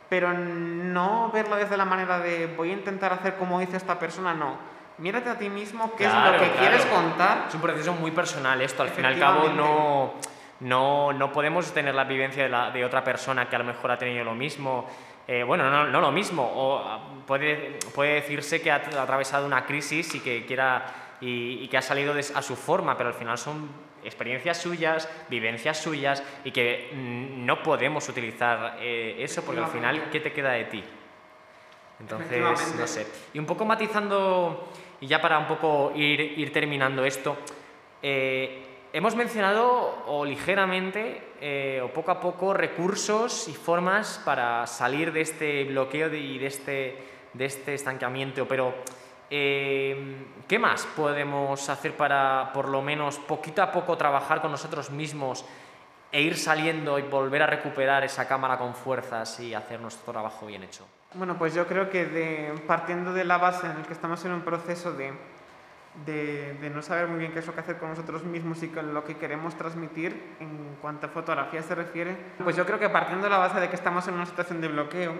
Pero 0.10 0.32
no 0.34 1.32
verlo 1.34 1.56
desde 1.58 1.76
la 1.78 1.86
manera 1.86 2.20
de 2.20 2.48
voy 2.56 2.70
a 2.70 2.74
intentar 2.74 3.14
hacer 3.14 3.36
como 3.36 3.60
dice 3.60 3.78
esta 3.78 3.98
persona, 4.00 4.34
no. 4.34 4.56
Mírate 5.00 5.30
a 5.30 5.38
ti 5.38 5.50
mismo 5.50 5.92
qué 5.96 6.06
Claro, 6.06 6.36
es 6.36 6.42
lo 6.42 6.46
que 6.48 6.52
claro. 6.54 6.60
quieres 6.68 6.86
contar. 6.86 7.46
Es 7.50 7.56
un 7.56 7.62
proceso 7.62 7.94
muy 7.94 8.12
personal 8.12 8.62
esto, 8.62 8.84
al 8.84 8.90
fin 8.90 9.04
y 9.06 9.08
al 9.08 9.20
cabo 9.20 9.50
no, 9.50 10.14
no, 10.60 11.14
no 11.14 11.32
podemos 11.32 11.72
tener 11.74 11.96
la 11.96 12.04
vivencia 12.04 12.44
de, 12.44 12.50
la- 12.50 12.70
de 12.72 12.86
otra 12.86 13.04
persona 13.04 13.50
que 13.50 13.56
a 13.56 13.60
lo 13.60 13.66
mejor 13.66 13.92
ha 13.92 13.98
tenido 13.98 14.24
lo 14.24 14.36
mismo, 14.36 14.88
eh, 15.28 15.44
bueno, 15.44 15.70
no, 15.70 15.88
no 15.88 16.02
lo 16.02 16.12
mismo, 16.12 16.44
o 16.44 16.80
ah, 16.80 17.00
puede, 17.26 17.80
puede 17.96 18.16
decirse 18.16 18.62
que 18.62 18.72
ha, 18.72 18.76
atravesado 18.76 19.46
una 19.46 19.66
crisis 19.66 20.16
y 20.16 20.20
que 20.20 20.46
quiera 20.46 20.86
y, 21.22 21.60
y 21.64 21.68
que 21.68 21.78
ha 21.78 21.82
salido 21.82 22.14
de- 22.14 22.26
a 22.36 22.42
su 22.42 22.56
forma, 22.56 22.98
pero 22.98 23.10
al 23.10 23.16
final 23.16 23.38
son 23.38 23.70
experiencias 24.04 24.58
suyas, 24.58 25.08
vivencias 25.30 25.82
suyas 25.82 26.22
y 26.44 26.52
que 26.52 26.92
no 26.94 27.64
podemos 27.64 28.08
utilizar 28.10 28.78
eh, 28.82 29.16
eso 29.20 29.44
porque 29.46 29.62
al 29.62 29.68
final, 29.72 30.10
¿qué 30.12 30.20
te 30.20 30.34
queda 30.34 30.52
de 30.52 30.66
ti? 30.66 30.84
Entonces, 32.00 32.76
no 32.78 32.88
sé. 32.88 33.08
Y 33.34 33.40
un 33.40 33.46
poco 33.46 33.64
matizando, 33.66 34.70
y 35.00 35.08
ya 35.08 35.22
para 35.22 35.40
un 35.40 35.48
poco 35.48 35.94
ir, 35.96 36.20
ir 36.20 36.52
terminando 36.52 37.06
esto, 37.06 37.38
eh, 38.02 38.63
hemos 38.94 39.16
mencionado 39.16 40.04
o 40.08 40.24
ligeramente 40.24 41.34
eh, 41.42 41.82
o 41.84 41.90
poco 41.92 42.12
a 42.12 42.20
poco 42.22 42.54
recursos 42.54 43.48
y 43.48 43.54
formas 43.54 44.22
para 44.24 44.66
salir 44.68 45.12
de 45.12 45.22
este 45.22 45.64
bloqueo 45.66 46.14
y 46.14 46.38
de 46.38 46.46
este, 46.48 47.04
de 47.34 47.46
este 47.46 47.74
estancamiento, 47.74 48.48
pero 48.48 48.74
eh, 49.30 50.16
¿qué 50.48 50.60
más 50.60 50.86
podemos 50.96 51.68
hacer 51.70 51.98
para 51.98 52.52
por 52.54 52.70
lo 52.70 52.82
menos 52.84 53.18
poquito 53.18 53.64
a 53.64 53.72
poco 53.72 53.98
trabajar 53.98 54.42
con 54.42 54.52
nosotros 54.52 54.92
mismos 54.92 55.44
e 56.12 56.22
ir 56.22 56.38
saliendo 56.38 57.00
y 57.00 57.02
volver 57.02 57.42
a 57.42 57.48
recuperar 57.48 58.04
esa 58.04 58.28
cámara 58.28 58.60
con 58.60 58.76
fuerzas 58.76 59.40
y 59.40 59.56
hacer 59.56 59.80
nuestro 59.82 60.14
trabajo 60.14 60.46
bien 60.46 60.62
hecho? 60.64 60.86
Bueno, 61.16 61.36
pues 61.38 61.56
yo 61.56 61.66
creo 61.66 61.90
que 61.90 62.06
de- 62.06 62.54
partiendo 62.68 63.12
de 63.14 63.24
la 63.26 63.40
base 63.40 63.66
en 63.66 63.78
el 63.78 63.86
que 63.88 63.94
estamos 63.94 64.24
en 64.26 64.34
un 64.34 64.42
proceso 64.42 64.94
de, 64.94 65.12
de, 66.06 66.58
de 66.60 66.70
no 66.70 66.82
saber 66.82 67.08
muy 67.08 67.20
bien 67.20 67.32
qué 67.32 67.40
es 67.40 67.48
lo 67.48 67.54
que 67.54 67.60
hacer 67.60 67.78
con 67.78 67.90
nosotros 67.90 68.24
mismos 68.24 68.62
y 68.64 68.70
con 68.70 68.94
lo 68.94 69.04
que 69.04 69.16
queremos 69.18 69.56
transmitir 69.56 70.36
en 70.40 70.76
cuanto 70.82 71.06
a 71.06 71.10
fotografía 71.10 71.62
se 71.62 71.76
refiere, 71.76 72.18
pues 72.44 72.56
yo 72.56 72.66
creo 72.66 72.80
que 72.80 72.90
partiendo 72.90 73.26
de 73.26 73.30
la 73.30 73.38
base 73.38 73.60
de 73.60 73.70
que 73.70 73.76
estamos 73.76 74.08
en 74.08 74.16
una 74.16 74.26
situación 74.26 74.60
de 74.62 74.70
bloqueo, 74.70 75.14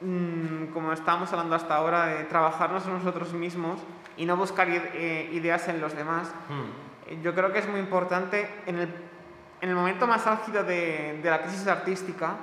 mm, 0.00 0.66
como 0.72 0.92
estábamos 0.92 1.32
hablando 1.32 1.54
hasta 1.56 1.74
ahora, 1.76 2.06
de 2.06 2.24
trabajarnos 2.24 2.86
en 2.86 2.94
nosotros 2.94 3.32
mismos 3.32 3.80
y 4.16 4.26
no 4.26 4.36
buscar 4.36 4.68
eh, 4.68 5.28
ideas 5.32 5.68
en 5.68 5.80
los 5.80 5.94
demás, 5.96 6.32
Hmm. 6.48 7.22
yo 7.22 7.34
creo 7.34 7.52
que 7.52 7.58
es 7.60 7.68
muy 7.68 7.80
importante 7.80 8.48
en 8.66 8.78
el, 8.78 8.88
en 9.60 9.68
el 9.68 9.74
momento 9.74 10.06
más 10.06 10.26
álgido 10.26 10.62
de, 10.62 11.18
de 11.22 11.30
la 11.30 11.42
crisis 11.42 11.66
artística, 11.66 12.34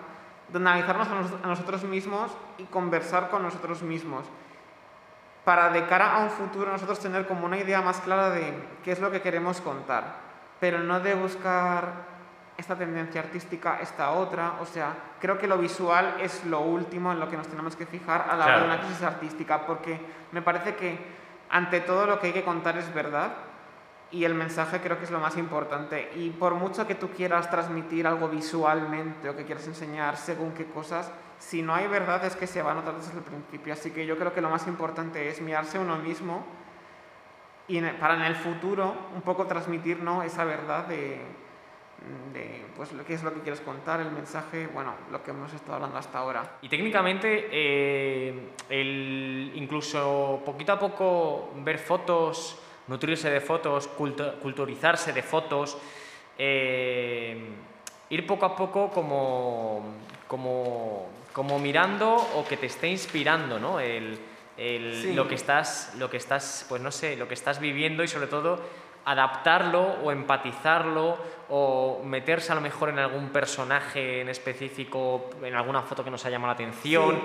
de 0.50 0.58
analizarnos 0.58 1.08
a, 1.08 1.16
nos- 1.16 1.34
a 1.44 1.48
nosotros 1.48 1.84
mismos 1.84 2.36
y 2.58 2.64
conversar 2.66 3.30
con 3.30 3.44
nosotros 3.44 3.82
mismos. 3.84 4.26
Para 5.48 5.70
de 5.70 5.86
cara 5.86 6.18
a 6.18 6.24
un 6.26 6.30
futuro 6.30 6.74
nosotros 6.74 7.00
tener 7.00 7.26
como 7.26 7.46
una 7.46 7.58
idea 7.58 7.82
más 7.82 8.02
clara 8.02 8.32
de 8.32 8.54
qué 8.84 8.92
es 8.92 9.00
lo 9.00 9.10
que 9.10 9.22
queremos 9.22 9.62
contar, 9.62 10.04
pero 10.60 10.80
no 10.80 11.00
de 11.00 11.16
buscar 11.16 11.86
esta 12.58 12.76
tendencia 12.76 13.22
artística, 13.22 13.80
esta 13.80 14.12
otra. 14.12 14.56
O 14.60 14.66
sea, 14.66 14.94
creo 15.22 15.38
que 15.38 15.48
lo 15.48 15.58
visual 15.58 16.16
es 16.20 16.44
lo 16.44 16.60
último 16.60 17.14
en 17.14 17.22
lo 17.22 17.30
que 17.30 17.38
nos 17.38 17.48
tenemos 17.48 17.78
que 17.78 17.86
fijar 17.86 18.28
a 18.30 18.36
la 18.36 18.46
hora 18.46 18.60
de 18.60 18.66
una 18.66 18.80
crisis 18.82 19.04
artística, 19.04 19.66
porque 19.66 19.98
me 20.34 20.42
parece 20.42 20.76
que 20.76 21.00
ante 21.50 21.80
todo 21.80 22.08
lo 22.08 22.20
que 22.20 22.28
hay 22.28 22.34
que 22.34 22.44
contar 22.44 22.78
es 22.78 22.94
verdad 22.94 23.32
y 24.12 24.26
el 24.26 24.34
mensaje 24.34 24.82
creo 24.82 24.98
que 24.98 25.06
es 25.06 25.12
lo 25.12 25.22
más 25.22 25.38
importante. 25.38 26.12
Y 26.16 26.32
por 26.32 26.56
mucho 26.56 26.86
que 26.86 26.96
tú 26.96 27.12
quieras 27.12 27.50
transmitir 27.50 28.06
algo 28.06 28.28
visualmente 28.28 29.30
o 29.30 29.38
que 29.38 29.46
quieras 29.46 29.66
enseñar 29.66 30.18
según 30.18 30.52
qué 30.52 30.66
cosas, 30.66 31.10
si 31.40 31.62
no 31.62 31.74
hay 31.76 31.88
verdad 31.88 32.24
es 32.26 32.36
que 32.36 32.48
se 32.48 32.62
va 32.62 32.72
a 32.72 32.76
notar 32.76 32.96
desde 32.96 33.18
el 33.18 33.24
principio. 33.24 33.74
Así 33.74 33.92
que 33.92 34.06
yo 34.06 34.18
creo 34.18 34.34
que 34.34 34.42
lo 34.42 34.50
más 34.50 34.68
importante 34.68 35.30
es 35.30 35.42
mirarse 35.42 35.80
uno 35.80 35.98
mismo 35.98 36.46
y 37.68 37.82
para 37.82 38.16
en 38.16 38.22
el 38.24 38.36
futuro 38.36 38.96
un 39.14 39.22
poco 39.22 39.46
transmitir 39.46 40.00
¿no? 40.02 40.24
esa 40.24 40.46
verdad 40.46 40.86
de, 40.88 41.20
de 42.34 42.66
pues, 42.78 42.90
que 43.06 43.14
es 43.14 43.24
lo 43.24 43.34
que 43.34 43.42
quieres 43.42 43.60
contar, 43.62 44.00
el 44.00 44.12
mensaje, 44.12 44.68
bueno, 44.68 44.94
lo 45.12 45.22
que 45.24 45.32
hemos 45.32 45.54
estado 45.54 45.74
hablando 45.76 45.98
hasta 45.98 46.20
ahora. 46.20 46.44
Y 46.62 46.70
técnicamente, 46.70 47.50
eh, 47.52 48.50
el 48.70 49.52
incluso 49.56 50.42
poquito 50.46 50.72
a 50.74 50.80
poco 50.80 51.52
ver 51.58 51.78
fotos, 51.78 52.58
nutrirse 52.88 53.30
de 53.30 53.42
fotos, 53.42 53.90
cultu- 53.98 54.40
culturizarse 54.40 55.12
de 55.12 55.22
fotos, 55.24 55.78
eh, 56.38 57.50
ir 58.10 58.26
poco 58.26 58.46
a 58.46 58.56
poco 58.56 58.90
como, 58.92 59.84
como, 60.26 61.10
como 61.38 61.60
mirando 61.60 62.16
o 62.16 62.44
que 62.50 62.58
te 62.58 62.66
esté 62.66 62.88
inspirando, 62.88 63.60
¿no? 63.60 63.80
El, 63.80 64.18
el- 64.58 64.94
Sí. 65.04 65.14
lo 65.14 65.28
que 65.28 65.36
estás, 65.36 65.94
lo 66.00 66.10
que 66.10 66.18
estás, 66.18 66.66
pues 66.68 66.82
no 66.82 66.90
sé, 66.92 67.16
lo 67.16 67.28
que 67.28 67.36
estás 67.36 67.60
viviendo 67.60 68.02
y 68.04 68.08
sobre 68.08 68.26
todo 68.26 68.60
adaptarlo 69.06 69.84
o 70.04 70.12
empatizarlo 70.12 71.16
o 71.50 72.02
meterse 72.04 72.52
a 72.52 72.56
lo 72.56 72.62
mejor 72.62 72.90
en 72.90 72.98
algún 72.98 73.30
personaje 73.30 74.22
en 74.22 74.30
específico, 74.30 75.30
en 75.44 75.54
alguna 75.54 75.84
foto 75.84 76.04
que 76.04 76.10
nos 76.10 76.26
ha 76.26 76.32
llamado 76.32 76.48
la 76.48 76.54
atención. 76.56 77.22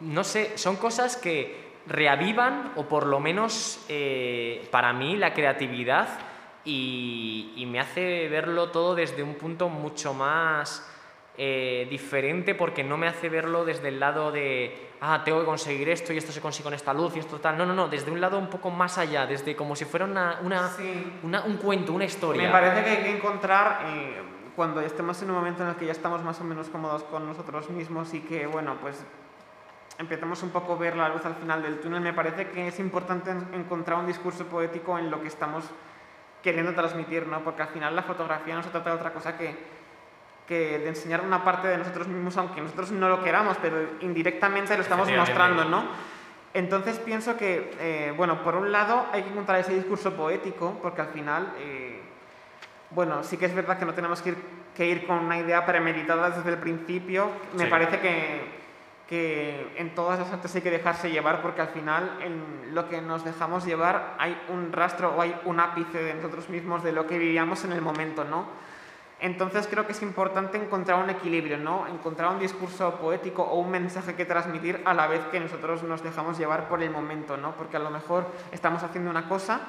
No 0.00 0.24
sé, 0.24 0.58
son 0.58 0.74
cosas 0.76 1.16
que 1.16 1.70
reavivan 1.86 2.72
o 2.74 2.86
por 2.86 3.06
lo 3.06 3.20
menos 3.20 3.84
eh, 3.88 4.66
para 4.72 4.92
mí 4.92 5.16
la 5.16 5.32
creatividad 5.34 6.08
y, 6.64 7.52
y 7.56 7.64
me 7.66 7.78
hace 7.78 8.28
verlo 8.28 8.70
todo 8.70 8.96
desde 8.96 9.22
un 9.22 9.36
punto 9.36 9.68
mucho 9.68 10.14
más 10.14 10.88
eh, 11.44 11.88
diferente 11.90 12.54
porque 12.54 12.84
no 12.84 12.96
me 12.96 13.08
hace 13.08 13.28
verlo 13.28 13.64
desde 13.64 13.88
el 13.88 13.98
lado 13.98 14.30
de, 14.30 14.90
ah, 15.00 15.22
tengo 15.24 15.40
que 15.40 15.44
conseguir 15.44 15.88
esto 15.88 16.12
y 16.12 16.16
esto 16.18 16.30
se 16.30 16.40
consigue 16.40 16.62
con 16.64 16.74
esta 16.74 16.94
luz 16.94 17.16
y 17.16 17.18
esto 17.18 17.40
tal. 17.40 17.58
No, 17.58 17.66
no, 17.66 17.74
no, 17.74 17.88
desde 17.88 18.12
un 18.12 18.20
lado 18.20 18.38
un 18.38 18.48
poco 18.48 18.70
más 18.70 18.96
allá, 18.96 19.26
desde 19.26 19.56
como 19.56 19.74
si 19.74 19.84
fuera 19.84 20.04
una, 20.04 20.38
una, 20.44 20.68
Sí. 20.68 21.18
una- 21.24 21.42
un 21.42 21.56
cuento, 21.56 21.92
una 21.94 22.04
historia. 22.04 22.42
Me 22.46 22.52
parece 22.52 22.84
que 22.84 22.90
hay 22.90 22.96
que 23.02 23.16
encontrar, 23.16 23.80
eh, 23.86 24.22
cuando 24.54 24.80
estemos 24.82 25.20
en 25.22 25.30
un 25.30 25.36
momento 25.36 25.64
en 25.64 25.70
el 25.70 25.74
que 25.74 25.86
ya 25.86 25.92
estamos 25.92 26.22
más 26.22 26.40
o 26.40 26.44
menos 26.44 26.68
cómodos 26.68 27.02
con 27.04 27.26
nosotros 27.26 27.68
mismos 27.70 28.14
y 28.14 28.20
que, 28.20 28.46
bueno, 28.46 28.76
pues 28.80 29.04
empezamos 29.98 30.42
un 30.44 30.50
poco 30.50 30.74
a 30.74 30.76
ver 30.76 30.96
la 30.96 31.08
luz 31.08 31.24
al 31.26 31.34
final 31.34 31.60
del 31.60 31.80
túnel, 31.80 32.00
me 32.02 32.12
parece 32.12 32.50
que 32.50 32.68
es 32.68 32.78
importante 32.78 33.30
en- 33.32 33.48
encontrar 33.54 33.98
un 33.98 34.06
discurso 34.06 34.46
poético 34.46 34.96
en 34.96 35.10
lo 35.10 35.20
que 35.20 35.26
estamos 35.28 35.64
queriendo 36.40 36.72
transmitir, 36.72 37.26
¿no? 37.26 37.40
Porque 37.42 37.62
al 37.62 37.68
final 37.68 37.96
la 37.96 38.02
fotografía 38.02 38.54
no 38.54 38.62
se 38.62 38.70
trata 38.70 38.90
de 38.90 38.96
otra 38.96 39.12
cosa 39.12 39.36
que, 39.36 39.81
que 40.46 40.78
de 40.78 40.88
enseñar 40.88 41.20
una 41.22 41.44
parte 41.44 41.68
de 41.68 41.78
nosotros 41.78 42.08
mismos, 42.08 42.36
aunque 42.36 42.60
nosotros 42.60 42.90
no 42.92 43.08
lo 43.08 43.22
queramos, 43.22 43.56
pero 43.62 43.76
indirectamente 44.00 44.76
lo 44.76 44.82
estamos 44.82 45.08
mostrando, 45.10 45.64
¿no? 45.64 45.84
Entonces 46.54 46.98
pienso 46.98 47.36
que, 47.36 47.70
eh, 47.80 48.12
bueno, 48.16 48.42
por 48.42 48.56
un 48.56 48.70
lado 48.72 49.06
hay 49.12 49.22
que 49.22 49.30
encontrar 49.30 49.60
ese 49.60 49.74
discurso 49.74 50.12
poético, 50.14 50.78
porque 50.82 51.00
al 51.00 51.08
final, 51.08 51.52
eh, 51.58 52.00
bueno, 52.90 53.22
sí 53.24 53.38
que 53.38 53.46
es 53.46 53.54
verdad 53.54 53.78
que 53.78 53.86
no 53.86 53.94
tenemos 53.94 54.20
que 54.20 54.30
ir, 54.30 54.36
que 54.76 54.86
ir 54.86 55.06
con 55.06 55.18
una 55.18 55.38
idea 55.38 55.64
premeditada 55.64 56.28
desde 56.30 56.50
el 56.50 56.58
principio. 56.58 57.30
Me 57.54 57.64
Sí. 57.64 57.70
parece 57.70 58.00
que, 58.00 58.60
que 59.08 59.72
en 59.76 59.94
todas 59.94 60.18
las 60.18 60.30
artes 60.32 60.54
hay 60.54 60.60
que 60.62 60.70
dejarse 60.70 61.10
llevar 61.10 61.40
porque 61.40 61.62
al 61.62 61.68
final 61.68 62.18
en 62.20 62.74
lo 62.74 62.88
que 62.88 63.00
nos 63.00 63.24
dejamos 63.24 63.64
llevar 63.64 64.14
hay 64.18 64.36
un 64.48 64.72
rastro 64.72 65.14
o 65.16 65.22
hay 65.22 65.34
un 65.44 65.58
ápice 65.60 66.02
de 66.02 66.14
nosotros 66.14 66.48
mismos 66.50 66.82
de 66.82 66.92
lo 66.92 67.06
que 67.06 67.16
vivíamos 67.18 67.64
en 67.64 67.72
el 67.72 67.80
momento, 67.80 68.24
¿no? 68.24 68.46
Entonces 69.22 69.68
creo 69.68 69.86
que 69.86 69.92
es 69.92 70.02
importante 70.02 70.58
encontrar 70.58 71.00
un 71.00 71.08
equilibrio, 71.08 71.56
¿no? 71.56 71.86
Encontrar 71.86 72.32
un 72.32 72.40
discurso 72.40 72.96
poético 72.96 73.44
o 73.44 73.60
un 73.60 73.70
mensaje 73.70 74.16
que 74.16 74.24
transmitir 74.24 74.82
a 74.84 74.92
la 74.94 75.06
vez 75.06 75.20
que 75.30 75.38
nosotros 75.38 75.84
nos 75.84 76.02
dejamos 76.02 76.36
llevar 76.38 76.68
por 76.68 76.82
el 76.82 76.90
momento, 76.90 77.36
¿no? 77.36 77.52
Porque 77.52 77.76
a 77.76 77.80
lo 77.80 77.90
mejor 77.90 78.26
estamos 78.50 78.82
haciendo 78.82 79.10
una 79.10 79.28
cosa 79.28 79.60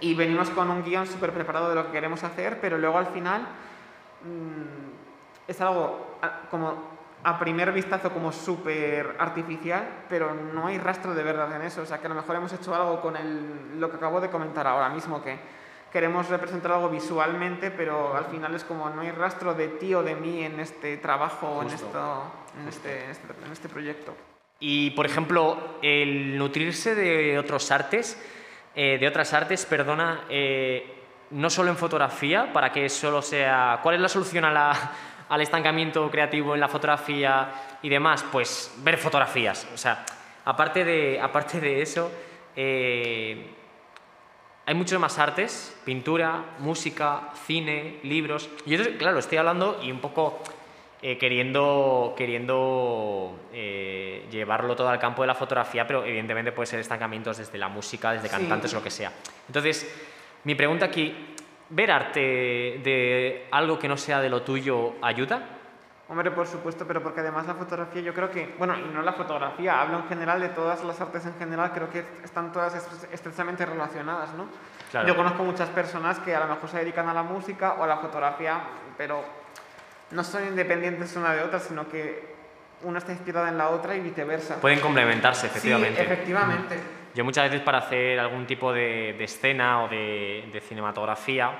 y 0.00 0.14
venimos 0.14 0.48
con 0.48 0.70
un 0.70 0.82
guion 0.82 1.06
súper 1.06 1.30
preparado 1.32 1.68
de 1.68 1.74
lo 1.74 1.86
que 1.86 1.92
queremos 1.92 2.24
hacer, 2.24 2.58
pero 2.58 2.78
luego 2.78 2.96
al 2.96 3.08
final 3.08 3.42
mm, 4.22 5.46
es 5.46 5.60
algo 5.60 6.16
ah, 6.22 6.40
como 6.50 6.96
a 7.22 7.38
primer 7.38 7.72
vistazo 7.72 8.10
como 8.12 8.32
súper 8.32 9.14
artificial, 9.18 10.06
pero 10.08 10.32
no 10.32 10.68
hay 10.68 10.78
rastro 10.78 11.14
de 11.14 11.22
verdad 11.22 11.54
en 11.54 11.62
eso. 11.62 11.82
O 11.82 11.86
sea, 11.86 11.98
que 11.98 12.06
a 12.06 12.08
lo 12.08 12.14
mejor 12.14 12.36
hemos 12.36 12.52
hecho 12.54 12.74
algo 12.74 13.02
con 13.02 13.14
el, 13.14 13.78
lo 13.78 13.90
que 13.90 13.96
acabo 13.96 14.22
de 14.22 14.30
comentar 14.30 14.66
ahora 14.66 14.88
mismo, 14.88 15.22
que 15.22 15.38
queremos 15.96 16.28
representar 16.28 16.72
algo 16.72 16.90
visualmente, 16.90 17.70
pero 17.70 18.14
al 18.14 18.26
final 18.26 18.54
es 18.54 18.64
como 18.64 18.90
no 18.90 19.00
hay 19.00 19.12
rastro 19.12 19.54
de 19.54 19.68
ti 19.68 19.94
o 19.94 20.02
de 20.02 20.14
mí 20.14 20.44
en 20.44 20.60
este 20.60 20.98
trabajo, 20.98 21.62
en, 21.62 21.70
esto, 21.70 22.22
en, 22.60 22.68
este, 22.68 23.10
este, 23.10 23.28
en 23.46 23.50
este 23.50 23.70
proyecto. 23.70 24.14
Y, 24.60 24.90
por 24.90 25.06
ejemplo, 25.06 25.78
el 25.80 26.36
nutrirse 26.36 26.94
de 26.94 27.38
otros 27.38 27.70
artes, 27.70 28.22
eh, 28.74 28.98
de 29.00 29.08
otras 29.08 29.32
artes, 29.32 29.64
perdona, 29.64 30.26
eh, 30.28 31.02
no 31.30 31.48
solo 31.48 31.70
en 31.70 31.78
fotografía, 31.78 32.52
para 32.52 32.70
que 32.70 32.90
solo 32.90 33.22
sea... 33.22 33.80
¿Cuál 33.82 33.94
es 33.94 34.02
la 34.02 34.10
solución 34.10 34.44
a 34.44 34.52
la, 34.52 34.92
al 35.30 35.40
estancamiento 35.40 36.10
creativo 36.10 36.52
en 36.52 36.60
la 36.60 36.68
fotografía 36.68 37.78
y 37.80 37.88
demás? 37.88 38.22
Pues 38.30 38.70
ver 38.84 38.98
fotografías. 38.98 39.66
O 39.72 39.78
sea, 39.78 40.04
aparte 40.44 40.84
de, 40.84 41.18
aparte 41.18 41.58
de 41.58 41.80
eso, 41.80 42.12
eh, 42.54 43.55
hay 44.66 44.74
muchos 44.74 45.00
más 45.00 45.18
artes, 45.18 45.74
pintura, 45.84 46.56
música, 46.58 47.30
cine, 47.46 48.00
libros. 48.02 48.50
Y 48.66 48.76
yo, 48.76 48.98
claro, 48.98 49.18
estoy 49.18 49.38
hablando 49.38 49.80
y 49.82 49.90
un 49.90 50.00
poco 50.00 50.40
eh, 51.00 51.16
queriendo, 51.16 52.14
queriendo 52.16 53.38
eh, 53.52 54.26
llevarlo 54.30 54.76
todo 54.76 54.88
al 54.88 54.98
campo 54.98 55.22
de 55.22 55.28
la 55.28 55.34
fotografía, 55.34 55.86
pero 55.86 56.04
evidentemente 56.04 56.52
puede 56.52 56.66
ser 56.66 56.80
estancamientos 56.80 57.38
desde 57.38 57.56
la 57.56 57.68
música, 57.68 58.12
desde 58.12 58.28
cantantes, 58.28 58.72
lo 58.74 58.82
que 58.82 58.90
sea. 58.90 59.12
Entonces, 59.48 59.88
mi 60.44 60.54
pregunta 60.54 60.86
aquí, 60.86 61.14
¿Ver 61.68 61.90
arte 61.90 62.20
de 62.20 63.46
algo 63.50 63.78
que 63.78 63.88
no 63.88 63.96
sea 63.96 64.20
de 64.20 64.30
lo 64.30 64.42
tuyo 64.42 64.94
ayuda? 65.02 65.55
Hombre, 66.08 66.30
por 66.30 66.46
supuesto, 66.46 66.86
pero 66.86 67.02
porque 67.02 67.20
además 67.20 67.46
la 67.46 67.54
fotografía, 67.54 68.00
yo 68.00 68.14
creo 68.14 68.30
que, 68.30 68.54
bueno, 68.58 68.78
y 68.78 68.82
no 68.94 69.02
la 69.02 69.12
fotografía, 69.12 69.80
hablo 69.80 69.98
en 69.98 70.08
general 70.08 70.40
de 70.40 70.50
todas 70.50 70.84
las 70.84 71.00
artes 71.00 71.26
en 71.26 71.34
general, 71.34 71.72
creo 71.72 71.90
que 71.90 72.04
están 72.22 72.52
todas 72.52 72.74
estrechamente 73.10 73.66
relacionadas, 73.66 74.30
¿no? 74.34 74.46
Yo 75.04 75.16
conozco 75.16 75.42
muchas 75.42 75.68
personas 75.70 76.20
que 76.20 76.34
a 76.34 76.40
lo 76.40 76.46
mejor 76.46 76.70
se 76.70 76.78
dedican 76.78 77.08
a 77.08 77.14
la 77.14 77.24
música 77.24 77.74
o 77.74 77.82
a 77.82 77.86
la 77.88 77.96
fotografía, 77.96 78.60
pero 78.96 79.24
no 80.12 80.22
son 80.22 80.46
independientes 80.46 81.16
una 81.16 81.34
de 81.34 81.42
otra, 81.42 81.58
sino 81.58 81.88
que 81.88 82.36
una 82.82 82.98
está 82.98 83.12
inspirada 83.12 83.48
en 83.48 83.58
la 83.58 83.70
otra 83.70 83.96
y 83.96 84.00
viceversa. 84.00 84.60
Pueden 84.60 84.80
complementarse, 84.80 85.46
efectivamente. 85.46 85.98
Sí, 85.98 86.04
efectivamente. 86.04 86.78
Yo 87.14 87.24
muchas 87.24 87.50
veces 87.50 87.64
para 87.64 87.78
hacer 87.78 88.20
algún 88.20 88.46
tipo 88.46 88.72
de, 88.72 89.22
escena 89.24 89.82
o 89.82 89.88
de, 89.88 90.62
cinematografía, 90.68 91.50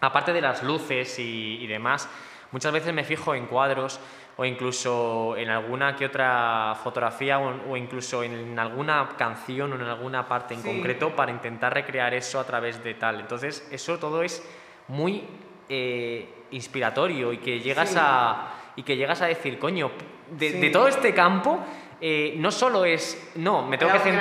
aparte 0.00 0.32
de 0.32 0.40
las 0.40 0.62
luces 0.62 1.18
y, 1.18 1.66
demás, 1.66 2.08
muchas 2.52 2.72
veces 2.72 2.92
me 2.94 3.04
fijo 3.04 3.34
en 3.34 3.46
cuadros 3.46 4.00
o 4.36 4.44
incluso 4.44 5.36
en 5.36 5.50
alguna 5.50 5.96
que 5.96 6.06
otra 6.06 6.74
fotografía 6.82 7.38
o, 7.38 7.76
incluso 7.76 8.22
en 8.22 8.58
alguna 8.58 9.08
canción 9.16 9.72
o 9.72 9.74
en 9.76 9.82
alguna 9.82 10.26
parte 10.26 10.54
en 10.54 10.62
concreto 10.62 11.14
para 11.14 11.30
intentar 11.30 11.74
recrear 11.74 12.14
eso 12.14 12.40
a 12.40 12.44
través 12.44 12.82
de 12.82 12.94
tal. 12.94 13.20
Entonces, 13.20 13.68
eso 13.70 13.98
todo 13.98 14.22
es 14.22 14.42
muy 14.88 15.24
eh, 15.68 16.46
inspiratorio 16.52 17.32
y 17.32 17.38
que 17.38 17.60
llegas 17.60 17.94
a 17.96 18.54
y 18.76 18.82
que 18.82 18.96
llegas 18.96 19.20
a 19.20 19.26
decir, 19.26 19.58
coño, 19.58 19.90
de 20.30 20.70
todo 20.70 20.88
este 20.88 21.12
campo 21.12 21.60
eh, 22.02 22.34
no 22.38 22.50
solo 22.50 22.86
es, 22.86 23.30
no, 23.34 23.66
me 23.66 23.76
tengo 23.76 23.92
que 23.92 23.98
hacer... 23.98 24.18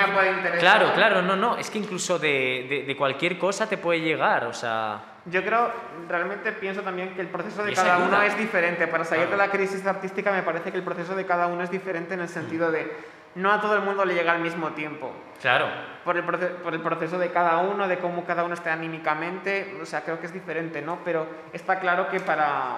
claro, 0.60 0.92
claro, 0.94 1.22
no, 1.22 1.38
no, 1.38 1.56
es 1.56 1.70
que 1.70 1.78
incluso 1.78 2.20
de, 2.20 2.84
de, 2.86 2.98
cualquier 2.98 3.38
cosa 3.38 3.70
te 3.70 3.78
puede 3.78 4.02
llegar, 4.02 4.46
o 4.46 4.54
sea... 4.54 5.09
Yo 5.26 5.44
creo, 5.44 5.72
realmente 6.08 6.52
pienso 6.54 6.82
también 6.82 7.14
que 7.14 7.22
el 7.22 7.28
proceso 7.28 7.64
de 7.64 7.74
cada 7.74 7.98
uno 8.00 8.22
es 8.22 8.38
diferente. 8.38 8.88
Para 8.88 9.04
salir 9.04 9.28
de 9.28 9.38
la 9.38 9.50
crisis 9.50 9.86
artística 9.86 10.32
me 10.32 10.44
parece 10.44 10.72
que 10.72 10.78
el 10.78 10.84
proceso 10.84 11.16
de 11.16 11.26
cada 11.26 11.48
uno 11.48 11.64
es 11.64 11.70
diferente 11.70 12.14
en 12.14 12.22
el 12.22 12.30
sentido 12.30 12.72
de 12.72 13.20
no 13.36 13.52
a 13.52 13.62
todo 13.62 13.76
el 13.76 13.82
mundo 13.82 14.06
le 14.06 14.16
llega 14.16 14.32
al 14.32 14.40
mismo 14.40 14.70
tiempo. 14.70 15.12
Claro. 15.42 15.68
Por 16.04 16.18
el, 16.18 16.24
por 16.24 16.74
el 16.74 16.82
proceso 16.82 17.20
de 17.20 17.30
cada 17.32 17.58
uno, 17.58 17.88
de 17.88 18.00
cómo 18.00 18.26
cada 18.26 18.44
uno 18.44 18.56
está 18.56 18.74
anímicamente, 18.74 19.78
o 19.82 19.86
sea, 19.86 20.02
creo 20.02 20.20
que 20.20 20.26
es 20.26 20.34
diferente, 20.34 20.82
¿no? 20.82 21.00
Pero 21.06 21.28
está 21.54 21.80
claro 21.80 22.10
que 22.10 22.20
para 22.20 22.78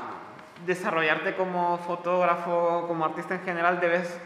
desarrollarte 0.65 1.35
como 1.35 1.77
fotógrafo, 1.77 2.85
como 2.87 3.05
artista 3.05 3.35
en 3.35 3.43
general, 3.43 3.79
debes 3.79 4.19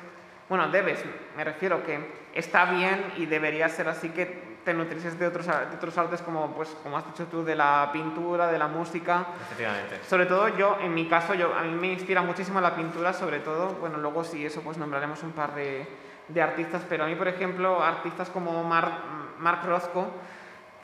bueno, 0.47 0.67
debes, 0.69 1.03
me 1.35 1.43
refiero 1.43 1.83
que 1.83 1.99
está 2.35 2.65
bien 2.65 3.13
y 3.17 3.25
debería 3.25 3.67
ser 3.67 3.87
así 3.87 4.09
que 4.09 4.43
te 4.65 4.73
nutrices 4.73 5.17
de 5.17 5.27
otros, 5.27 5.45
de 5.45 5.75
otros 5.75 5.97
artes 5.97 6.21
como, 6.21 6.51
pues, 6.53 6.69
como 6.83 6.97
has 6.97 7.05
dicho 7.05 7.25
tú, 7.27 7.45
de 7.45 7.55
la 7.55 7.89
pintura, 7.93 8.47
de 8.51 8.57
la 8.57 8.67
música. 8.67 9.27
Efectivamente. 9.43 9.99
Sobre 10.07 10.25
todo 10.25 10.49
yo, 10.57 10.77
en 10.81 10.93
mi 10.93 11.07
caso, 11.07 11.35
yo, 11.35 11.53
a 11.53 11.61
mí 11.61 11.75
me 11.75 11.93
inspira 11.93 12.21
muchísimo 12.21 12.59
la 12.59 12.75
pintura, 12.75 13.13
sobre 13.13 13.39
todo, 13.39 13.75
bueno, 13.79 13.97
luego 13.97 14.23
si 14.23 14.45
eso, 14.45 14.61
pues 14.61 14.77
nombraremos 14.77 15.21
un 15.23 15.31
par 15.31 15.53
de, 15.53 15.87
de 16.27 16.41
artistas, 16.41 16.81
pero 16.89 17.05
a 17.05 17.07
mí, 17.07 17.15
por 17.15 17.27
ejemplo, 17.27 17.81
artistas 17.81 18.29
como 18.29 18.63
Mark, 18.63 18.91
Mark 19.39 19.61
Rothko, 19.65 20.11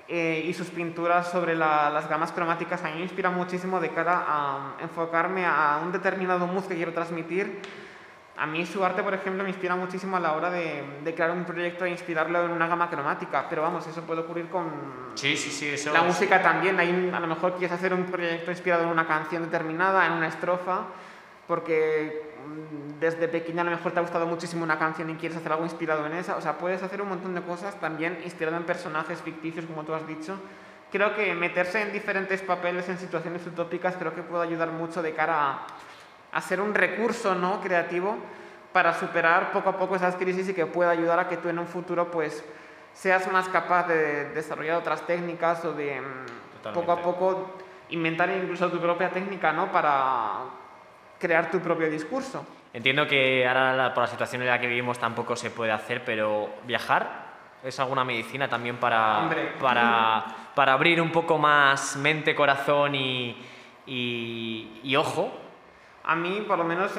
eh, 0.07 0.43
y 0.45 0.53
sus 0.53 0.67
pinturas 0.67 1.31
sobre 1.31 1.55
las 1.55 2.09
gamas 2.09 2.33
cromáticas 2.33 2.83
a 2.83 2.89
mí 2.89 2.95
me 2.95 3.03
inspira 3.03 3.29
muchísimo 3.29 3.79
de 3.79 3.91
cara 3.91 4.25
a 4.27 4.75
enfocarme 4.81 5.45
a 5.45 5.79
un 5.81 5.93
determinado 5.93 6.47
mood 6.47 6.65
que 6.65 6.75
quiero 6.75 6.91
transmitir 6.91 7.61
a 8.37 8.45
mí 8.45 8.65
su 8.65 8.83
arte, 8.83 9.03
por 9.03 9.13
ejemplo, 9.13 9.43
me 9.43 9.49
inspira 9.49 9.75
muchísimo 9.75 10.17
a 10.17 10.19
la 10.19 10.33
hora 10.33 10.49
de, 10.49 11.13
crear 11.15 11.31
un 11.31 11.43
proyecto 11.43 11.85
e 11.85 11.89
inspirarlo 11.89 12.45
en 12.45 12.51
una 12.51 12.67
gama 12.67 12.89
cromática, 12.89 13.47
pero 13.49 13.61
vamos, 13.61 13.85
eso 13.87 14.01
puede 14.01 14.21
ocurrir 14.21 14.49
con 14.49 15.11
sí, 15.15 15.35
sí, 15.35 15.51
sí, 15.51 15.67
eso 15.67 15.91
la 15.93 16.01
música 16.01 16.41
también. 16.41 16.79
a 16.79 17.19
lo 17.19 17.27
mejor 17.27 17.53
quieres 17.53 17.71
hacer 17.71 17.93
un 17.93 18.05
proyecto 18.05 18.51
inspirado 18.51 18.83
en 18.83 18.89
una 18.89 19.05
canción 19.05 19.43
determinada, 19.43 20.05
en 20.05 20.13
una 20.13 20.27
estrofa, 20.27 20.85
porque 21.47 22.33
mm, 22.47 22.99
desde 22.99 23.27
pequeña 23.27 23.61
a 23.61 23.65
lo 23.65 23.71
mejor 23.71 23.91
te 23.91 23.99
ha 23.99 24.01
gustado 24.01 24.25
muchísimo 24.25 24.63
una 24.63 24.79
canción 24.79 25.09
y 25.09 25.15
quieres 25.15 25.37
hacer 25.37 25.51
algo 25.51 25.65
inspirado 25.65 26.05
en 26.05 26.13
esa. 26.13 26.37
O 26.37 26.41
sea, 26.41 26.57
puedes 26.57 26.81
hacer 26.81 27.01
un 27.01 27.09
montón 27.09 27.35
de 27.35 27.41
cosas 27.41 27.79
también 27.79 28.21
inspirado 28.23 28.57
en 28.57 28.63
personajes 28.63 29.21
ficticios, 29.21 29.65
como 29.65 29.83
tú 29.83 29.93
has 29.93 30.07
dicho. 30.07 30.37
Creo 30.91 31.15
que 31.15 31.33
meterse 31.33 31.81
en 31.81 31.93
diferentes 31.93 32.41
papeles, 32.41 32.87
en 32.89 32.97
situaciones 32.97 33.45
utópicas, 33.45 33.95
creo 33.97 34.15
que 34.15 34.23
puede 34.23 34.43
ayudar 34.43 34.71
mucho 34.71 35.01
de 35.01 35.13
cara 35.13 35.51
a 35.51 35.67
hacer 36.31 36.61
un 36.61 36.73
recurso 36.73 37.35
¿no? 37.35 37.61
creativo 37.61 38.17
para 38.73 38.93
superar 38.93 39.51
poco 39.51 39.69
a 39.69 39.77
poco 39.77 39.95
esas 39.95 40.15
crisis 40.15 40.49
y 40.49 40.53
que 40.53 40.65
pueda 40.65 40.91
ayudar 40.91 41.19
a 41.19 41.27
que 41.27 41.37
tú 41.37 41.49
en 41.49 41.59
un 41.59 41.67
futuro 41.67 42.09
pues 42.09 42.43
seas 42.93 43.29
más 43.31 43.49
capaz 43.49 43.87
de 43.87 44.29
desarrollar 44.29 44.77
otras 44.77 45.05
técnicas 45.05 45.63
o 45.65 45.73
de 45.73 45.99
mm, 45.99 46.73
poco 46.73 46.91
a 46.91 47.01
poco 47.01 47.57
inventar 47.89 48.29
incluso 48.29 48.69
tu 48.69 48.79
propia 48.79 49.09
técnica 49.09 49.51
¿no? 49.51 49.71
para 49.71 50.45
crear 51.19 51.51
tu 51.51 51.59
propio 51.59 51.89
discurso. 51.89 52.45
Entiendo 52.73 53.05
que 53.05 53.45
ahora 53.45 53.93
por 53.93 54.03
la 54.03 54.07
situación 54.07 54.41
en 54.41 54.47
la 54.47 54.59
que 54.59 54.67
vivimos 54.67 54.97
tampoco 54.97 55.35
se 55.35 55.51
puede 55.51 55.73
hacer, 55.73 56.05
pero 56.05 56.49
viajar 56.65 57.29
es 57.61 57.77
alguna 57.79 58.05
medicina 58.05 58.47
también 58.47 58.77
para, 58.77 59.29
para, 59.59 60.25
para 60.55 60.73
abrir 60.73 61.01
un 61.01 61.11
poco 61.11 61.37
más 61.37 61.97
mente, 61.97 62.33
corazón 62.33 62.95
y, 62.95 63.45
y 63.85 64.95
ojo 64.95 65.40
a 66.03 66.15
mí, 66.15 66.43
por 66.47 66.57
lo 66.57 66.63
menos 66.63 66.91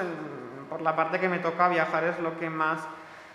por 0.68 0.80
la 0.80 0.96
parte 0.96 1.20
que 1.20 1.28
me 1.28 1.38
toca 1.38 1.68
viajar, 1.68 2.04
es 2.04 2.18
lo 2.20 2.38
que 2.38 2.48
más 2.48 2.80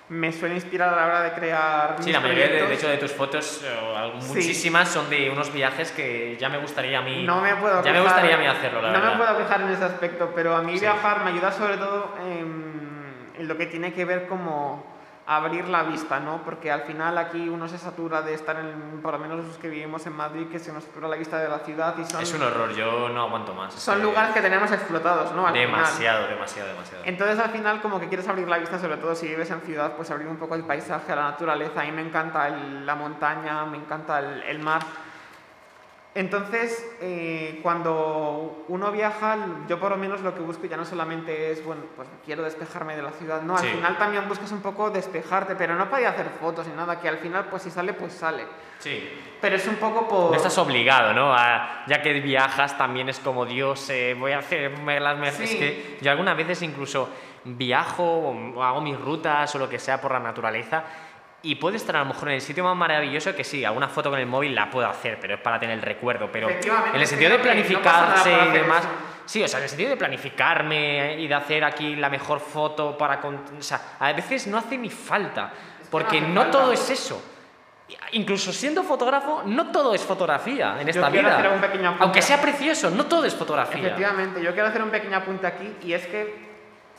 me 0.10 0.32
suele 0.32 0.56
inspirar 0.56 0.94
a 0.94 0.96
la 0.96 1.06
hora 1.06 1.22
de 1.22 1.34
crear. 1.34 1.96
Sí, 2.00 2.12
la 2.12 2.22
mayoría 2.22 2.48
de, 2.48 2.74
hecho 2.74 2.88
de 2.88 2.98
tus 2.98 3.12
fotos, 3.12 3.62
eh, 3.66 4.14
muchísimas 4.28 4.88
son 4.88 5.10
de 5.10 5.30
unos 5.30 5.52
viajes 5.52 5.92
que 5.92 6.38
ya 6.40 6.50
me 6.50 6.58
gustaría 6.58 7.00
a 7.00 7.02
mí. 7.02 7.24
No 7.24 7.42
me 7.42 7.56
puedo 7.56 7.84
Ya 7.84 7.92
me 7.92 8.02
gustaría 8.02 8.36
a 8.36 8.38
mí 8.38 8.48
hacerlo, 8.48 8.82
la 8.82 8.92
no 8.92 9.12
me 9.12 9.18
puedo 9.18 9.38
quejar 9.38 9.62
en 9.62 9.70
ese 9.70 9.84
aspecto, 9.84 10.32
pero 10.34 10.56
a 10.56 10.62
mí 10.62 10.80
viajar 10.80 11.24
me 11.26 11.32
ayuda 11.32 11.52
sobre 11.52 11.78
todo 11.78 12.14
en, 12.26 13.34
en 13.38 13.48
lo 13.48 13.58
que 13.58 13.66
tiene 13.66 13.94
que 13.94 14.06
ver 14.06 14.28
como 14.28 14.97
abrir 15.28 15.68
la 15.68 15.84
vista, 15.84 16.22
¿no? 16.22 16.42
Porque 16.44 16.72
al 16.72 16.84
final 16.84 17.18
aquí 17.18 17.50
uno 17.50 17.68
se 17.68 17.78
satura 17.78 18.22
de 18.22 18.34
estar 18.34 18.58
en, 18.58 19.02
por 19.02 19.12
lo 19.12 19.20
menos 19.20 19.46
los 19.46 19.58
que 19.58 19.68
vivimos 19.68 20.08
en 20.08 20.14
Madrid, 20.14 20.48
que 20.50 20.58
se 20.58 20.72
nos 20.72 20.86
satura 20.86 21.10
la 21.10 21.18
vista 21.18 21.38
de 21.38 21.50
la 21.50 21.60
ciudad 21.60 21.96
y 21.98 22.06
son... 22.06 22.24
Es 22.24 22.34
un 22.34 22.44
horror, 22.44 22.74
yo 22.74 23.10
no 23.10 23.24
aguanto 23.24 23.54
más. 23.54 23.74
Son 23.74 24.02
lugares 24.02 24.34
que 24.34 24.42
tenemos 24.42 24.72
explotados, 24.72 25.34
¿no? 25.34 25.52
demasiado, 25.52 26.30
demasiado, 26.30 26.70
demasiado. 26.70 27.04
Entonces 27.04 27.40
al 27.40 27.50
final 27.50 27.82
como 27.82 28.00
que 28.00 28.08
quieres 28.08 28.28
abrir 28.30 28.48
la 28.48 28.58
vista, 28.58 28.80
sobre 28.80 28.96
todo 28.98 29.14
si 29.16 29.28
vives 29.28 29.52
en 29.52 29.60
ciudad, 29.62 29.98
pues 29.98 30.10
abrir 30.12 30.30
un 30.30 30.38
poco 30.38 30.56
el 30.56 30.64
paisaje, 30.64 31.14
la 31.14 31.24
naturaleza. 31.24 31.82
A 31.82 31.84
mí 31.84 31.92
me 31.92 32.04
encanta 32.04 32.48
la 32.48 32.96
montaña, 32.96 33.66
me 33.66 33.78
encanta 33.78 34.20
el, 34.20 34.44
el 34.44 34.60
mar. 34.60 34.82
Entonces, 36.18 36.84
eh, 37.00 37.60
cuando 37.62 38.66
uno 38.70 38.92
viaja, 38.92 39.38
yo 39.70 39.80
por 39.80 39.92
lo 39.92 39.98
menos 39.98 40.22
lo 40.22 40.34
que 40.34 40.42
busco 40.42 40.66
ya 40.66 40.76
no 40.76 40.84
solamente 40.84 41.52
es, 41.52 41.64
bueno, 41.64 41.84
pues 41.96 42.08
quiero 42.26 42.42
despejarme 42.42 42.96
de 42.96 43.04
la 43.04 43.12
ciudad, 43.12 43.44
no, 43.44 43.56
al 43.56 43.62
Sí. 43.62 43.68
final 43.70 44.00
también 44.00 44.28
buscas 44.28 44.52
un 44.52 44.62
poco 44.64 44.90
despejarte, 44.90 45.56
pero 45.56 45.76
no 45.76 45.88
para 45.92 46.02
ir 46.02 46.08
a 46.08 46.10
hacer 46.10 46.26
fotos 46.42 46.66
ni 46.66 46.74
nada, 46.74 47.00
que 47.00 47.08
al 47.08 47.20
final, 47.20 47.46
pues 47.52 47.62
si 47.62 47.70
sale, 47.70 47.94
pues 47.94 48.14
sale. 48.14 48.46
Sí. 48.80 49.08
Pero 49.40 49.58
es 49.58 49.68
un 49.68 49.76
poco 49.76 50.08
por... 50.08 50.32
No 50.32 50.36
estás 50.38 50.58
obligado, 50.58 51.14
¿no? 51.14 51.32
A- 51.32 51.84
ya 51.86 52.02
que 52.02 52.14
viajas 52.14 52.76
también 52.80 53.10
es 53.10 53.20
como 53.20 53.46
Dios, 53.46 53.88
eh, 53.92 54.16
voy 54.18 54.32
a 54.32 54.40
hacerme 54.40 55.00
las 55.00 55.20
mejores. 55.20 55.48
Sí. 55.52 55.56
Es 55.56 55.60
que 55.60 55.98
yo 56.02 56.10
algunas 56.10 56.36
veces 56.36 56.64
incluso 56.64 57.10
viajo 57.46 58.04
o 58.04 58.64
hago 58.64 58.82
mis 58.82 59.00
rutas 59.00 59.54
o 59.56 59.60
lo 59.60 59.70
que 59.70 59.78
sea 59.78 60.02
por 60.02 60.12
la 60.14 60.20
naturaleza 60.20 60.84
y 61.44 61.56
puedo 61.56 61.76
estar 61.76 61.96
a 61.96 62.00
lo 62.00 62.06
mejor 62.06 62.30
en 62.30 62.36
el 62.36 62.42
sitio 62.42 62.64
más 62.64 62.76
maravilloso 62.76 63.36
que 63.36 63.44
sí, 63.44 63.64
alguna 63.64 63.88
foto 63.88 64.10
con 64.10 64.20
el 64.20 64.26
móvil 64.26 64.54
la 64.56 64.70
puedo 64.70 64.88
hacer, 64.88 65.18
pero 65.22 65.36
es 65.36 65.40
para 65.42 65.60
tener 65.60 65.76
el 65.78 65.82
recuerdo. 65.84 66.30
Pero 66.32 66.50
en 66.50 66.96
el 67.00 67.08
sentido 67.08 67.32
de 67.32 67.38
no 67.38 67.44
planificarse 67.44 68.36
por 68.36 68.48
y 68.48 68.52
demás. 68.52 68.80
eso. 68.80 68.90
Sí, 69.26 69.44
o 69.44 69.48
sea, 69.48 69.60
en 69.60 69.64
el 69.64 69.70
sentido 69.70 69.90
de 69.92 69.98
planificarme 69.98 71.16
y 71.20 71.28
de 71.28 71.34
hacer 71.36 71.64
aquí 71.64 71.96
la 71.96 72.10
mejor 72.10 72.40
foto 72.40 72.98
para... 72.98 73.20
con- 73.20 73.42
O 73.60 73.62
sea, 73.62 73.80
a 74.00 74.14
veces 74.14 74.48
no 74.48 74.58
hace 74.58 74.78
ni 74.78 74.90
falta, 74.90 75.52
porque 75.92 76.22
no 76.22 76.42
falta. 76.44 76.52
todo 76.60 76.72
es 76.72 76.90
eso. 76.90 77.22
Incluso 78.14 78.52
siendo 78.52 78.84
fotógrafo, 78.84 79.44
no 79.46 79.72
todo 79.72 79.94
es 79.94 80.02
fotografía 80.02 80.78
en 80.82 80.90
esta 80.90 81.10
quiero 81.10 81.28
vida. 81.30 81.38
hacer 81.40 81.52
un 81.54 81.62
pequeño 81.62 81.88
apunte. 81.90 82.04
Aunque 82.04 82.22
sea 82.22 82.42
precioso, 82.42 82.90
no 82.90 83.06
todo 83.06 83.24
es 83.26 83.34
fotografía. 83.36 83.80
Efectivamente, 83.80 84.42
yo 84.42 84.52
quiero 84.54 84.68
hacer 84.68 84.82
un 84.84 84.90
pequeño 84.90 85.18
apunte 85.18 85.48
aquí 85.48 85.74
y 85.84 85.94
es 85.94 86.06
que 86.08 86.47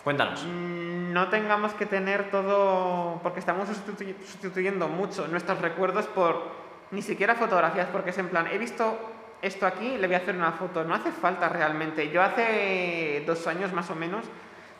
Cuéntanos. 0.05 0.45
mm, 0.45 1.13
no 1.13 1.29
tengamos 1.29 1.73
que 1.75 1.87
tener 1.87 2.31
todo, 2.31 3.21
porque 3.23 3.41
estamos 3.41 3.69
sustitu- 3.69 4.15
sustituyendo 4.25 4.89
mucho 4.89 5.27
nuestros 5.29 5.61
recuerdos 5.61 6.07
por 6.07 6.43
ni 6.91 7.03
siquiera 7.03 7.35
fotografías, 7.35 7.89
porque 7.93 8.11
es 8.11 8.19
en 8.19 8.29
plan, 8.29 8.47
he 8.47 8.59
visto 8.59 8.99
esto 9.43 9.67
aquí, 9.67 9.97
le 9.99 10.07
voy 10.07 10.15
a 10.15 10.19
hacer 10.19 10.35
una 10.35 10.53
foto, 10.53 10.85
no 10.85 10.95
hace 10.95 11.13
falta 11.13 11.49
realmente. 11.49 12.11
Yo 12.11 12.23
hace 12.23 13.23
dos 13.27 13.47
años 13.47 13.73
más 13.73 13.91
o 13.91 13.95
menos 13.95 14.25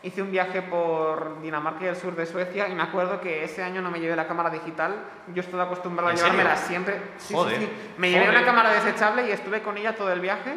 hice 0.03 0.23
un 0.23 0.31
viaje 0.31 0.63
por 0.63 1.41
Dinamarca 1.43 1.85
y 1.85 1.89
el 1.89 1.97
sur 1.97 2.15
de 2.15 2.25
Suecia 2.25 2.69
y 2.69 2.75
me 2.75 2.83
acuerdo 2.83 3.21
que 3.21 3.43
ese 3.45 3.63
año 3.63 3.83
no 3.83 3.91
me 3.91 3.99
llevé 4.01 4.15
la 4.17 4.27
cámara 4.29 4.49
digital, 4.51 4.95
yo 5.35 5.41
estoy 5.43 5.61
acostumbrado 5.61 6.09
a 6.09 6.13
¿En 6.13 6.19
serio? 6.19 6.33
llevármela 6.33 6.57
siempre. 6.57 6.95
Sí, 7.19 7.29
sí, 7.29 7.35
Joder, 7.35 7.59
sí. 7.59 7.69
Me 7.99 8.11
llevé 8.11 8.27
joder. 8.27 8.37
una 8.39 8.47
cámara 8.47 8.71
desechable 8.73 9.29
y 9.29 9.33
estuve 9.33 9.61
con 9.63 9.77
ella 9.77 9.95
todo 9.97 10.13
el 10.13 10.21
viaje 10.21 10.57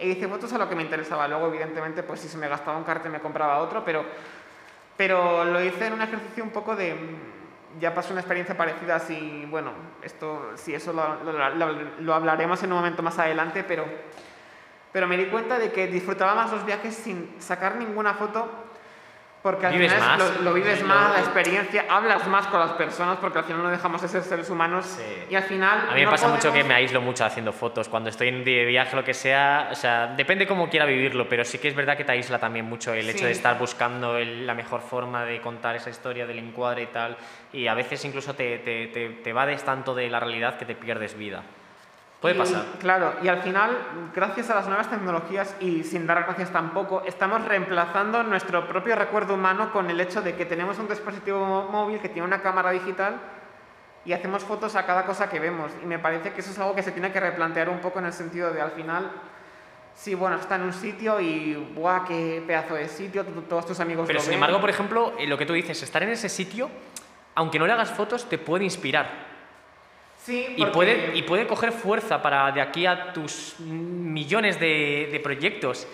e 0.00 0.08
hice 0.08 0.26
fotos 0.28 0.52
a 0.52 0.58
lo 0.58 0.68
que 0.68 0.74
me 0.74 0.82
interesaba. 0.82 1.28
Luego, 1.28 1.46
evidentemente, 1.48 2.02
pues 2.02 2.20
si 2.20 2.28
se 2.28 2.38
me 2.38 2.48
gastaba 2.48 2.76
un 2.78 2.84
cartel 2.84 3.12
me 3.12 3.20
compraba 3.20 3.58
otro, 3.58 3.84
pero, 3.84 4.04
pero 4.96 5.44
lo 5.44 5.62
hice 5.62 5.86
en 5.86 5.92
un 5.94 6.02
ejercicio 6.02 6.42
un 6.42 6.50
poco 6.50 6.74
de... 6.76 6.96
Ya 7.78 7.94
pasó 7.94 8.10
una 8.12 8.20
experiencia 8.20 8.56
parecida, 8.56 8.96
así, 8.96 9.46
bueno, 9.48 9.70
esto, 10.02 10.50
sí, 10.56 10.74
eso 10.74 10.92
lo, 10.92 11.22
lo- 11.22 11.50
lo- 11.50 11.72
lo 12.00 12.14
hablaremos 12.14 12.60
en 12.64 12.72
un 12.72 12.78
momento 12.78 13.00
más 13.00 13.16
adelante, 13.20 13.62
pero, 13.62 13.84
pero 14.92 15.06
me 15.06 15.16
di 15.16 15.26
cuenta 15.26 15.56
de 15.58 15.70
que 15.70 15.86
disfrutaba 15.86 16.34
más 16.34 16.50
los 16.50 16.64
viajes 16.66 16.96
sin 16.96 17.32
sacar 17.40 17.76
ninguna 17.76 18.14
foto 18.14 18.48
porque 19.42 19.66
al 19.66 19.72
Vives 19.72 19.92
final 19.94 20.18
más. 20.18 20.36
Lo, 20.36 20.42
lo 20.42 20.52
vives 20.52 20.82
más, 20.84 21.12
la 21.14 21.20
experiencia, 21.20 21.86
hablas 21.88 22.26
más 22.28 22.46
con 22.48 22.60
las 22.60 22.72
personas 22.72 23.16
porque 23.18 23.38
al 23.38 23.44
final 23.44 23.62
no 23.62 23.70
dejamos 23.70 24.02
de 24.02 24.08
ser 24.08 24.22
seres 24.22 24.50
humanos 24.50 24.84
Sí. 24.86 25.02
y 25.30 25.34
al 25.34 25.44
final... 25.44 25.80
A 25.88 25.94
mí 25.94 26.00
me 26.00 26.04
no 26.04 26.10
pasa 26.10 26.28
mucho 26.28 26.42
que 26.42 26.48
podemos- 26.48 26.68
me 26.68 26.74
aíslo 26.74 27.00
mucho 27.00 27.24
haciendo 27.24 27.52
fotos. 27.52 27.88
Cuando 27.88 28.10
estoy 28.10 28.28
en 28.28 28.44
de 28.44 28.64
viaje, 28.66 28.94
lo 28.94 29.02
que 29.04 29.14
sea, 29.14 29.68
o 29.72 29.74
sea, 29.74 30.08
depende 30.08 30.46
cómo 30.46 30.68
quiera 30.68 30.84
vivirlo, 30.84 31.28
pero 31.28 31.44
sí 31.44 31.58
que 31.58 31.68
es 31.68 31.74
verdad 31.74 31.96
que 31.96 32.04
te 32.04 32.12
aísla 32.12 32.38
también 32.38 32.66
mucho 32.66 32.92
el 32.92 33.08
hecho 33.08 33.20
Sí. 33.20 33.24
de 33.24 33.32
estar 33.32 33.58
buscando 33.58 34.16
el- 34.18 34.46
la 34.46 34.54
mejor 34.54 34.82
forma 34.82 35.24
de 35.24 35.40
contar 35.40 35.74
esa 35.76 35.90
historia 35.90 36.26
del 36.26 36.38
encuadre 36.38 36.82
y 36.82 36.86
tal. 36.88 37.16
Y 37.52 37.66
a 37.66 37.74
veces 37.74 38.04
incluso 38.04 38.34
te, 38.34 38.58
te, 38.58 38.88
te, 38.88 39.08
te 39.08 39.32
vades 39.32 39.62
tanto 39.64 39.94
de 39.94 40.08
la 40.10 40.20
realidad 40.20 40.58
que 40.58 40.64
te 40.66 40.74
pierdes 40.74 41.16
vida. 41.16 41.42
Puede 42.20 42.34
Y, 42.34 42.38
pasar. 42.38 42.64
Claro, 42.78 43.14
y 43.22 43.28
al 43.28 43.40
final, 43.42 43.78
gracias 44.14 44.50
a 44.50 44.54
las 44.54 44.66
nuevas 44.66 44.90
tecnologías 44.90 45.56
y 45.58 45.84
sin 45.84 46.06
dar 46.06 46.22
gracias 46.24 46.50
tampoco, 46.50 47.02
estamos 47.06 47.44
reemplazando 47.46 48.22
nuestro 48.22 48.68
propio 48.68 48.94
recuerdo 48.94 49.34
humano 49.34 49.72
con 49.72 49.88
el 49.90 49.98
hecho 50.00 50.20
de 50.20 50.34
que 50.34 50.44
tenemos 50.44 50.78
un 50.78 50.86
dispositivo 50.88 51.40
mó- 51.46 51.68
móvil 51.70 51.98
que 51.98 52.10
tiene 52.10 52.26
una 52.28 52.42
cámara 52.42 52.72
digital 52.72 53.14
y 54.04 54.12
hacemos 54.12 54.44
fotos 54.44 54.76
a 54.76 54.84
cada 54.84 55.06
cosa 55.06 55.30
que 55.30 55.40
vemos. 55.40 55.72
Y 55.82 55.86
me 55.86 55.98
parece 55.98 56.32
que 56.32 56.40
eso 56.42 56.50
es 56.50 56.58
algo 56.58 56.74
que 56.74 56.82
se 56.82 56.92
tiene 56.92 57.10
que 57.10 57.20
replantear 57.20 57.70
un 57.70 57.78
poco 57.80 57.98
en 58.00 58.04
el 58.06 58.12
sentido 58.12 58.52
de 58.52 58.60
al 58.60 58.72
final, 58.72 59.10
sí, 59.94 60.14
bueno, 60.14 60.36
está 60.36 60.56
en 60.56 60.62
un 60.62 60.72
sitio 60.74 61.20
y, 61.20 61.54
¡buah, 61.74 62.04
qué 62.06 62.42
pedazo 62.46 62.74
de 62.74 62.86
sitio! 62.88 63.24
todos 63.48 63.64
tus 63.64 63.80
amigos 63.80 64.06
Pero 64.06 64.18
lo 64.18 64.22
sin 64.22 64.30
ven. 64.32 64.34
embargo, 64.36 64.60
por 64.60 64.68
ejemplo, 64.68 65.14
eh, 65.18 65.26
lo 65.26 65.38
que 65.38 65.46
tú 65.46 65.54
dices, 65.54 65.82
estar 65.82 66.02
en 66.02 66.10
ese 66.10 66.28
sitio, 66.28 66.68
aunque 67.34 67.58
no 67.58 67.66
le 67.66 67.72
hagas 67.72 67.90
fotos, 67.90 68.28
te 68.28 68.36
puede 68.36 68.64
inspirar. 68.64 69.29
Sí, 70.22 70.54
Y 70.56 70.66
puede, 70.66 71.16
y 71.16 71.22
puede 71.22 71.46
coger 71.46 71.72
fuerza 71.72 72.20
para 72.20 72.52
de 72.52 72.60
aquí 72.60 72.86
a 72.86 73.12
tus 73.12 73.58
millones 73.58 74.60
de, 74.60 75.08
de 75.10 75.20
proyectos. 75.20 75.86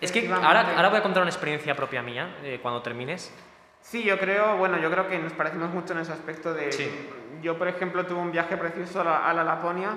Es 0.00 0.10
que 0.12 0.30
ahora, 0.30 0.74
ahora 0.76 0.88
voy 0.88 0.98
a 0.98 1.02
contar 1.02 1.22
una 1.22 1.30
experiencia 1.30 1.74
propia 1.74 2.02
mía 2.02 2.36
eh, 2.42 2.58
cuando 2.60 2.82
termines. 2.82 3.32
Sí, 3.80 4.02
yo 4.02 4.18
creo, 4.18 4.56
bueno, 4.56 4.78
yo 4.78 4.90
creo 4.90 5.08
que 5.08 5.18
nos 5.18 5.32
parecemos 5.34 5.70
mucho 5.70 5.92
en 5.92 6.00
ese 6.00 6.12
aspecto 6.12 6.52
de... 6.52 6.72
Sí. 6.72 6.90
Yo, 7.42 7.58
por 7.58 7.68
ejemplo, 7.68 8.04
tuve 8.06 8.18
un 8.18 8.32
viaje 8.32 8.56
precioso 8.56 9.02
a 9.02 9.04
la, 9.04 9.28
a 9.28 9.34
la 9.34 9.44
Laponia 9.44 9.90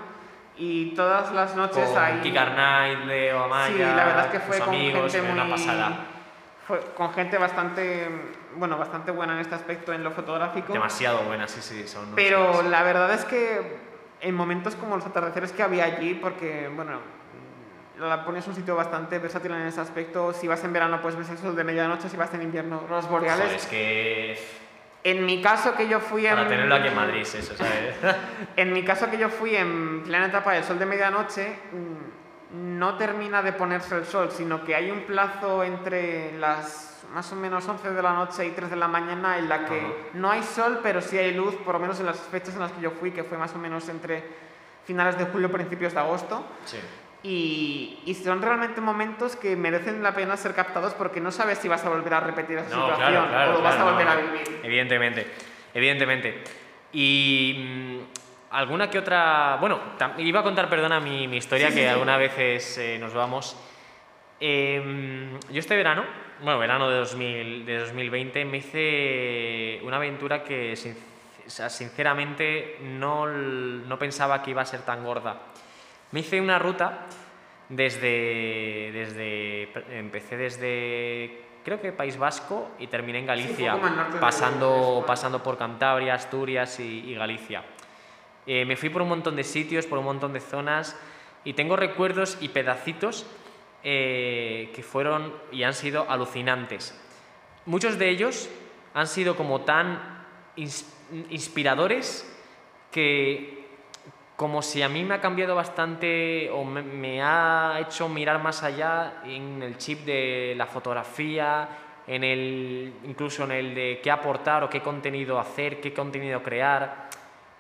y 0.57 0.93
todas 0.93 1.31
las 1.33 1.55
noches 1.55 1.89
Con 1.89 1.97
ahí... 1.97 2.19
Kika 2.21 2.41
Arnaiz, 2.41 3.05
Leo 3.05 3.43
Amaya, 3.43 3.73
sí, 3.73 3.79
la 3.79 4.05
verdad 4.05 4.25
es 4.25 4.31
que 4.31 4.39
fue 4.39 4.59
con 4.59 4.69
amigos, 4.69 5.11
gente 5.11 5.31
muy... 5.31 5.39
una 5.39 5.49
pasada. 5.49 6.05
Fue 6.67 6.79
con 6.95 7.13
gente 7.13 7.37
bastante, 7.37 8.09
bueno, 8.57 8.77
bastante 8.77 9.11
buena 9.11 9.33
en 9.33 9.39
este 9.39 9.55
aspecto 9.55 9.93
en 9.93 10.03
lo 10.03 10.11
fotográfico. 10.11 10.73
Demasiado 10.73 11.23
buenas, 11.23 11.51
sí, 11.51 11.61
sí, 11.61 11.87
son. 11.87 12.13
Pero 12.15 12.63
la 12.63 12.83
verdad 12.83 13.13
es 13.13 13.25
que 13.25 13.77
en 14.21 14.35
momentos 14.35 14.75
como 14.75 14.95
los 14.95 15.05
atardeceres 15.05 15.51
que 15.51 15.63
había 15.63 15.85
allí, 15.85 16.15
porque, 16.15 16.69
bueno, 16.75 16.99
la 17.99 18.07
Laponia 18.07 18.39
es 18.39 18.47
un 18.47 18.55
sitio 18.55 18.75
bastante 18.75 19.19
versátil 19.19 19.51
en 19.51 19.67
ese 19.67 19.81
aspecto. 19.81 20.33
Si 20.33 20.47
vas 20.47 20.63
en 20.63 20.73
verano, 20.73 21.01
pues 21.01 21.15
ves 21.15 21.29
el 21.29 21.37
sol 21.37 21.55
de 21.55 21.63
medianoche. 21.63 22.09
Si 22.09 22.17
vas 22.17 22.33
en 22.33 22.43
invierno, 22.43 22.83
los 22.89 23.09
boreales. 23.09 23.45
Joder, 23.45 23.55
es 23.55 23.65
que 23.65 24.39
En 25.03 25.25
mi 25.25 25.41
caso 25.41 25.75
que 25.75 25.87
yo 25.87 25.99
fui 25.99 26.25
en... 26.25 26.35
para 26.35 26.47
tenerlo 26.47 26.75
aquí 26.75 26.87
en 26.87 26.95
Madrid, 26.95 27.21
es 27.21 27.35
eso, 27.35 27.55
¿sabes? 27.55 27.95
En 28.55 28.73
mi 28.73 28.83
caso 28.83 29.09
que 29.09 29.17
yo 29.17 29.29
fui 29.29 29.55
en 29.55 30.03
plena 30.03 30.27
etapa 30.27 30.53
del 30.53 30.63
sol 30.63 30.77
de 30.77 30.85
medianoche, 30.85 31.59
mm, 31.71 32.77
no 32.77 32.97
termina 32.97 33.41
de 33.41 33.53
ponerse 33.53 33.95
el 33.95 34.05
sol, 34.05 34.31
sino 34.31 34.63
que 34.63 34.75
hay 34.75 34.91
un 34.91 35.01
plazo 35.01 35.63
entre 35.63 36.37
las 36.37 36.96
más 37.13 37.31
o 37.31 37.35
menos 37.35 37.67
11 37.67 37.91
de 37.91 38.01
la 38.01 38.13
noche 38.13 38.45
y 38.45 38.51
3 38.51 38.69
de 38.69 38.75
la 38.75 38.87
mañana 38.87 39.37
en 39.37 39.47
la 39.49 39.65
que 39.65 39.79
Ajá. 39.79 39.87
no 40.13 40.29
hay 40.31 40.43
sol, 40.43 40.79
pero 40.83 41.01
sí 41.01 41.17
hay 41.17 41.33
luz, 41.33 41.55
por 41.55 41.73
lo 41.75 41.79
menos 41.79 41.99
en 41.99 42.05
las 42.05 42.19
fechas 42.19 42.53
en 42.55 42.59
las 42.61 42.71
que 42.71 42.81
yo 42.81 42.91
fui, 42.91 43.11
que 43.11 43.23
fue 43.23 43.37
más 43.37 43.53
o 43.53 43.57
menos 43.57 43.87
entre 43.89 44.23
finales 44.85 45.17
de 45.17 45.25
julio, 45.25 45.51
principios 45.51 45.93
de 45.93 45.99
agosto. 45.99 46.45
sí. 46.65 46.77
Y, 47.23 47.99
y 48.05 48.13
son 48.13 48.41
realmente 48.43 48.79
momentos 48.79 49.35
que 49.35 49.55
merecen 49.55 50.03
la 50.03 50.13
pena 50.13 50.37
ser 50.37 50.53
captados 50.53 50.93
porque 50.93 51.19
no 51.19 51.31
sabes 51.31 51.57
si 51.57 51.67
vas 51.67 51.83
a 51.83 51.89
volver 51.89 52.13
a 52.13 52.19
repetir 52.19 52.59
esa 52.59 52.73
No, 52.75 52.83
situación 52.85 53.11
claro, 53.11 53.27
claro. 53.29 53.51
o 53.51 53.53
lo 53.57 53.61
vas 53.63 53.75
a 53.75 53.83
volver 53.83 54.05
no, 54.05 54.11
a 54.11 54.15
vivir. 54.17 54.61
Evidentemente, 54.63 55.27
evidentemente. 55.73 56.43
Y 56.93 57.55
mm, 57.57 58.53
alguna 58.55 58.89
que 58.91 58.99
otra. 58.99 59.57
Bueno, 59.59 59.79
iba 60.19 60.39
a 60.39 60.43
contar, 60.43 60.69
perdona, 60.69 60.99
mi, 60.99 61.27
mi 61.27 61.37
historia, 61.37 61.69
sí, 61.69 61.73
que 61.75 61.81
sí. 61.81 61.87
algunas 61.87 62.19
veces 62.19 62.77
eh, 62.77 62.97
nos 62.99 63.13
vamos. 63.15 63.57
Eh, 64.39 65.29
yo 65.51 65.59
este 65.59 65.75
verano, 65.75 66.03
bueno, 66.43 66.59
verano 66.59 66.89
de, 66.89 66.97
2000, 66.97 67.65
de 67.65 67.79
2020, 67.79 68.45
me 68.45 68.57
hice 68.57 69.79
una 69.83 69.97
aventura 69.97 70.43
que 70.43 70.75
sinceramente 71.47 72.77
no, 72.81 73.27
no 73.27 73.99
pensaba 73.99 74.41
que 74.41 74.51
iba 74.51 74.61
a 74.61 74.65
ser 74.65 74.81
tan 74.81 75.03
gorda. 75.03 75.37
Me 76.11 76.21
hice 76.21 76.39
una 76.39 76.59
ruta 76.59 77.05
desde, 77.69 78.91
desde 78.93 79.69
empecé 79.97 80.37
desde 80.37 81.41
creo 81.63 81.81
que 81.81 81.91
País 81.91 82.17
Vasco 82.17 82.69
y 82.79 82.87
terminé 82.87 83.19
en 83.19 83.25
Galicia, 83.25 83.75
de 83.75 84.19
pasando, 84.19 85.03
pasando 85.05 85.43
por 85.43 85.57
Cantabria, 85.57 86.13
Asturias 86.13 86.79
y, 86.79 87.11
y 87.11 87.15
Galicia. 87.15 87.63
Eh, 88.45 88.63
me 88.63 88.77
fui 88.77 88.89
por 88.89 89.01
un 89.01 89.09
montón 89.09 89.35
de 89.35 89.43
sitios, 89.43 89.85
por 89.85 89.99
un 89.99 90.05
montón 90.05 90.31
de 90.31 90.39
zonas 90.39 90.97
y 91.43 91.53
tengo 91.53 91.75
recuerdos 91.75 92.37
y 92.39 92.47
pedacitos 92.49 93.25
eh, 93.83 94.71
que 94.75 94.83
fueron 94.83 95.33
y 95.51 95.63
han 95.63 95.73
sido 95.73 96.09
alucinantes. 96.09 96.93
Muchos 97.65 97.97
de 97.99 98.09
ellos 98.09 98.49
han 98.93 99.07
sido 99.07 99.35
como 99.35 99.61
tan 99.61 99.99
ins- 100.57 100.85
inspiradores 101.29 102.25
que 102.91 103.65
como 104.35 104.61
si 104.61 104.81
a 104.83 104.89
mí 104.89 105.03
me 105.03 105.15
ha 105.15 105.21
cambiado 105.21 105.55
bastante 105.55 106.49
o 106.51 106.63
me, 106.63 106.81
me 106.83 107.21
ha 107.23 107.79
hecho 107.81 108.07
mirar 108.07 108.41
más 108.41 108.61
allá 108.63 109.21
en 109.25 109.63
el 109.63 109.77
chip 109.77 110.05
de 110.05 110.53
la 110.55 110.67
fotografía, 110.67 111.67
en 112.05 112.23
el, 112.23 112.93
incluso 113.05 113.43
en 113.45 113.51
el 113.51 113.73
de 113.75 113.99
qué 114.01 114.11
aportar 114.11 114.63
o 114.63 114.69
qué 114.69 114.79
contenido 114.81 115.39
hacer, 115.39 115.81
qué 115.81 115.91
contenido 115.91 116.43
crear. 116.43 117.09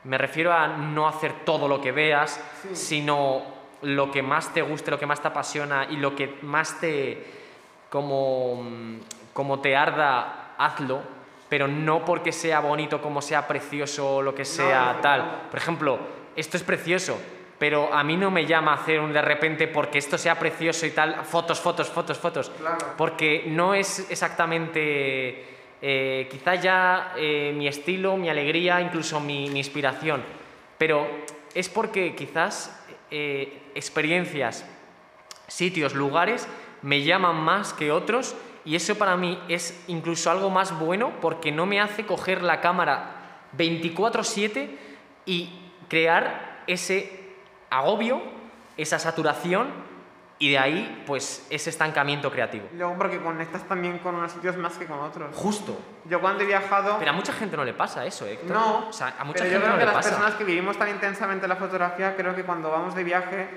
Me 0.03 0.17
refiero 0.19 0.53
a 0.53 0.67
no 0.67 1.07
hacer 1.07 1.43
todo 1.43 1.67
lo 1.67 1.81
que 1.81 1.91
veas, 1.91 2.39
Sí. 2.61 2.75
sino 2.75 3.56
lo 3.81 4.11
que 4.11 4.21
más 4.21 4.53
te 4.53 4.61
guste, 4.61 4.91
lo 4.91 4.99
que 4.99 5.05
más 5.05 5.21
te 5.21 5.27
apasiona 5.27 5.87
y 5.89 5.97
lo 5.97 6.15
que 6.15 6.37
más 6.41 6.79
te 6.79 7.37
como, 7.89 8.63
como 9.33 9.59
te 9.59 9.75
arda, 9.75 10.55
hazlo, 10.57 11.01
pero 11.49 11.67
no 11.67 12.03
porque 12.03 12.31
sea 12.31 12.59
bonito, 12.59 13.01
como 13.01 13.21
sea 13.21 13.47
precioso 13.47 14.17
o 14.17 14.21
lo 14.21 14.35
que 14.35 14.45
sea 14.45 14.93
no, 14.95 15.01
tal. 15.01 15.19
no. 15.19 15.49
Por 15.49 15.59
ejemplo, 15.59 15.99
esto 16.35 16.57
es 16.57 16.63
precioso, 16.63 17.17
pero 17.57 17.93
a 17.93 18.03
mí 18.03 18.17
no 18.17 18.29
me 18.29 18.45
llama 18.45 18.73
hacer 18.73 18.99
un 18.99 19.13
de 19.13 19.21
repente 19.21 19.67
porque 19.67 19.99
esto 19.99 20.17
sea 20.17 20.37
precioso 20.37 20.85
y 20.85 20.91
tal, 20.91 21.23
fotos, 21.23 21.59
fotos, 21.59 21.89
fotos, 21.89 22.17
fotos. 22.17 22.49
Claro. 22.49 22.77
Porque 22.97 23.45
no 23.47 23.73
es 23.73 24.11
exactamente 24.11 25.45
eh, 25.81 26.27
quizá 26.29 26.55
ya 26.55 27.13
eh, 27.15 27.53
mi 27.55 27.67
estilo, 27.67 28.17
mi 28.17 28.29
alegría, 28.29 28.81
incluso 28.81 29.19
mi, 29.19 29.49
mi 29.49 29.59
inspiración, 29.59 30.23
pero 30.77 31.07
es 31.53 31.69
porque 31.69 32.13
quizás 32.15 32.85
eh, 33.11 33.71
experiencias, 33.75 34.65
sitios, 35.47 35.93
lugares 35.93 36.47
me 36.81 37.03
llaman 37.03 37.37
más 37.37 37.73
que 37.73 37.91
otros 37.91 38.35
y 38.65 38.75
eso 38.75 38.95
para 38.95 39.17
mí 39.17 39.39
es 39.47 39.83
incluso 39.87 40.29
algo 40.29 40.49
más 40.49 40.77
bueno 40.77 41.13
porque 41.21 41.51
no 41.51 41.65
me 41.65 41.79
hace 41.79 42.05
coger 42.05 42.41
la 42.43 42.61
cámara 42.61 43.39
24/7 43.57 44.77
y 45.25 45.49
crear 45.87 46.63
ese 46.67 47.33
agobio, 47.69 48.21
esa 48.75 48.99
saturación 48.99 49.86
y 50.39 50.51
de 50.51 50.59
ahí 50.59 51.03
pues 51.07 51.47
ese 51.49 51.69
estancamiento 51.69 52.31
creativo. 52.31 52.67
Luego 52.73 52.95
porque 52.97 53.19
conectas 53.19 53.63
también 53.67 53.97
con 53.99 54.15
unos 54.15 54.31
sitios 54.31 54.55
más 54.57 54.77
que 54.77 54.85
con 54.85 54.99
otros. 54.99 55.35
Justo. 55.35 55.77
Yo 56.05 56.21
cuando 56.21 56.43
he 56.43 56.45
viajado... 56.45 56.97
Pero 56.99 57.11
a 57.11 57.13
mucha 57.13 57.33
gente 57.33 57.57
no 57.57 57.63
le 57.65 57.73
pasa 57.73 58.05
eso, 58.05 58.25
Héctor. 58.25 58.51
No, 58.55 58.87
o 58.89 58.93
sea, 58.93 59.15
a 59.19 59.23
mucha 59.23 59.43
pero 59.43 59.45
yo 59.45 59.51
gente 59.59 59.65
creo 59.65 59.69
no 59.73 59.73
que 59.79 59.79
le 59.79 59.85
las 59.85 59.95
pasa. 59.95 60.09
personas 60.09 60.33
que 60.35 60.43
vivimos 60.43 60.77
tan 60.77 60.89
intensamente 60.89 61.47
la 61.47 61.55
fotografía, 61.55 62.15
creo 62.15 62.35
que 62.35 62.43
cuando 62.43 62.69
vamos 62.69 62.93
de 62.95 63.03
viaje, 63.03 63.47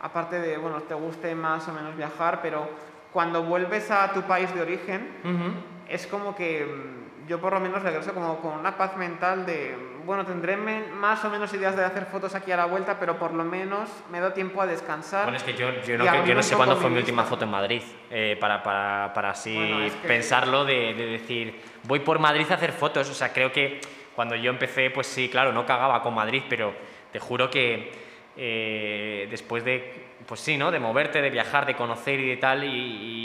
aparte 0.00 0.40
de, 0.40 0.56
bueno, 0.58 0.80
te 0.82 0.94
guste 0.94 1.34
más 1.34 1.66
o 1.68 1.72
menos 1.72 1.96
viajar, 1.96 2.40
pero 2.42 2.68
cuando 3.12 3.44
vuelves 3.44 3.90
a 3.92 4.12
tu 4.12 4.22
país 4.22 4.52
de 4.54 4.60
origen, 4.60 5.16
Ujú. 5.24 5.52
es 5.88 6.06
como 6.08 6.34
que 6.34 6.66
mm, 6.66 7.28
yo 7.28 7.40
por 7.40 7.52
lo 7.52 7.60
menos 7.60 7.82
regreso 7.82 8.12
como 8.12 8.38
con 8.40 8.54
una 8.58 8.76
paz 8.76 8.96
mental 8.96 9.46
de, 9.46 9.93
bueno, 10.04 10.24
tendré 10.24 10.56
más 10.56 11.24
o 11.24 11.30
menos 11.30 11.52
ideas 11.54 11.76
de 11.76 11.84
hacer 11.84 12.06
fotos 12.06 12.34
aquí 12.34 12.52
a 12.52 12.56
la 12.56 12.66
vuelta, 12.66 12.98
pero 12.98 13.18
por 13.18 13.32
lo 13.32 13.44
menos 13.44 13.88
me 14.10 14.20
da 14.20 14.32
tiempo 14.34 14.60
a 14.62 14.66
descansar. 14.66 15.24
Bueno, 15.24 15.36
es 15.36 15.42
que 15.42 15.54
yo, 15.54 15.70
yo 15.86 15.98
no, 15.98 16.04
que- 16.04 16.28
yo 16.28 16.34
no 16.34 16.42
sé 16.42 16.56
cuándo 16.56 16.76
fue 16.76 16.90
mi 16.90 16.98
última 16.98 17.24
foto 17.24 17.44
en 17.44 17.50
Madrid, 17.50 17.82
eh, 18.10 18.36
para, 18.40 18.62
para, 18.62 19.12
para 19.14 19.30
así 19.30 19.54
Bueno, 19.54 19.80
es 19.82 19.92
que- 19.94 20.08
pensarlo 20.08 20.64
de, 20.64 20.94
de 20.94 21.06
decir, 21.06 21.60
voy 21.84 22.00
por 22.00 22.18
Madrid 22.18 22.46
a 22.50 22.54
hacer 22.54 22.72
fotos. 22.72 23.08
O 23.10 23.14
sea, 23.14 23.32
creo 23.32 23.50
que 23.52 23.80
cuando 24.14 24.34
yo 24.36 24.50
empecé, 24.50 24.90
pues 24.90 25.06
sí, 25.06 25.28
claro, 25.28 25.52
no 25.52 25.66
cagaba 25.66 26.02
con 26.02 26.14
Madrid, 26.14 26.42
pero 26.48 26.74
te 27.12 27.18
juro 27.18 27.50
que 27.50 27.92
eh, 28.36 29.26
después 29.30 29.64
de, 29.64 29.92
pues 30.26 30.40
sí, 30.40 30.56
¿no? 30.56 30.70
De 30.70 30.78
moverte, 30.80 31.22
de 31.22 31.30
viajar, 31.30 31.66
de 31.66 31.74
conocer 31.74 32.18
y 32.20 32.28
de 32.28 32.36
tal, 32.36 32.64
y, 32.64 32.68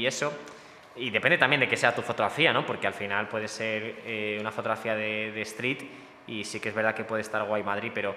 y 0.02 0.08
eso. 0.08 0.32
Y 0.96 1.12
depende 1.12 1.38
también 1.38 1.60
de 1.62 1.68
que 1.70 1.78
sea 1.78 1.96
tu 1.96 2.02
fotografía, 2.02 2.52
¿no? 2.52 2.66
Porque 2.66 2.86
al 2.88 2.94
final 2.94 3.28
puede 3.28 3.48
ser 3.48 3.96
eh, 4.06 4.38
una 4.40 4.52
fotografía 4.52 4.96
de, 4.96 5.32
de 5.32 5.42
street 5.44 5.78
y 6.30 6.44
sí 6.46 6.60
que 6.60 6.70
es 6.70 6.76
verdad 6.76 6.94
que 6.94 7.04
puede 7.04 7.22
estar 7.22 7.44
guay 7.46 7.64
Madrid, 7.64 7.92
pero 7.94 8.16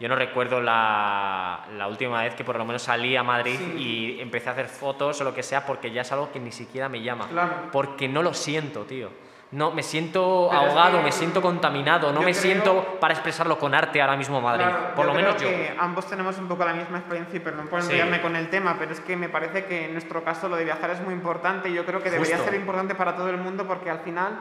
yo 0.00 0.08
no 0.08 0.16
recuerdo 0.16 0.60
la, 0.60 1.66
la 1.76 1.86
última 1.88 2.22
vez 2.22 2.34
que 2.34 2.44
por 2.44 2.56
lo 2.56 2.64
menos 2.64 2.82
salí 2.82 3.16
a 3.16 3.22
Madrid 3.22 3.58
y 3.78 4.20
empecé 4.20 4.48
a 4.48 4.52
hacer 4.52 4.68
fotos 4.68 5.20
o 5.20 5.24
lo 5.24 5.32
que 5.34 5.42
sea 5.42 5.64
porque 5.64 5.90
ya 5.92 6.02
es 6.02 6.12
algo 6.12 6.30
que 6.32 6.40
ni 6.40 6.50
siquiera 6.52 6.88
me 6.88 7.00
llama. 7.00 7.28
Claro. 7.28 7.52
Porque 7.72 8.08
no 8.08 8.22
lo 8.22 8.34
siento, 8.34 8.82
tío. 8.84 9.10
No, 9.52 9.70
me 9.70 9.84
siento 9.84 10.48
Pero 10.50 10.62
es 10.62 10.68
ahogado, 10.70 10.98
que, 10.98 11.04
me 11.04 11.12
siento 11.12 11.40
contaminado, 11.40 12.12
no 12.12 12.18
me 12.22 12.32
creo- 12.32 12.42
siento 12.42 12.96
para 12.98 13.14
expresarlo 13.14 13.56
con 13.56 13.72
arte 13.72 14.02
ahora 14.02 14.16
mismo 14.16 14.40
Madrid. 14.40 14.64
Claro, 14.66 14.94
por 14.96 15.06
lo 15.06 15.12
creo 15.12 15.24
menos 15.26 15.40
yo. 15.40 15.48
que 15.48 15.76
ambos 15.78 16.06
tenemos 16.08 16.36
un 16.38 16.48
poco 16.48 16.64
la 16.64 16.72
misma 16.74 16.98
experiencia 16.98 17.36
y 17.36 17.40
perdón 17.40 17.68
por 17.68 17.80
Sí. 17.80 17.92
enrollarme 17.92 18.20
con 18.20 18.34
el 18.34 18.50
tema, 18.50 18.74
pero 18.80 18.90
es 18.92 19.00
que 19.00 19.16
me 19.16 19.28
parece 19.28 19.64
que 19.66 19.84
en 19.84 19.92
nuestro 19.92 20.24
caso 20.24 20.48
lo 20.48 20.56
de 20.56 20.64
viajar 20.64 20.90
es 20.90 21.00
muy 21.02 21.14
importante 21.14 21.68
y 21.68 21.72
yo 21.74 21.86
creo 21.86 22.02
que 22.02 22.10
debería 22.10 22.34
Justo. 22.36 22.50
ser 22.50 22.58
importante 22.58 22.96
para 22.96 23.14
todo 23.14 23.30
el 23.30 23.36
mundo 23.36 23.64
porque 23.68 23.90
al 23.90 24.00
final, 24.00 24.40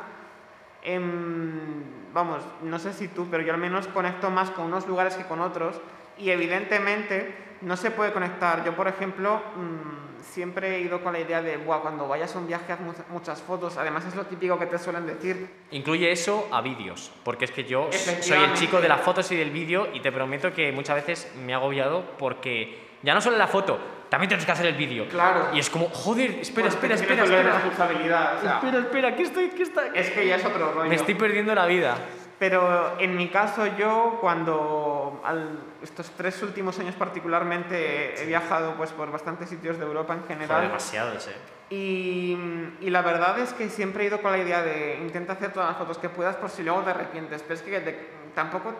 em, 0.81 2.02
vamos, 2.13 2.43
no 2.61 2.79
sé 2.79 2.93
si 2.93 3.07
tú, 3.07 3.27
pero 3.29 3.43
yo 3.43 3.53
al 3.53 3.59
menos 3.59 3.87
conecto 3.87 4.29
más 4.29 4.51
con 4.51 4.65
unos 4.65 4.87
lugares 4.87 5.15
que 5.15 5.23
con 5.25 5.41
otros 5.41 5.79
y 6.17 6.29
evidentemente 6.29 7.35
no 7.61 7.75
se 7.77 7.91
puede 7.91 8.11
conectar. 8.13 8.63
Yo, 8.65 8.75
por 8.75 8.87
ejemplo, 8.87 9.41
mm, 9.55 10.21
siempre 10.21 10.75
he 10.75 10.81
ido 10.81 11.01
con 11.03 11.13
la 11.13 11.19
idea 11.19 11.41
de, 11.41 11.57
Buah, 11.57 11.79
cuando 11.81 12.07
vayas 12.07 12.35
a 12.35 12.39
un 12.39 12.47
viaje 12.47 12.71
haz 12.73 12.79
mu- 12.79 12.93
muchas 13.09 13.41
fotos, 13.41 13.77
además 13.77 14.05
es 14.05 14.15
lo 14.15 14.25
típico 14.25 14.57
que 14.59 14.65
te 14.67 14.77
suelen 14.77 15.05
decir, 15.05 15.47
Incluye 15.71 16.11
eso 16.11 16.47
a 16.51 16.61
vídeos, 16.61 17.11
porque 17.23 17.45
es 17.45 17.51
que 17.51 17.63
yo 17.63 17.89
soy 18.21 18.37
el 18.43 18.53
chico 18.53 18.79
de 18.79 18.87
las 18.89 19.01
fotos 19.01 19.31
y 19.31 19.35
del 19.35 19.49
vídeo 19.51 19.87
y 19.93 19.99
te 20.01 20.11
prometo 20.11 20.53
que 20.53 20.71
muchas 20.71 20.95
veces 20.95 21.33
me 21.43 21.51
he 21.51 21.55
agobiado 21.55 22.03
porque 22.17 22.79
ya 23.01 23.13
no 23.13 23.21
solo 23.21 23.37
la 23.37 23.47
foto, 23.47 23.79
también 24.13 24.27
tienes 24.29 24.45
que 24.45 24.51
hacer 24.51 24.67
el 24.67 24.75
vídeo. 24.75 25.07
Claro. 25.09 25.47
Y 25.53 25.59
es 25.59 25.71
como, 25.71 25.89
joder, 25.89 26.29
espera, 26.39 26.69
Porque 26.69 26.85
espera, 26.93 26.93
espera, 26.93 27.23
espera. 27.23 27.53
responsabilidad, 27.53 28.37
o 28.37 28.41
sea, 28.41 28.53
Espera, 28.57 28.77
espera, 28.77 29.15
¿qué 29.15 29.23
estoy, 29.23 29.49
qué 29.49 29.63
está? 29.63 29.87
es 29.87 30.11
que 30.11 30.27
ya 30.27 30.35
es 30.35 30.45
otro 30.45 30.71
rollo. 30.71 30.87
Me 30.87 30.93
estoy 30.93 31.15
perdiendo 31.15 31.55
la 31.55 31.65
vida. 31.65 31.95
Pero 32.37 32.99
en 32.99 33.15
mi 33.17 33.29
caso 33.29 33.65
yo 33.75 34.19
cuando 34.21 35.19
al- 35.25 35.57
estos 35.81 36.11
tres 36.11 36.43
últimos 36.43 36.77
años 36.77 36.93
particularmente 36.93 38.21
he 38.21 38.25
viajado 38.27 38.75
pues 38.75 38.91
por 38.91 39.11
bastantes 39.11 39.49
sitios 39.49 39.79
de 39.79 39.85
Europa 39.85 40.13
en 40.13 40.23
general 40.27 40.61
demasiados, 40.61 41.27
eh. 41.27 41.31
y, 41.71 42.37
y 42.81 42.89
la 42.91 43.01
verdad 43.01 43.39
es 43.39 43.51
que 43.53 43.67
siempre 43.69 44.03
he 44.03 44.07
ido 44.07 44.21
con 44.21 44.31
la 44.31 44.37
idea 44.37 44.61
de 44.61 44.99
intenta 45.01 45.33
hacer 45.33 45.53
todas 45.53 45.69
las 45.69 45.77
fotos 45.79 45.97
que 45.97 46.09
puedas 46.09 46.35
por 46.35 46.51
si 46.51 46.61
luego 46.61 46.81
te 46.81 46.91
arrepientes, 46.91 47.41
pero 47.41 47.55
es 47.55 47.61
que 47.63 47.79
de- 47.79 48.09
tampoco... 48.35 48.73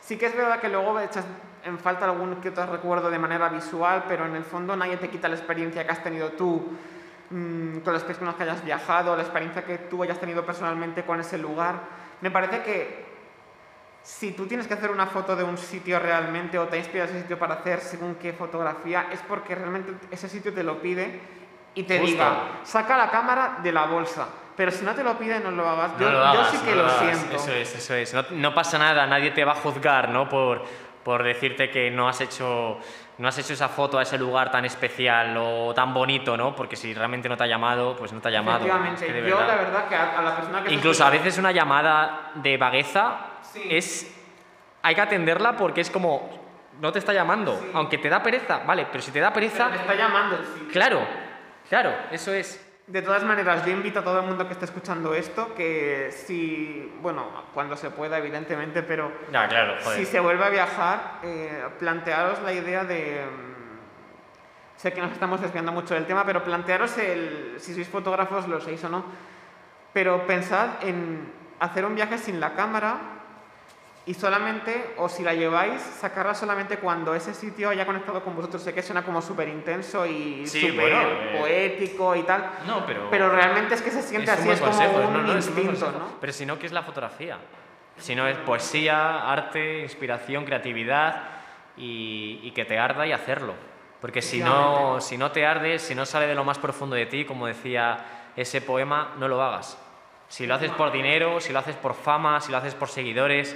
Sí 0.00 0.16
que 0.16 0.26
es 0.26 0.36
verdad 0.36 0.60
que 0.60 0.68
luego 0.68 0.98
echas 1.00 1.24
en 1.64 1.78
falta 1.78 2.04
algún 2.04 2.36
que 2.36 2.50
otro 2.50 2.66
recuerdo 2.66 3.10
de 3.10 3.18
manera 3.18 3.48
visual, 3.48 4.04
pero 4.08 4.26
en 4.26 4.36
el 4.36 4.44
fondo 4.44 4.76
nadie 4.76 4.96
te 4.96 5.08
quita 5.08 5.28
la 5.28 5.36
experiencia 5.36 5.84
que 5.84 5.92
has 5.92 6.02
tenido 6.02 6.30
tú 6.30 6.76
mm, 7.30 7.78
con 7.78 7.92
las 7.92 8.02
personas 8.02 8.34
que 8.34 8.44
hayas 8.44 8.64
viajado, 8.64 9.16
la 9.16 9.22
experiencia 9.22 9.64
que 9.64 9.78
tú 9.78 10.02
hayas 10.02 10.18
tenido 10.18 10.44
personalmente 10.44 11.04
con 11.04 11.20
ese 11.20 11.38
lugar. 11.38 11.76
Me 12.20 12.30
parece 12.30 12.62
que 12.62 13.10
si 14.02 14.32
tú 14.32 14.46
tienes 14.46 14.66
que 14.66 14.74
hacer 14.74 14.90
una 14.90 15.06
foto 15.06 15.36
de 15.36 15.44
un 15.44 15.58
sitio 15.58 15.98
realmente 15.98 16.58
o 16.58 16.66
te 16.66 16.78
inspiras 16.78 17.10
ese 17.10 17.22
sitio 17.22 17.38
para 17.38 17.54
hacer 17.54 17.80
según 17.80 18.14
qué 18.16 18.32
fotografía, 18.32 19.06
es 19.12 19.20
porque 19.20 19.54
realmente 19.54 19.92
ese 20.10 20.28
sitio 20.28 20.52
te 20.52 20.62
lo 20.62 20.80
pide 20.80 21.20
y 21.74 21.82
te 21.84 21.98
Justo. 21.98 22.12
diga, 22.12 22.42
saca 22.64 22.96
la 22.96 23.10
cámara 23.10 23.58
de 23.62 23.72
la 23.72 23.86
bolsa. 23.86 24.26
Pero 24.56 24.72
si 24.72 24.84
no 24.84 24.94
te 24.94 25.02
lo 25.02 25.16
pide, 25.16 25.40
no 25.40 25.50
lo 25.50 25.66
hagas. 25.68 25.92
No 25.92 25.98
yo, 26.00 26.10
lo 26.10 26.18
yo 26.18 26.24
hagas, 26.24 26.50
sí 26.50 26.58
que 26.58 26.70
no 26.74 26.82
lo, 26.82 26.88
hagas. 26.88 26.98
siento. 26.98 27.36
Eso 27.36 27.52
es, 27.52 27.74
eso 27.76 27.94
es. 27.94 28.12
No, 28.12 28.24
no 28.32 28.54
pasa 28.54 28.78
nada, 28.78 29.06
nadie 29.06 29.30
te 29.30 29.44
va 29.44 29.52
a 29.52 29.56
juzgar, 29.56 30.10
¿no? 30.10 30.28
Por, 30.28 30.64
por 31.04 31.22
decirte 31.22 31.70
que 31.70 31.90
no 31.90 32.08
has 32.08 32.20
hecho 32.20 32.78
no 33.18 33.28
has 33.28 33.36
hecho 33.36 33.52
esa 33.52 33.68
foto 33.68 33.98
a 33.98 34.02
ese 34.02 34.16
lugar 34.16 34.50
tan 34.50 34.64
especial 34.64 35.36
o 35.36 35.74
tan 35.74 35.92
bonito, 35.92 36.38
¿no? 36.38 36.56
Porque 36.56 36.74
si 36.74 36.94
realmente 36.94 37.28
no 37.28 37.36
te 37.36 37.44
ha 37.44 37.46
llamado, 37.46 37.94
pues 37.94 38.12
no 38.14 38.20
te 38.20 38.28
ha 38.28 38.30
llamado. 38.30 38.64
Efectivamente, 38.64 39.06
Es 39.06 39.12
que 39.12 39.28
yo 39.28 39.36
verdad. 39.36 39.46
la 39.48 39.62
verdad 39.62 39.88
que 39.88 39.94
a, 39.94 40.18
a 40.18 40.22
la 40.22 40.36
persona 40.36 40.62
que 40.64 40.72
Incluso 40.72 41.04
a 41.04 41.10
veces 41.10 41.36
una 41.36 41.52
llamada 41.52 42.30
de 42.36 42.56
vagueza 42.56 43.18
Sí. 43.42 43.62
es 43.68 44.16
hay 44.82 44.94
que 44.94 45.00
atenderla 45.02 45.56
porque 45.56 45.82
es 45.82 45.90
como 45.90 46.30
no 46.80 46.90
te 46.92 46.98
está 46.98 47.12
llamando, 47.12 47.58
Sí. 47.60 47.70
aunque 47.74 47.98
te 47.98 48.08
da 48.08 48.22
pereza, 48.22 48.60
vale, 48.66 48.86
pero 48.90 49.02
si 49.02 49.10
te 49.10 49.20
da 49.20 49.30
pereza, 49.34 49.66
Pero 49.70 49.76
te 49.84 49.92
está 49.92 49.94
llamando 49.94 50.38
sitio. 50.38 50.68
claro, 50.72 51.00
claro, 51.68 51.92
eso 52.10 52.32
es. 52.32 52.69
De 52.90 53.02
todas 53.02 53.22
maneras, 53.22 53.64
yo 53.64 53.70
invito 53.70 54.00
a 54.00 54.02
todo 54.02 54.18
el 54.18 54.26
mundo 54.26 54.48
que 54.48 54.54
esté 54.54 54.64
escuchando 54.64 55.14
esto 55.14 55.54
que 55.54 56.10
si, 56.10 56.92
bueno, 57.00 57.24
cuando 57.54 57.76
se 57.76 57.90
pueda, 57.90 58.18
evidentemente, 58.18 58.82
pero 58.82 59.12
Ya, 59.30 59.46
claro, 59.46 59.74
si 59.94 60.04
se 60.04 60.18
vuelve 60.18 60.44
a 60.44 60.48
viajar, 60.48 61.20
eh, 61.22 61.68
plantearos 61.78 62.42
la 62.42 62.52
idea 62.52 62.84
de... 62.84 63.20
Sé 64.74 64.92
que 64.92 65.00
nos 65.00 65.12
estamos 65.12 65.40
desviando 65.40 65.70
mucho 65.70 65.94
del 65.94 66.04
tema, 66.04 66.24
pero 66.26 66.42
plantearos 66.42 66.98
el, 66.98 67.54
si 67.58 67.74
sois 67.74 67.86
fotógrafos, 67.88 68.48
lo 68.48 68.60
sois 68.60 68.82
o 68.82 68.88
no, 68.88 69.04
pero 69.92 70.26
pensad 70.26 70.82
en 70.82 71.32
hacer 71.60 71.84
un 71.84 71.94
viaje 71.94 72.18
sin 72.18 72.40
la 72.40 72.54
cámara 72.54 73.19
y 74.06 74.14
solamente, 74.14 74.94
o 74.96 75.08
si 75.08 75.22
la 75.22 75.34
lleváis, 75.34 75.80
sacarla 75.80 76.34
solamente 76.34 76.78
cuando 76.78 77.14
ese 77.14 77.34
sitio 77.34 77.68
haya 77.68 77.84
conectado 77.86 78.24
con 78.24 78.34
vosotros. 78.34 78.62
Sé 78.62 78.72
que 78.72 78.82
suena 78.82 79.04
como 79.04 79.20
súper 79.20 79.48
intenso 79.48 80.06
y 80.06 80.46
Sí, 80.46 80.62
súper 80.68 80.74
bueno, 80.90 81.02
eh. 81.02 81.36
poético 81.38 82.16
y 82.16 82.22
tal, 82.22 82.50
No, 82.66 82.84
pero 82.86 83.08
pero 83.10 83.30
realmente 83.30 83.74
es 83.74 83.82
que 83.82 83.90
se 83.90 84.02
siente 84.02 84.32
es 84.32 84.38
un 84.38 84.42
así, 84.42 84.50
es 84.52 84.60
como 84.60 84.72
consejo, 84.72 84.96
un 85.06 85.12
no, 85.12 85.22
no, 85.22 85.30
un 85.30 85.36
instinto, 85.36 85.66
consejo. 85.66 85.92
¿no? 85.92 86.06
Pero 86.20 86.32
si 86.32 86.46
no, 86.46 86.58
¿qué 86.58 86.66
es 86.66 86.72
la 86.72 86.82
fotografía? 86.82 87.38
Si 87.98 88.14
no 88.14 88.26
es 88.26 88.38
poesía, 88.38 89.30
arte, 89.30 89.80
inspiración, 89.80 90.44
creatividad 90.46 91.22
y, 91.76 92.40
y 92.42 92.50
que 92.52 92.64
te 92.64 92.78
arda 92.78 93.06
y 93.06 93.12
hacerlo. 93.12 93.52
Porque 94.00 94.22
si 94.22 94.40
no, 94.40 94.98
si 95.02 95.18
no 95.18 95.30
te 95.30 95.44
ardes, 95.44 95.82
si 95.82 95.94
no 95.94 96.06
sale 96.06 96.26
de 96.26 96.34
lo 96.34 96.42
más 96.42 96.58
profundo 96.58 96.96
de 96.96 97.04
ti, 97.04 97.26
como 97.26 97.46
decía 97.46 97.98
ese 98.34 98.62
poema, 98.62 99.12
no 99.18 99.28
lo 99.28 99.42
hagas. 99.42 99.76
Si 100.28 100.46
lo 100.46 100.54
haces 100.54 100.70
por 100.70 100.90
dinero, 100.90 101.38
si 101.40 101.52
lo 101.52 101.58
haces 101.58 101.76
por 101.76 101.92
fama, 101.94 102.40
si 102.40 102.50
lo 102.50 102.56
haces 102.56 102.74
por 102.74 102.88
seguidores, 102.88 103.54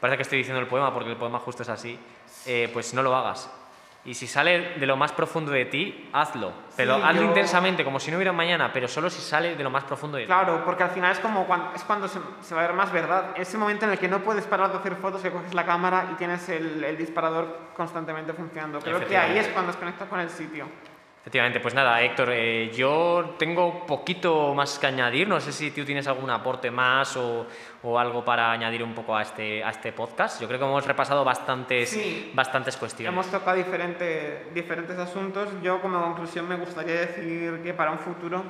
parece 0.00 0.16
que 0.16 0.22
estoy 0.22 0.38
diciendo 0.38 0.60
el 0.60 0.66
poema 0.66 0.92
porque 0.92 1.10
el 1.10 1.16
poema 1.16 1.38
justo 1.38 1.62
es 1.62 1.68
así, 1.68 1.98
eh, 2.46 2.70
pues 2.72 2.94
no 2.94 3.02
lo 3.02 3.14
hagas. 3.14 3.50
Y 4.02 4.14
si 4.14 4.26
sale 4.26 4.78
de 4.78 4.86
lo 4.86 4.96
más 4.96 5.12
profundo 5.12 5.52
de 5.52 5.66
ti, 5.66 6.08
hazlo. 6.14 6.52
Pero 6.74 6.96
Sí, 6.96 7.02
hazlo 7.04 7.20
yo- 7.20 7.28
intensamente, 7.28 7.84
como 7.84 8.00
si 8.00 8.10
no 8.10 8.16
hubiera 8.16 8.32
mañana, 8.32 8.72
pero 8.72 8.88
solo 8.88 9.10
si 9.10 9.20
sale 9.20 9.56
de 9.56 9.62
lo 9.62 9.68
más 9.68 9.84
profundo 9.84 10.16
de 10.16 10.22
ti. 10.22 10.26
Claro, 10.26 10.62
porque 10.64 10.82
al 10.84 10.90
final 10.90 11.12
es 11.12 11.18
como 11.18 11.46
cuando, 11.46 11.72
es 11.74 11.84
cuando 11.84 12.08
se, 12.08 12.18
se 12.40 12.54
va 12.54 12.62
a 12.62 12.66
ver 12.68 12.74
más 12.74 12.90
verdad. 12.90 13.32
Ese 13.36 13.58
momento 13.58 13.84
en 13.84 13.90
el 13.92 13.98
que 13.98 14.08
no 14.08 14.20
puedes 14.20 14.46
parar 14.46 14.72
de 14.72 14.78
hacer 14.78 14.96
fotos, 14.96 15.20
que 15.20 15.30
coges 15.30 15.52
la 15.52 15.66
cámara 15.66 16.08
y 16.12 16.14
tienes 16.14 16.48
el, 16.48 16.82
el 16.82 16.96
disparador 16.96 17.58
constantemente 17.76 18.32
funcionando. 18.32 18.78
Creo 18.80 19.06
que 19.06 19.18
ahí 19.18 19.36
es 19.36 19.48
cuando 19.48 19.70
os 19.72 19.76
conectas 19.76 20.08
con 20.08 20.18
el 20.18 20.30
sitio. 20.30 20.66
Efectivamente, 21.20 21.60
pues 21.60 21.74
nada, 21.74 22.00
Héctor, 22.00 22.30
eh, 22.32 22.70
yo 22.74 23.34
tengo 23.38 23.84
poquito 23.86 24.54
más 24.54 24.78
que 24.78 24.86
añadir, 24.86 25.28
no 25.28 25.38
sé 25.38 25.52
si 25.52 25.70
tú 25.70 25.84
tienes 25.84 26.06
algún 26.08 26.30
aporte 26.30 26.70
más 26.70 27.14
o, 27.18 27.46
o 27.82 27.98
algo 27.98 28.24
para 28.24 28.50
añadir 28.52 28.82
un 28.82 28.94
poco 28.94 29.14
a 29.14 29.20
este, 29.20 29.62
a 29.62 29.68
este 29.68 29.92
podcast. 29.92 30.40
Yo 30.40 30.48
creo 30.48 30.58
que 30.58 30.64
hemos 30.64 30.86
repasado 30.86 31.22
bastantes, 31.22 31.90
Sí. 31.90 32.30
bastantes 32.34 32.74
cuestiones. 32.78 33.12
Hemos 33.12 33.30
tocado 33.30 33.58
diferente- 33.58 34.46
diferentes 34.54 34.96
asuntos. 34.98 35.50
Yo 35.62 35.82
como 35.82 36.00
conclusión 36.00 36.48
me 36.48 36.56
gustaría 36.56 36.94
decir 37.00 37.60
que 37.62 37.74
para 37.74 37.90
un 37.90 37.98
futuro 37.98 38.42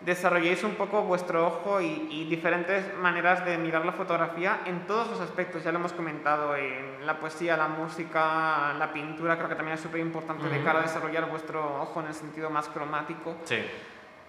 desarrolléis 0.00 0.62
un 0.64 0.74
poco 0.74 1.02
vuestro 1.02 1.46
ojo 1.46 1.80
y, 1.80 2.06
y 2.10 2.24
diferentes 2.28 2.94
maneras 2.98 3.44
de 3.44 3.56
mirar 3.56 3.84
la 3.86 3.92
fotografía 3.92 4.60
en 4.66 4.86
todos 4.86 5.08
los 5.08 5.20
aspectos. 5.20 5.64
Ya 5.64 5.72
lo 5.72 5.78
hemos 5.78 5.92
comentado 5.92 6.56
en 6.56 7.06
la 7.06 7.18
poesía, 7.18 7.56
la 7.56 7.68
música, 7.68 8.74
la 8.78 8.92
pintura. 8.92 9.36
Creo 9.36 9.48
que 9.48 9.54
también 9.54 9.76
es 9.76 9.80
súper 9.82 10.00
importante 10.00 10.48
de 10.48 10.62
cara 10.62 10.80
a 10.80 10.82
desarrollar 10.82 11.28
vuestro 11.30 11.80
ojo 11.82 12.00
en 12.00 12.08
el 12.08 12.14
sentido 12.14 12.50
más 12.50 12.68
cromático. 12.68 13.34
Sí, 13.44 13.58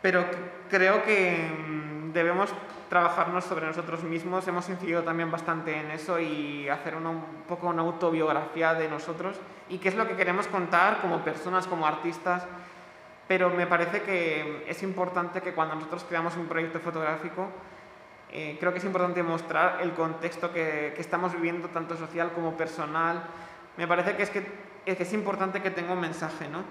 Pero 0.02 0.24
creo 0.70 1.04
que 1.04 1.50
mm, 1.68 2.14
debemos 2.14 2.52
trabajarnos 2.90 3.44
sobre 3.44 3.66
nosotros 3.66 4.04
mismos. 4.04 4.48
Hemos 4.48 4.70
incidido 4.70 5.02
también 5.04 5.30
bastante 5.32 5.76
en 5.78 5.92
eso 5.92 6.20
y 6.20 6.70
hacer 6.70 6.96
una- 6.96 7.10
un 7.10 7.44
poco 7.48 7.68
una 7.68 7.82
autobiografía 7.82 8.76
de 8.76 8.88
nosotros 8.88 9.38
y 9.68 9.80
qué 9.80 9.90
es 9.90 9.96
lo 9.96 10.08
que 10.08 10.16
queremos 10.16 10.48
contar 10.48 11.00
como 11.02 11.20
personas, 11.24 11.68
como 11.68 11.86
artistas. 11.88 12.46
Pero 13.28 13.50
me 13.50 13.66
parece 13.66 14.02
que 14.04 14.66
es 14.68 14.84
importante 14.84 15.42
que 15.42 15.54
cuando 15.54 15.76
nosotros 15.76 16.06
creamos 16.08 16.36
un 16.38 16.48
proyecto 16.48 16.80
fotográfico, 16.80 17.50
eh, 18.32 18.58
creo 18.60 18.72
que 18.72 18.78
es 18.80 18.86
importante 18.86 19.24
mostrar 19.24 19.80
el 19.82 19.94
contexto 19.94 20.52
que, 20.54 20.94
que 20.96 21.02
estamos 21.02 21.34
viviendo, 21.34 21.68
tanto 21.70 21.98
social 21.98 22.32
como 22.34 22.56
personal. 22.56 23.24
Me 23.78 23.88
parece 23.88 24.16
que 24.16 24.24
es, 24.24 24.30
que, 24.30 24.46
es 24.86 24.96
que 24.98 25.04
es 25.04 25.14
importante 25.14 25.62
que 25.62 25.72
tenga 25.72 25.94
un 25.94 26.02
mensaje, 26.02 26.48
¿no? 26.50 26.64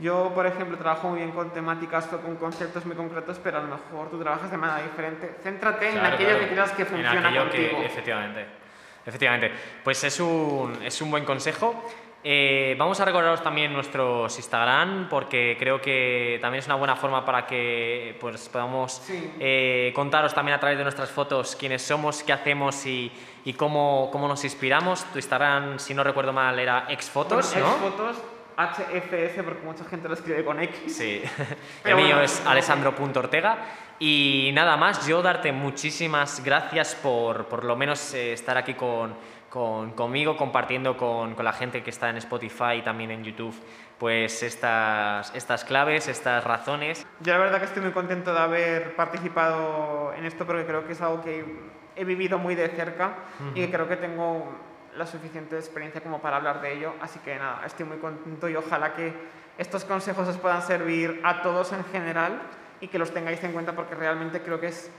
Yo, 0.00 0.30
por 0.34 0.46
ejemplo, 0.46 0.78
trabajo 0.78 1.08
muy 1.08 1.18
bien 1.18 1.32
con 1.32 1.50
temáticas 1.50 2.10
o 2.12 2.18
con 2.20 2.36
conceptos 2.36 2.86
muy 2.86 2.94
concretos, 2.94 3.40
pero 3.42 3.58
a 3.58 3.62
lo 3.62 3.68
mejor 3.68 4.08
tú 4.08 4.20
trabajas 4.20 4.50
de 4.50 4.56
manera 4.56 4.82
diferente. 4.88 5.34
Céntrate 5.42 5.88
en 5.88 5.94
Claro, 5.98 6.14
aquello 6.14 6.30
claro. 6.30 6.44
que 6.46 6.52
creas 6.52 6.70
que 6.72 6.82
En 6.82 6.88
funciona 6.88 7.28
aquello 7.28 7.50
que- 7.50 7.70
contigo. 7.70 7.82
efectivamente. 7.82 8.46
Efectivamente. 9.04 9.50
Pues 9.82 10.04
es 10.04 10.20
un, 10.20 10.78
es 10.84 11.00
un 11.02 11.10
buen 11.10 11.24
consejo. 11.24 11.84
Eh, 12.22 12.74
vamos 12.78 13.00
a 13.00 13.06
recordaros 13.06 13.42
también 13.42 13.72
nuestros 13.72 14.36
Instagram 14.36 15.08
porque 15.08 15.56
creo 15.58 15.80
que 15.80 16.38
también 16.42 16.58
es 16.58 16.66
una 16.66 16.74
buena 16.74 16.94
forma 16.94 17.24
para 17.24 17.46
que 17.46 18.14
pues, 18.20 18.46
podamos 18.50 18.92
Sí. 19.06 19.32
eh, 19.40 19.90
contaros 19.94 20.34
también 20.34 20.54
a 20.56 20.60
través 20.60 20.76
de 20.76 20.84
nuestras 20.84 21.10
fotos 21.10 21.56
quiénes 21.56 21.80
somos, 21.80 22.22
qué 22.22 22.34
hacemos 22.34 22.84
y, 22.84 23.10
y 23.46 23.54
cómo, 23.54 24.10
cómo 24.12 24.28
nos 24.28 24.44
inspiramos. 24.44 25.04
Tu 25.12 25.18
Instagram, 25.18 25.78
si 25.78 25.94
no 25.94 26.04
recuerdo 26.04 26.32
mal, 26.34 26.58
era 26.58 26.84
exfotos, 26.90 27.54
Bueno, 27.54 27.68
¿no? 27.68 27.76
Xfotos, 27.88 28.16
HFS, 28.58 29.42
porque 29.42 29.64
mucha 29.64 29.84
gente 29.84 30.06
lo 30.06 30.12
escribe 30.14 30.44
con 30.44 30.60
X. 30.60 30.94
Sí, 30.94 31.22
el 31.84 31.94
mío 31.96 32.04
bueno, 32.06 32.20
es 32.22 32.44
alessandro.ortega. 32.46 33.58
Y 33.98 34.50
nada 34.54 34.76
más, 34.76 35.06
yo 35.06 35.22
darte 35.22 35.52
muchísimas 35.52 36.42
gracias 36.44 36.94
por 36.94 37.46
por 37.46 37.64
lo 37.64 37.76
menos 37.76 38.12
eh, 38.14 38.32
estar 38.34 38.56
aquí 38.58 38.74
con, 38.74 39.14
con- 39.50 39.90
conmigo, 39.92 40.36
compartiendo 40.36 40.96
con, 40.96 41.34
con 41.34 41.44
la 41.44 41.52
gente 41.52 41.82
que 41.82 41.90
está 41.90 42.08
en 42.08 42.16
Spotify 42.18 42.76
y 42.78 42.82
también 42.82 43.10
en 43.10 43.24
YouTube, 43.24 43.54
pues 43.98 44.42
estas, 44.42 45.34
estas 45.34 45.64
claves, 45.64 46.08
estas 46.08 46.44
razones. 46.44 47.06
Yo 47.20 47.32
la 47.34 47.38
verdad 47.40 47.58
que 47.58 47.66
estoy 47.66 47.82
muy 47.82 47.92
contento 47.92 48.32
de 48.32 48.38
haber 48.40 48.96
participado 48.96 50.12
en 50.14 50.24
esto 50.24 50.46
porque 50.46 50.64
creo 50.64 50.86
que 50.86 50.92
es 50.92 51.00
algo 51.00 51.22
que 51.22 51.44
he 51.96 52.04
vivido 52.04 52.38
muy 52.38 52.54
de 52.54 52.68
cerca 52.68 53.14
y 53.54 53.60
que 53.66 53.70
creo 53.70 53.88
que 53.88 53.96
tengo 53.96 54.48
la 54.96 55.06
suficiente 55.06 55.56
experiencia 55.56 56.00
como 56.00 56.20
para 56.20 56.36
hablar 56.36 56.60
de 56.60 56.72
ello. 56.72 56.94
Así 57.00 57.18
que 57.20 57.36
nada, 57.36 57.62
estoy 57.66 57.86
muy 57.86 57.98
contento 57.98 58.48
y 58.48 58.56
ojalá 58.56 58.94
que 58.94 59.12
estos 59.58 59.84
consejos 59.84 60.26
os 60.28 60.38
puedan 60.38 60.62
servir 60.62 61.20
a 61.24 61.42
todos 61.42 61.72
en 61.72 61.84
general 61.86 62.40
y 62.80 62.88
que 62.88 62.98
los 62.98 63.12
tengáis 63.12 63.42
en 63.44 63.52
cuenta 63.52 63.72
porque 63.74 63.94
realmente 63.94 64.40
creo 64.40 64.58
que 64.58 64.68
es 64.68 64.90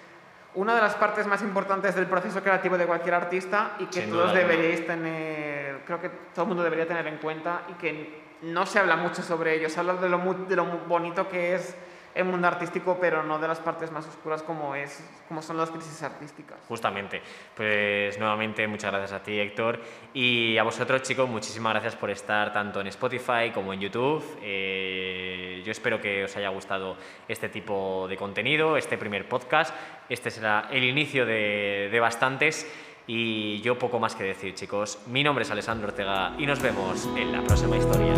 una 0.55 0.75
de 0.75 0.81
las 0.81 0.95
partes 0.95 1.27
más 1.27 1.41
importantes 1.41 1.95
del 1.95 2.07
proceso 2.07 2.41
creativo 2.41 2.77
de 2.77 2.85
cualquier 2.85 3.15
artista 3.15 3.75
y 3.79 3.85
que 3.85 4.01
Sin 4.01 4.11
todos 4.11 4.33
deberíais 4.33 4.85
tener, 4.85 5.81
creo 5.85 6.01
que 6.01 6.09
todo 6.33 6.43
el 6.43 6.47
mundo 6.49 6.63
debería 6.63 6.87
tener 6.87 7.07
en 7.07 7.17
cuenta 7.17 7.63
y 7.69 7.73
que 7.73 8.21
no 8.41 8.65
se 8.65 8.79
habla 8.79 8.97
mucho 8.97 9.21
sobre 9.21 9.55
ello, 9.55 9.69
se 9.69 9.79
habla 9.79 9.93
de 9.93 10.09
lo, 10.09 10.17
de 10.47 10.55
lo 10.55 10.65
bonito 10.87 11.29
que 11.29 11.55
es 11.55 11.75
el 12.15 12.25
mundo 12.25 12.47
artístico, 12.47 12.97
pero 12.99 13.23
no 13.23 13.39
de 13.39 13.47
las 13.47 13.59
partes 13.59 13.91
más 13.91 14.07
oscuras 14.07 14.43
como, 14.43 14.75
es, 14.75 15.03
como 15.27 15.41
son 15.41 15.57
las 15.57 15.69
crisis 15.69 16.01
artísticas. 16.03 16.57
Justamente, 16.67 17.21
pues 17.55 18.17
nuevamente 18.19 18.67
muchas 18.67 18.91
gracias 18.91 19.13
a 19.13 19.23
ti 19.23 19.39
Héctor 19.39 19.79
y 20.13 20.57
a 20.57 20.63
vosotros 20.63 21.01
chicos 21.03 21.29
muchísimas 21.29 21.73
gracias 21.73 21.95
por 21.95 22.09
estar 22.09 22.51
tanto 22.53 22.81
en 22.81 22.87
Spotify 22.87 23.51
como 23.53 23.73
en 23.73 23.79
YouTube. 23.79 24.23
Eh, 24.41 25.61
yo 25.65 25.71
espero 25.71 26.01
que 26.01 26.25
os 26.25 26.35
haya 26.35 26.49
gustado 26.49 26.97
este 27.27 27.49
tipo 27.49 28.07
de 28.07 28.17
contenido, 28.17 28.77
este 28.77 28.97
primer 28.97 29.27
podcast. 29.27 29.73
Este 30.09 30.31
será 30.31 30.67
el 30.71 30.83
inicio 30.83 31.25
de, 31.25 31.89
de 31.91 31.99
bastantes 31.99 32.67
y 33.07 33.61
yo 33.61 33.77
poco 33.77 33.99
más 33.99 34.15
que 34.15 34.23
decir 34.23 34.53
chicos. 34.53 34.99
Mi 35.07 35.23
nombre 35.23 35.43
es 35.43 35.51
Alessandro 35.51 35.87
Ortega 35.87 36.33
y 36.37 36.45
nos 36.45 36.61
vemos 36.61 37.07
en 37.17 37.31
la 37.31 37.41
próxima 37.41 37.77
historia. 37.77 38.13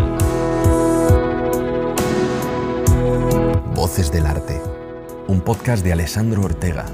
Voces 3.84 4.10
del 4.14 4.26
Arte, 4.26 4.62
un 5.28 5.42
podcast 5.42 5.84
de 5.84 5.92
Alessandro 5.92 6.44
Ortega. 6.44 6.86